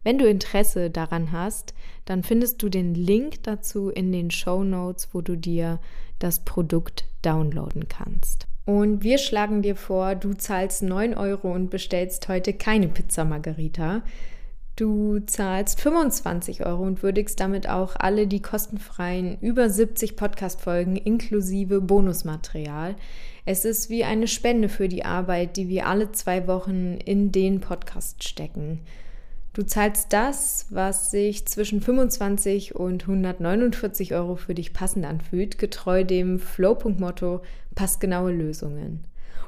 Wenn 0.05 0.19
du 0.19 0.29
Interesse 0.29 0.91
daran 0.91 1.33
hast, 1.33 1.75
dann 2.05 2.23
findest 2.23 2.63
du 2.63 2.69
den 2.69 2.95
Link 2.95 3.43
dazu 3.43 3.89
in 3.89 4.13
den 4.13 4.31
Show 4.31 4.63
Notes, 4.63 5.09
wo 5.13 5.23
du 5.23 5.37
dir 5.37 5.81
das 6.19 6.45
Produkt 6.45 7.07
downloaden 7.23 7.89
kannst. 7.89 8.47
Und 8.67 9.03
wir 9.03 9.19
schlagen 9.19 9.63
dir 9.63 9.77
vor, 9.77 10.15
du 10.15 10.35
zahlst 10.35 10.83
9 10.83 11.15
Euro 11.15 11.53
und 11.53 11.71
bestellst 11.71 12.29
heute 12.29 12.53
keine 12.53 12.89
Pizza 12.89 13.25
Margarita. 13.25 14.03
Du 14.77 15.21
zahlst 15.21 15.81
25 15.81 16.67
Euro 16.67 16.83
und 16.83 17.03
würdigst 17.03 17.39
damit 17.39 17.69
auch 17.69 17.95
alle 17.97 18.27
die 18.27 18.43
kostenfreien 18.43 19.39
über 19.41 19.71
70 19.71 20.17
Podcast-Folgen 20.17 20.97
inklusive 20.97 21.81
Bonusmaterial. 21.81 22.97
Es 23.45 23.65
ist 23.65 23.89
wie 23.89 24.05
eine 24.05 24.27
Spende 24.27 24.69
für 24.69 24.89
die 24.89 25.05
Arbeit, 25.05 25.57
die 25.57 25.69
wir 25.69 25.87
alle 25.87 26.11
zwei 26.13 26.49
Wochen 26.49 26.97
in 26.97 27.31
den 27.31 27.61
Podcast 27.61 28.25
stecken. 28.25 28.81
Du 29.55 29.63
zahlst 29.63 30.13
das, 30.13 30.67
was 30.71 31.13
sich 31.13 31.47
zwischen 31.47 31.81
25 31.81 32.75
und 32.75 33.05
149 33.05 34.13
Euro 34.13 34.35
für 34.35 34.53
dich 34.53 34.73
passend 34.73 35.07
anfühlt, 35.07 35.59
getreu 35.59 36.03
dem 36.03 36.41
Flow.motto 36.41 37.41
passgenaue 37.77 38.33
Lösungen. 38.33 39.05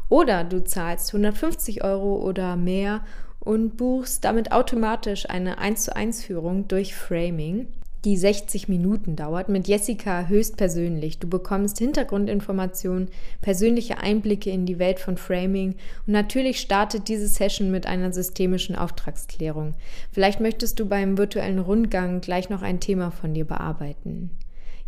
Oder 0.09 0.44
du 0.44 0.62
zahlst 0.62 1.09
150 1.11 1.82
Euro 1.82 2.24
oder 2.24 2.54
mehr 2.54 3.04
und 3.40 3.76
buchst 3.76 4.24
damit 4.24 4.52
automatisch 4.52 5.28
eine 5.28 5.59
1 5.59 5.82
zu 5.82 5.96
1 5.96 6.24
Führung 6.24 6.68
durch 6.68 6.94
Framing 6.94 7.66
die 8.05 8.16
60 8.16 8.68
Minuten 8.68 9.16
dauert, 9.16 9.49
mit 9.49 9.66
Jessica 9.66 10.26
höchstpersönlich. 10.26 11.18
Du 11.18 11.28
bekommst 11.28 11.78
Hintergrundinformationen, 11.78 13.09
persönliche 13.40 13.99
Einblicke 13.99 14.51
in 14.51 14.66
die 14.66 14.78
Welt 14.78 15.01
von 15.01 15.16
Framing 15.16 15.74
und 16.07 16.12
natürlich 16.12 16.61
startet 16.61 17.09
diese 17.09 17.28
Session 17.28 17.70
mit 17.70 17.86
einer 17.86 18.12
systemischen 18.12 18.76
Auftragsklärung. 18.76 19.74
Vielleicht 20.12 20.40
möchtest 20.40 20.78
du 20.78 20.86
beim 20.86 21.18
virtuellen 21.18 21.59
Rundgang 21.59 22.20
gleich 22.20 22.51
noch 22.51 22.62
ein 22.62 22.80
Thema 22.80 23.11
von 23.11 23.34
dir 23.34 23.44
bearbeiten. 23.44 24.30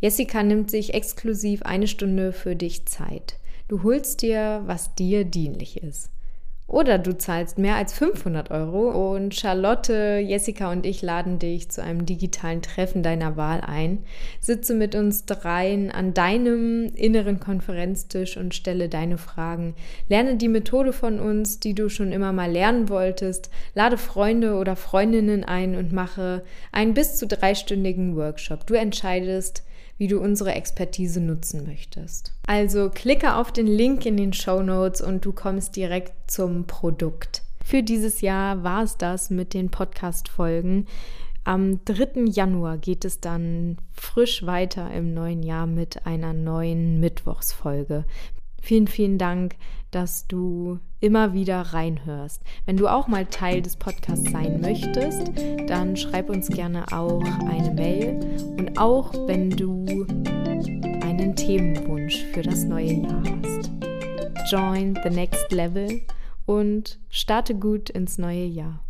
Jessica 0.00 0.42
nimmt 0.42 0.70
sich 0.70 0.94
exklusiv 0.94 1.62
eine 1.62 1.88
Stunde 1.88 2.32
für 2.32 2.54
dich 2.54 2.86
Zeit. 2.86 3.38
Du 3.66 3.82
holst 3.82 4.22
dir, 4.22 4.62
was 4.66 4.94
dir 4.94 5.24
dienlich 5.24 5.82
ist. 5.82 6.10
Oder 6.68 6.98
du 6.98 7.16
zahlst 7.16 7.56
mehr 7.56 7.76
als 7.76 7.94
500 7.94 8.50
Euro 8.50 9.14
und 9.14 9.34
Charlotte, 9.34 10.18
Jessica 10.22 10.70
und 10.70 10.84
ich 10.84 11.00
laden 11.00 11.38
dich 11.38 11.70
zu 11.70 11.82
einem 11.82 12.04
digitalen 12.04 12.60
Treffen 12.60 13.02
deiner 13.02 13.38
Wahl 13.38 13.62
ein. 13.62 14.04
Sitze 14.38 14.74
mit 14.74 14.94
uns 14.94 15.24
dreien 15.24 15.90
an 15.90 16.12
deinem 16.12 16.92
inneren 16.94 17.40
Konferenztisch 17.40 18.36
und 18.36 18.54
stelle 18.54 18.90
deine 18.90 19.16
Fragen. 19.16 19.76
Lerne 20.10 20.36
die 20.36 20.48
Methode 20.48 20.92
von 20.92 21.20
uns, 21.20 21.58
die 21.58 21.74
du 21.74 21.88
schon 21.88 22.12
immer 22.12 22.34
mal 22.34 22.52
lernen 22.52 22.90
wolltest. 22.90 23.48
Lade 23.74 23.96
Freunde 23.96 24.56
oder 24.56 24.76
Freundinnen 24.76 25.44
ein 25.44 25.74
und 25.74 25.94
mache 25.94 26.44
einen 26.70 26.92
bis 26.92 27.16
zu 27.16 27.26
dreistündigen 27.26 28.14
Workshop. 28.14 28.66
Du 28.66 28.74
entscheidest, 28.74 29.62
wie 29.98 30.06
du 30.06 30.20
unsere 30.20 30.54
Expertise 30.54 31.20
nutzen 31.20 31.66
möchtest. 31.66 32.32
Also 32.46 32.88
klicke 32.88 33.34
auf 33.34 33.52
den 33.52 33.66
Link 33.66 34.06
in 34.06 34.16
den 34.16 34.32
Show 34.32 34.62
Notes 34.62 35.00
und 35.00 35.24
du 35.24 35.32
kommst 35.32 35.76
direkt 35.76 36.30
zum 36.30 36.66
Produkt. 36.66 37.42
Für 37.64 37.82
dieses 37.82 38.22
Jahr 38.22 38.62
war 38.62 38.84
es 38.84 38.96
das 38.96 39.28
mit 39.28 39.52
den 39.52 39.70
Podcast-Folgen. 39.70 40.86
Am 41.44 41.84
3. 41.84 42.26
Januar 42.30 42.78
geht 42.78 43.04
es 43.04 43.20
dann 43.20 43.78
frisch 43.92 44.46
weiter 44.46 44.90
im 44.92 45.14
neuen 45.14 45.42
Jahr 45.42 45.66
mit 45.66 46.06
einer 46.06 46.32
neuen 46.32 47.00
Mittwochsfolge. 47.00 48.04
Vielen, 48.68 48.86
vielen 48.86 49.16
Dank, 49.16 49.56
dass 49.90 50.26
du 50.26 50.78
immer 51.00 51.32
wieder 51.32 51.58
reinhörst. 51.58 52.42
Wenn 52.66 52.76
du 52.76 52.86
auch 52.86 53.08
mal 53.08 53.24
Teil 53.24 53.62
des 53.62 53.76
Podcasts 53.76 54.30
sein 54.30 54.60
möchtest, 54.60 55.32
dann 55.66 55.96
schreib 55.96 56.28
uns 56.28 56.48
gerne 56.48 56.84
auch 56.92 57.24
eine 57.48 57.70
Mail 57.70 58.20
und 58.58 58.78
auch 58.78 59.14
wenn 59.26 59.48
du 59.48 59.86
einen 61.00 61.34
Themenwunsch 61.34 62.22
für 62.34 62.42
das 62.42 62.64
neue 62.64 62.92
Jahr 62.92 63.22
hast. 63.42 63.70
Join 64.52 64.98
the 65.02 65.16
next 65.16 65.50
level 65.50 66.02
und 66.44 66.98
starte 67.08 67.54
gut 67.54 67.88
ins 67.88 68.18
neue 68.18 68.44
Jahr. 68.44 68.84